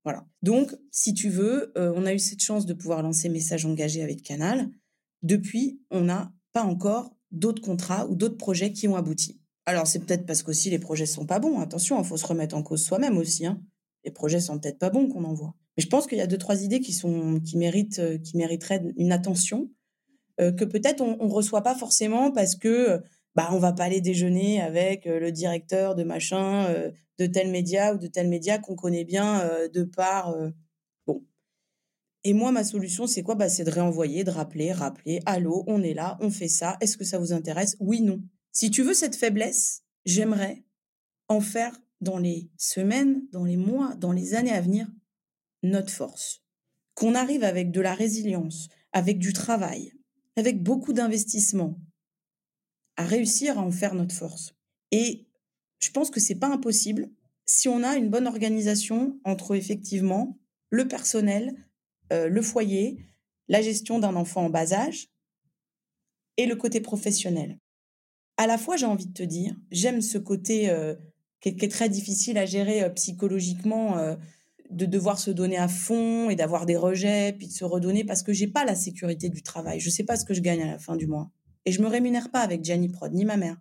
Voilà. 0.03 0.25
Donc, 0.41 0.73
si 0.91 1.13
tu 1.13 1.29
veux, 1.29 1.73
euh, 1.77 1.91
on 1.95 2.05
a 2.05 2.13
eu 2.13 2.19
cette 2.19 2.41
chance 2.41 2.65
de 2.65 2.73
pouvoir 2.73 3.01
lancer 3.01 3.27
Message 3.27 3.65
engagé 3.65 4.03
avec 4.03 4.21
Canal. 4.21 4.69
Depuis, 5.21 5.81
on 5.91 6.01
n'a 6.01 6.31
pas 6.53 6.63
encore 6.63 7.13
d'autres 7.31 7.61
contrats 7.61 8.07
ou 8.07 8.15
d'autres 8.15 8.37
projets 8.37 8.71
qui 8.71 8.87
ont 8.87 8.95
abouti. 8.95 9.41
Alors, 9.65 9.85
c'est 9.85 9.99
peut-être 9.99 10.25
parce 10.25 10.43
qu'aussi 10.43 10.69
les 10.69 10.79
projets 10.79 11.05
sont 11.05 11.25
pas 11.25 11.39
bons. 11.39 11.59
Attention, 11.59 12.01
il 12.01 12.05
faut 12.05 12.15
se 12.15 12.25
remettre 12.25 12.55
en 12.55 12.63
cause 12.63 12.83
soi-même 12.83 13.17
aussi. 13.17 13.45
Hein. 13.45 13.61
Les 14.05 14.11
projets 14.11 14.39
sont 14.39 14.57
peut-être 14.59 14.79
pas 14.79 14.89
bons 14.89 15.09
qu'on 15.09 15.25
envoie. 15.25 15.55
Mais 15.75 15.83
je 15.83 15.89
pense 15.89 16.07
qu'il 16.07 16.17
y 16.17 16.21
a 16.21 16.27
deux, 16.27 16.37
trois 16.37 16.63
idées 16.63 16.79
qui, 16.79 16.93
sont, 16.93 17.41
qui, 17.41 17.57
méritent, 17.57 17.99
euh, 17.99 18.17
qui 18.17 18.37
mériteraient 18.37 18.83
une 18.95 19.11
attention, 19.11 19.69
que 20.37 20.65
peut-être 20.65 21.01
on 21.01 21.25
ne 21.25 21.31
reçoit 21.31 21.63
pas 21.63 21.75
forcément 21.75 22.31
parce 22.31 22.55
que 22.55 23.01
bah, 23.35 23.49
on 23.51 23.59
va 23.59 23.73
pas 23.73 23.85
aller 23.85 24.01
déjeuner 24.01 24.61
avec 24.61 25.05
le 25.05 25.31
directeur 25.31 25.95
de 25.95 26.03
machin, 26.03 26.67
de 27.17 27.25
tel 27.25 27.49
média 27.49 27.93
ou 27.93 27.97
de 27.97 28.07
tel 28.07 28.27
média 28.27 28.57
qu'on 28.59 28.75
connaît 28.75 29.05
bien 29.05 29.49
de 29.73 29.83
par. 29.83 30.35
bon. 31.05 31.23
Et 32.23 32.33
moi, 32.33 32.51
ma 32.51 32.63
solution, 32.63 33.07
c'est 33.07 33.23
quoi? 33.23 33.35
Bah, 33.35 33.49
C'est 33.49 33.63
de 33.63 33.71
réenvoyer, 33.71 34.23
de 34.23 34.31
rappeler, 34.31 34.71
rappeler. 34.71 35.21
Allô, 35.25 35.63
on 35.67 35.81
est 35.81 35.93
là, 35.93 36.17
on 36.19 36.29
fait 36.29 36.47
ça. 36.47 36.77
Est-ce 36.81 36.97
que 36.97 37.05
ça 37.05 37.19
vous 37.19 37.33
intéresse? 37.33 37.75
Oui, 37.79 38.01
non. 38.01 38.21
Si 38.51 38.71
tu 38.71 38.83
veux 38.83 38.93
cette 38.93 39.15
faiblesse, 39.15 39.83
j'aimerais 40.05 40.63
en 41.27 41.41
faire 41.41 41.79
dans 42.01 42.17
les 42.17 42.49
semaines, 42.57 43.21
dans 43.31 43.43
les 43.43 43.57
mois, 43.57 43.95
dans 43.95 44.11
les 44.11 44.33
années 44.33 44.53
à 44.53 44.61
venir, 44.61 44.87
notre 45.63 45.91
force. 45.91 46.43
Qu'on 46.93 47.15
arrive 47.15 47.43
avec 47.43 47.71
de 47.71 47.81
la 47.81 47.93
résilience, 47.93 48.69
avec 48.93 49.19
du 49.19 49.33
travail, 49.33 49.93
avec 50.37 50.61
beaucoup 50.61 50.93
d'investissement, 50.93 51.77
à 52.95 53.03
réussir 53.03 53.59
à 53.59 53.63
en 53.63 53.71
faire 53.71 53.95
notre 53.95 54.15
force. 54.15 54.55
Et 54.91 55.27
je 55.79 55.89
pense 55.89 56.09
que 56.09 56.19
c'est 56.19 56.35
pas 56.35 56.47
impossible 56.47 57.09
si 57.45 57.67
on 57.67 57.83
a 57.83 57.95
une 57.95 58.09
bonne 58.09 58.27
organisation 58.27 59.19
entre 59.23 59.55
effectivement 59.55 60.37
le 60.69 60.87
personnel, 60.87 61.55
euh, 62.13 62.29
le 62.29 62.41
foyer, 62.41 62.99
la 63.47 63.61
gestion 63.61 63.99
d'un 63.99 64.15
enfant 64.15 64.45
en 64.45 64.49
bas 64.49 64.73
âge 64.73 65.09
et 66.37 66.45
le 66.45 66.55
côté 66.55 66.81
professionnel. 66.81 67.57
À 68.37 68.45
la 68.45 68.57
fois, 68.57 68.77
j'ai 68.77 68.85
envie 68.85 69.07
de 69.07 69.13
te 69.13 69.23
dire, 69.23 69.55
j'aime 69.71 70.01
ce 70.01 70.19
côté 70.19 70.69
euh, 70.69 70.93
qui, 71.41 71.49
est, 71.49 71.71
très 71.71 71.89
difficile 71.89 72.37
à 72.37 72.45
gérer 72.45 72.83
euh, 72.83 72.89
psychologiquement, 72.89 73.97
de 74.69 74.85
devoir 74.85 75.19
se 75.19 75.31
donner 75.31 75.57
à 75.57 75.67
fond 75.67 76.29
et 76.29 76.35
d'avoir 76.35 76.65
des 76.65 76.77
rejets, 76.77 77.33
puis 77.33 77.47
de 77.47 77.51
se 77.51 77.65
redonner 77.65 78.03
parce 78.03 78.23
que 78.23 78.33
j'ai 78.33 78.47
pas 78.47 78.65
la 78.65 78.75
sécurité 78.75 79.29
du 79.29 79.41
travail. 79.41 79.79
Je 79.79 79.89
sais 79.89 80.03
pas 80.03 80.17
ce 80.17 80.25
que 80.25 80.33
je 80.33 80.41
gagne 80.41 80.61
à 80.61 80.67
la 80.67 80.79
fin 80.79 80.95
du 80.95 81.07
mois. 81.07 81.31
Et 81.65 81.71
je 81.71 81.81
me 81.81 81.87
rémunère 81.87 82.31
pas 82.31 82.41
avec 82.41 82.63
Jenny 82.63 82.89
Prod, 82.89 83.13
ni 83.13 83.25
ma 83.25 83.37
mère. 83.37 83.57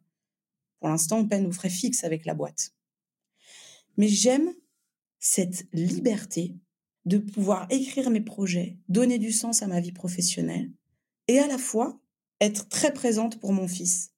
Pour 0.81 0.89
l'instant, 0.89 1.19
on 1.19 1.27
peine 1.27 1.47
aux 1.47 1.53
frais 1.53 1.71
fixes 1.71 2.05
avec 2.05 2.25
la 2.25 2.35
boîte. 2.35 2.73
Mais 3.97 4.09
j'aime 4.09 4.53
cette 5.19 5.67
liberté 5.73 6.57
de 7.05 7.19
pouvoir 7.19 7.67
écrire 7.71 8.11
mes 8.11 8.21
projets, 8.21 8.79
donner 8.89 9.19
du 9.19 9.33
sens 9.33 9.63
à 9.63 9.67
ma 9.67 9.81
vie 9.81 9.93
professionnelle 9.93 10.71
et 11.29 11.39
à 11.39 11.47
la 11.47 11.59
fois 11.59 12.01
être 12.41 12.69
très 12.69 12.93
présente 12.93 13.41
pour 13.41 13.53
mon 13.53 13.69
fils. 13.69 14.13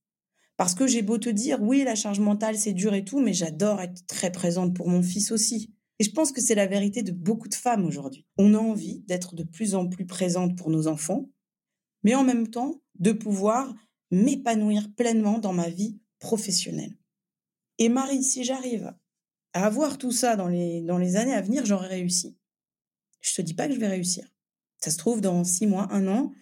Parce 0.56 0.74
que 0.74 0.86
j'ai 0.86 1.02
beau 1.02 1.18
te 1.18 1.28
dire, 1.28 1.62
oui, 1.62 1.84
la 1.84 1.94
charge 1.94 2.18
mentale, 2.18 2.58
c'est 2.58 2.72
dur 2.72 2.92
et 2.94 3.04
tout, 3.04 3.20
mais 3.20 3.32
j'adore 3.32 3.80
être 3.80 4.04
très 4.06 4.32
présente 4.32 4.74
pour 4.74 4.88
mon 4.88 5.02
fils 5.02 5.30
aussi. 5.30 5.72
Et 5.98 6.04
je 6.04 6.10
pense 6.10 6.32
que 6.32 6.40
c'est 6.40 6.54
la 6.54 6.66
vérité 6.66 7.02
de 7.02 7.12
beaucoup 7.12 7.48
de 7.48 7.54
femmes 7.54 7.84
aujourd'hui. 7.84 8.26
On 8.36 8.54
a 8.54 8.58
envie 8.58 9.00
d'être 9.00 9.34
de 9.34 9.42
plus 9.42 9.74
en 9.74 9.88
plus 9.88 10.06
présente 10.06 10.56
pour 10.56 10.70
nos 10.70 10.86
enfants, 10.86 11.28
mais 12.04 12.14
en 12.14 12.24
même 12.24 12.48
temps 12.48 12.80
de 12.98 13.12
pouvoir 13.12 13.74
m'épanouir 14.10 14.92
pleinement 14.94 15.38
dans 15.38 15.52
ma 15.52 15.68
vie 15.68 15.98
professionnelle. 16.18 16.96
Et 17.78 17.88
Marie, 17.88 18.22
si 18.22 18.44
j'arrive 18.44 18.94
à 19.52 19.66
avoir 19.66 19.98
tout 19.98 20.12
ça 20.12 20.36
dans 20.36 20.48
les, 20.48 20.82
dans 20.82 20.98
les 20.98 21.16
années 21.16 21.34
à 21.34 21.40
venir, 21.40 21.66
j'aurai 21.66 21.88
réussi. 21.88 22.36
Je 23.20 23.34
te 23.34 23.42
dis 23.42 23.54
pas 23.54 23.68
que 23.68 23.74
je 23.74 23.80
vais 23.80 23.88
réussir. 23.88 24.26
Ça 24.80 24.90
se 24.90 24.96
trouve, 24.96 25.20
dans 25.20 25.42
six 25.44 25.66
mois, 25.66 25.92
un 25.92 26.06
an, 26.06 26.32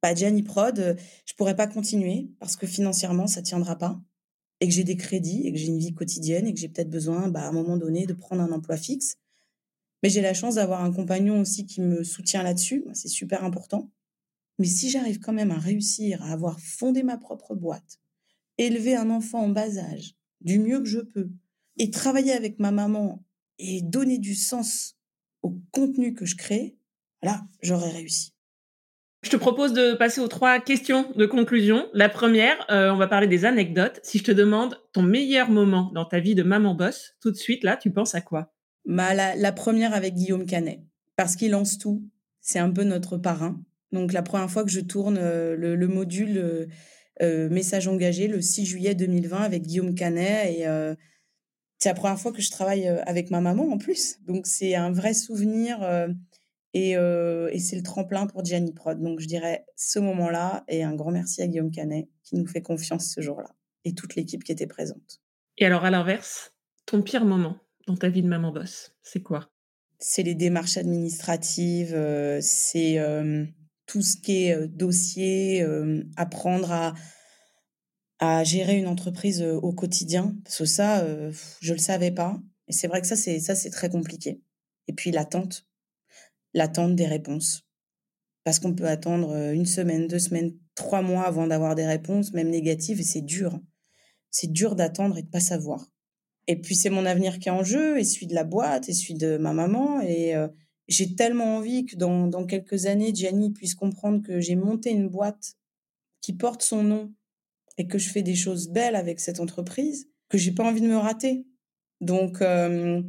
pas 0.00 0.14
Gianni 0.14 0.42
Prod, 0.42 0.96
je 1.24 1.34
pourrais 1.34 1.56
pas 1.56 1.66
continuer 1.66 2.30
parce 2.38 2.56
que 2.56 2.66
financièrement, 2.66 3.26
ça 3.26 3.42
tiendra 3.42 3.76
pas 3.76 4.00
et 4.60 4.68
que 4.68 4.74
j'ai 4.74 4.84
des 4.84 4.96
crédits 4.96 5.46
et 5.46 5.52
que 5.52 5.58
j'ai 5.58 5.66
une 5.66 5.78
vie 5.78 5.94
quotidienne 5.94 6.46
et 6.46 6.54
que 6.54 6.58
j'ai 6.58 6.68
peut-être 6.68 6.90
besoin, 6.90 7.28
bah, 7.28 7.42
à 7.42 7.48
un 7.48 7.52
moment 7.52 7.76
donné, 7.76 8.06
de 8.06 8.12
prendre 8.12 8.42
un 8.42 8.52
emploi 8.52 8.76
fixe. 8.76 9.16
Mais 10.02 10.10
j'ai 10.10 10.20
la 10.20 10.34
chance 10.34 10.56
d'avoir 10.56 10.82
un 10.84 10.92
compagnon 10.92 11.40
aussi 11.40 11.66
qui 11.66 11.80
me 11.80 12.04
soutient 12.04 12.42
là-dessus. 12.42 12.84
C'est 12.92 13.08
super 13.08 13.44
important. 13.44 13.90
Mais 14.58 14.66
si 14.66 14.90
j'arrive 14.90 15.20
quand 15.20 15.32
même 15.32 15.50
à 15.50 15.58
réussir 15.58 16.22
à 16.22 16.32
avoir 16.32 16.60
fondé 16.60 17.02
ma 17.02 17.16
propre 17.16 17.54
boîte, 17.54 18.00
élever 18.58 18.96
un 18.96 19.10
enfant 19.10 19.40
en 19.42 19.48
bas 19.48 19.78
âge 19.78 20.14
du 20.40 20.58
mieux 20.58 20.80
que 20.80 20.86
je 20.86 21.00
peux 21.00 21.30
et 21.78 21.90
travailler 21.90 22.32
avec 22.32 22.58
ma 22.58 22.72
maman 22.72 23.24
et 23.58 23.82
donner 23.82 24.18
du 24.18 24.34
sens 24.34 24.96
au 25.42 25.56
contenu 25.70 26.14
que 26.14 26.26
je 26.26 26.36
crée, 26.36 26.76
là, 27.22 27.46
j'aurais 27.62 27.90
réussi. 27.90 28.32
Je 29.22 29.30
te 29.30 29.36
propose 29.36 29.72
de 29.72 29.94
passer 29.94 30.20
aux 30.20 30.28
trois 30.28 30.60
questions 30.60 31.10
de 31.16 31.26
conclusion. 31.26 31.88
La 31.92 32.08
première, 32.08 32.54
euh, 32.70 32.92
on 32.92 32.96
va 32.96 33.08
parler 33.08 33.26
des 33.26 33.44
anecdotes. 33.44 33.98
Si 34.04 34.18
je 34.18 34.24
te 34.24 34.30
demande 34.30 34.78
ton 34.92 35.02
meilleur 35.02 35.50
moment 35.50 35.90
dans 35.92 36.04
ta 36.04 36.20
vie 36.20 36.36
de 36.36 36.44
maman 36.44 36.74
boss, 36.74 37.16
tout 37.20 37.32
de 37.32 37.36
suite, 37.36 37.64
là, 37.64 37.76
tu 37.76 37.90
penses 37.90 38.14
à 38.14 38.20
quoi? 38.20 38.54
Bah, 38.84 39.14
la, 39.14 39.52
première 39.52 39.92
avec 39.92 40.14
Guillaume 40.14 40.46
Canet, 40.46 40.80
parce 41.16 41.34
qu'il 41.34 41.50
lance 41.50 41.78
tout. 41.78 42.02
C'est 42.40 42.60
un 42.60 42.70
peu 42.70 42.84
notre 42.84 43.18
parrain. 43.18 43.60
Donc, 43.90 44.12
la 44.12 44.22
première 44.22 44.48
fois 44.48 44.62
que 44.62 44.70
je 44.70 44.80
tourne 44.80 45.18
euh, 45.20 45.56
le, 45.56 45.88
module 45.88 46.68
euh, 47.20 47.48
Message 47.50 47.88
engagé, 47.88 48.28
le 48.28 48.40
6 48.40 48.66
juillet 48.66 48.94
2020, 48.94 49.36
avec 49.42 49.62
Guillaume 49.62 49.96
Canet. 49.96 50.58
Et 50.58 50.64
c'est 51.78 51.88
la 51.88 51.94
première 51.94 52.20
fois 52.20 52.32
que 52.32 52.40
je 52.40 52.50
travaille 52.52 52.86
avec 52.86 53.32
ma 53.32 53.40
maman 53.40 53.68
en 53.68 53.78
plus. 53.78 54.18
Donc, 54.28 54.46
c'est 54.46 54.76
un 54.76 54.92
vrai 54.92 55.12
souvenir 55.12 55.80
et, 56.74 56.94
c'est 57.58 57.76
le 57.76 57.82
tremplin 57.82 58.26
pour 58.26 58.44
Gianni 58.44 58.72
Prod. 58.72 59.00
Donc, 59.00 59.20
je 59.20 59.26
dirais 59.26 59.64
ce 59.76 59.98
moment-là 59.98 60.64
et 60.68 60.82
un 60.82 60.94
grand 60.94 61.10
merci 61.10 61.42
à 61.42 61.46
Guillaume 61.46 61.70
Canet 61.70 62.08
qui 62.22 62.36
nous 62.36 62.46
fait 62.46 62.62
confiance 62.62 63.12
ce 63.12 63.20
jour-là 63.20 63.54
et 63.84 63.94
toute 63.94 64.14
l'équipe 64.14 64.44
qui 64.44 64.52
était 64.52 64.66
présente. 64.66 65.20
Et 65.56 65.64
alors, 65.64 65.84
à 65.84 65.90
l'inverse, 65.90 66.52
ton 66.86 67.02
pire 67.02 67.24
moment 67.24 67.56
dans 67.86 67.96
ta 67.96 68.08
vie 68.08 68.22
de 68.22 68.28
maman 68.28 68.52
boss, 68.52 68.92
c'est 69.02 69.22
quoi? 69.22 69.50
C'est 69.98 70.22
les 70.22 70.34
démarches 70.34 70.76
administratives, 70.76 71.98
c'est 72.40 72.98
tout 73.86 74.02
ce 74.02 74.16
qui 74.16 74.44
est 74.44 74.68
dossier, 74.68 75.66
apprendre 76.16 76.70
à, 76.70 76.94
à 78.20 78.44
gérer 78.44 78.76
une 78.76 78.88
entreprise 78.88 79.42
au 79.42 79.72
quotidien. 79.72 80.36
Parce 80.44 80.58
que 80.58 80.64
ça, 80.66 81.04
je 81.60 81.72
ne 81.72 81.76
le 81.76 81.82
savais 81.82 82.10
pas. 82.12 82.38
Et 82.68 82.72
c'est 82.72 82.86
vrai 82.86 83.00
que 83.00 83.06
ça, 83.06 83.16
c'est 83.16 83.40
ça, 83.40 83.54
c'est 83.54 83.70
très 83.70 83.88
compliqué. 83.88 84.42
Et 84.86 84.92
puis 84.92 85.10
l'attente 85.10 85.67
l'attente 86.54 86.94
des 86.96 87.06
réponses. 87.06 87.62
Parce 88.44 88.58
qu'on 88.58 88.74
peut 88.74 88.88
attendre 88.88 89.30
euh, 89.32 89.52
une 89.52 89.66
semaine, 89.66 90.06
deux 90.08 90.18
semaines, 90.18 90.54
trois 90.74 91.02
mois 91.02 91.24
avant 91.24 91.46
d'avoir 91.46 91.74
des 91.74 91.86
réponses, 91.86 92.32
même 92.32 92.50
négatives, 92.50 93.00
et 93.00 93.04
c'est 93.04 93.22
dur. 93.22 93.60
C'est 94.30 94.52
dur 94.52 94.74
d'attendre 94.74 95.18
et 95.18 95.22
de 95.22 95.28
pas 95.28 95.40
savoir. 95.40 95.86
Et 96.46 96.56
puis 96.56 96.74
c'est 96.74 96.90
mon 96.90 97.04
avenir 97.04 97.38
qui 97.38 97.48
est 97.48 97.52
en 97.52 97.64
jeu, 97.64 97.98
et 97.98 98.04
celui 98.04 98.26
de 98.26 98.34
la 98.34 98.44
boîte, 98.44 98.88
et 98.88 98.94
celui 98.94 99.14
de 99.14 99.36
ma 99.36 99.52
maman. 99.52 100.00
Et 100.00 100.34
euh, 100.34 100.48
j'ai 100.88 101.14
tellement 101.14 101.56
envie 101.56 101.84
que 101.84 101.96
dans, 101.96 102.26
dans 102.26 102.46
quelques 102.46 102.86
années, 102.86 103.14
Gianni 103.14 103.52
puisse 103.52 103.74
comprendre 103.74 104.22
que 104.22 104.40
j'ai 104.40 104.56
monté 104.56 104.90
une 104.90 105.08
boîte 105.08 105.54
qui 106.20 106.32
porte 106.32 106.62
son 106.62 106.82
nom 106.82 107.12
et 107.76 107.86
que 107.86 107.98
je 107.98 108.08
fais 108.08 108.22
des 108.22 108.34
choses 108.34 108.68
belles 108.68 108.96
avec 108.96 109.20
cette 109.20 109.40
entreprise, 109.40 110.08
que 110.28 110.38
j'ai 110.38 110.52
pas 110.52 110.64
envie 110.64 110.80
de 110.80 110.88
me 110.88 110.96
rater. 110.96 111.46
Donc, 112.00 112.42
euh, 112.42 113.02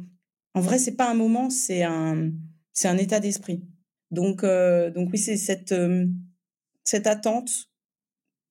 en 0.54 0.60
vrai, 0.60 0.78
c'est 0.78 0.96
pas 0.96 1.10
un 1.10 1.14
moment, 1.14 1.50
c'est 1.50 1.82
un, 1.82 2.30
c'est 2.80 2.88
un 2.88 2.96
état 2.96 3.20
d'esprit. 3.20 3.62
Donc, 4.10 4.42
euh, 4.42 4.90
donc 4.90 5.10
oui, 5.12 5.18
c'est 5.18 5.36
cette, 5.36 5.72
euh, 5.72 6.06
cette 6.82 7.06
attente 7.06 7.50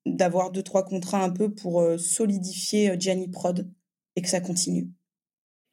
d'avoir 0.05 0.51
deux, 0.51 0.61
trois 0.61 0.85
contrats 0.85 1.23
un 1.23 1.31
peu 1.31 1.51
pour 1.51 1.81
euh, 1.81 1.97
solidifier 1.97 2.95
Gianni 2.99 3.27
Prod 3.27 3.67
et 4.15 4.21
que 4.21 4.29
ça 4.29 4.39
continue. 4.39 4.87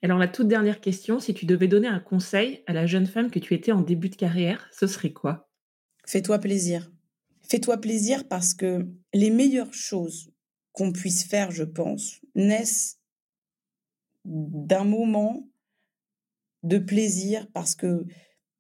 Alors 0.01 0.17
la 0.17 0.29
toute 0.29 0.49
dernière 0.49 0.81
question, 0.81 1.21
si 1.21 1.35
tu 1.35 1.45
devais 1.45 1.69
donner 1.69 1.89
un 1.89 2.01
conseil 2.01 2.63
à 2.67 2.73
la 2.73 2.87
jeune 2.87 3.07
femme 3.07 3.31
que 3.31 3.39
tu 3.39 3.53
étais 3.53 3.73
en 3.73 3.83
début 3.83 4.09
de 4.09 4.17
carrière, 4.17 4.71
ce 4.73 4.87
serait 4.87 5.13
quoi? 5.13 5.51
Fais-toi 6.07 6.39
plaisir. 6.39 6.91
Fais-toi 7.43 7.77
plaisir 7.77 8.27
parce 8.27 8.55
que 8.55 8.89
les 9.13 9.31
meilleures 9.31 9.75
choses 9.75 10.33
qu'on 10.73 10.93
puisse 10.93 11.25
faire, 11.25 11.51
je 11.51 11.65
pense, 11.65 12.23
naissent 12.35 13.01
d'un 14.25 14.85
moment 14.85 15.47
de 16.63 16.79
plaisir 16.79 17.47
parce 17.53 17.75
que 17.75 18.07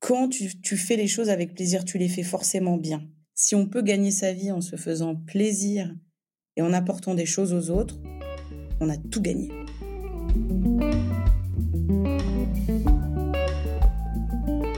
quand 0.07 0.29
tu, 0.29 0.77
fais 0.77 0.95
les 0.95 1.09
choses 1.09 1.31
avec 1.31 1.53
plaisir, 1.53 1.85
tu 1.85 1.99
les 1.99 2.09
fais 2.09 2.23
forcément 2.23 2.77
bien. 2.77 3.03
Si 3.35 3.57
on 3.57 3.67
peut 3.67 3.83
gagner 3.83 4.13
sa 4.13 4.33
vie 4.33 4.53
en 4.53 4.61
se 4.61 4.77
faisant 4.77 5.17
plaisir 5.17 5.93
et 6.57 6.63
en 6.63 6.73
apportant 6.73 7.17
des 7.17 7.27
choses 7.27 7.53
aux 7.53 7.71
autres, 7.77 7.99
on 8.81 8.89
a 8.89 8.97
tout 8.97 9.21
gagné. 9.21 9.51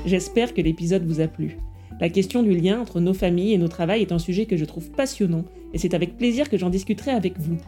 J'espère 0.06 0.54
que 0.54 0.62
l'épisode 0.62 1.04
vous 1.04 1.20
a 1.20 1.28
plu. 1.28 1.58
La 2.00 2.08
question 2.08 2.42
du 2.42 2.56
lien 2.56 2.80
entre 2.80 2.98
nos 2.98 3.12
familles 3.12 3.52
et 3.52 3.58
nos 3.58 3.68
travails 3.68 4.00
est 4.00 4.12
un 4.12 4.18
sujet 4.18 4.46
que 4.46 4.56
je 4.56 4.64
trouve 4.64 4.90
passionnant 4.92 5.44
et 5.74 5.78
c'est 5.78 5.92
avec 5.92 6.16
plaisir 6.16 6.48
que 6.48 6.56
j'en 6.56 6.70
discuterai 6.70 7.10
avec 7.10 7.38
vous. 7.38 7.58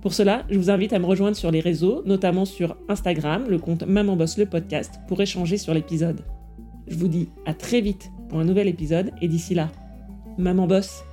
Pour 0.00 0.14
cela, 0.14 0.46
je 0.48 0.56
vous 0.56 0.70
invite 0.70 0.94
à 0.94 0.98
me 0.98 1.04
rejoindre 1.04 1.36
sur 1.36 1.50
les 1.50 1.60
réseaux, 1.60 2.02
notamment 2.06 2.46
sur 2.46 2.78
Instagram, 2.88 3.44
le 3.46 3.58
compte 3.58 3.82
Maman 3.82 4.16
Boss 4.16 4.38
le 4.38 4.46
podcast, 4.46 5.00
pour 5.06 5.20
échanger 5.20 5.58
sur 5.58 5.74
l'épisode. 5.74 6.22
Je 6.90 6.96
vous 6.96 7.08
dis 7.08 7.28
à 7.46 7.54
très 7.54 7.80
vite 7.80 8.10
pour 8.28 8.40
un 8.40 8.44
nouvel 8.44 8.66
épisode 8.66 9.12
et 9.22 9.28
d'ici 9.28 9.54
là, 9.54 9.70
Maman 10.38 10.66
Boss. 10.66 11.04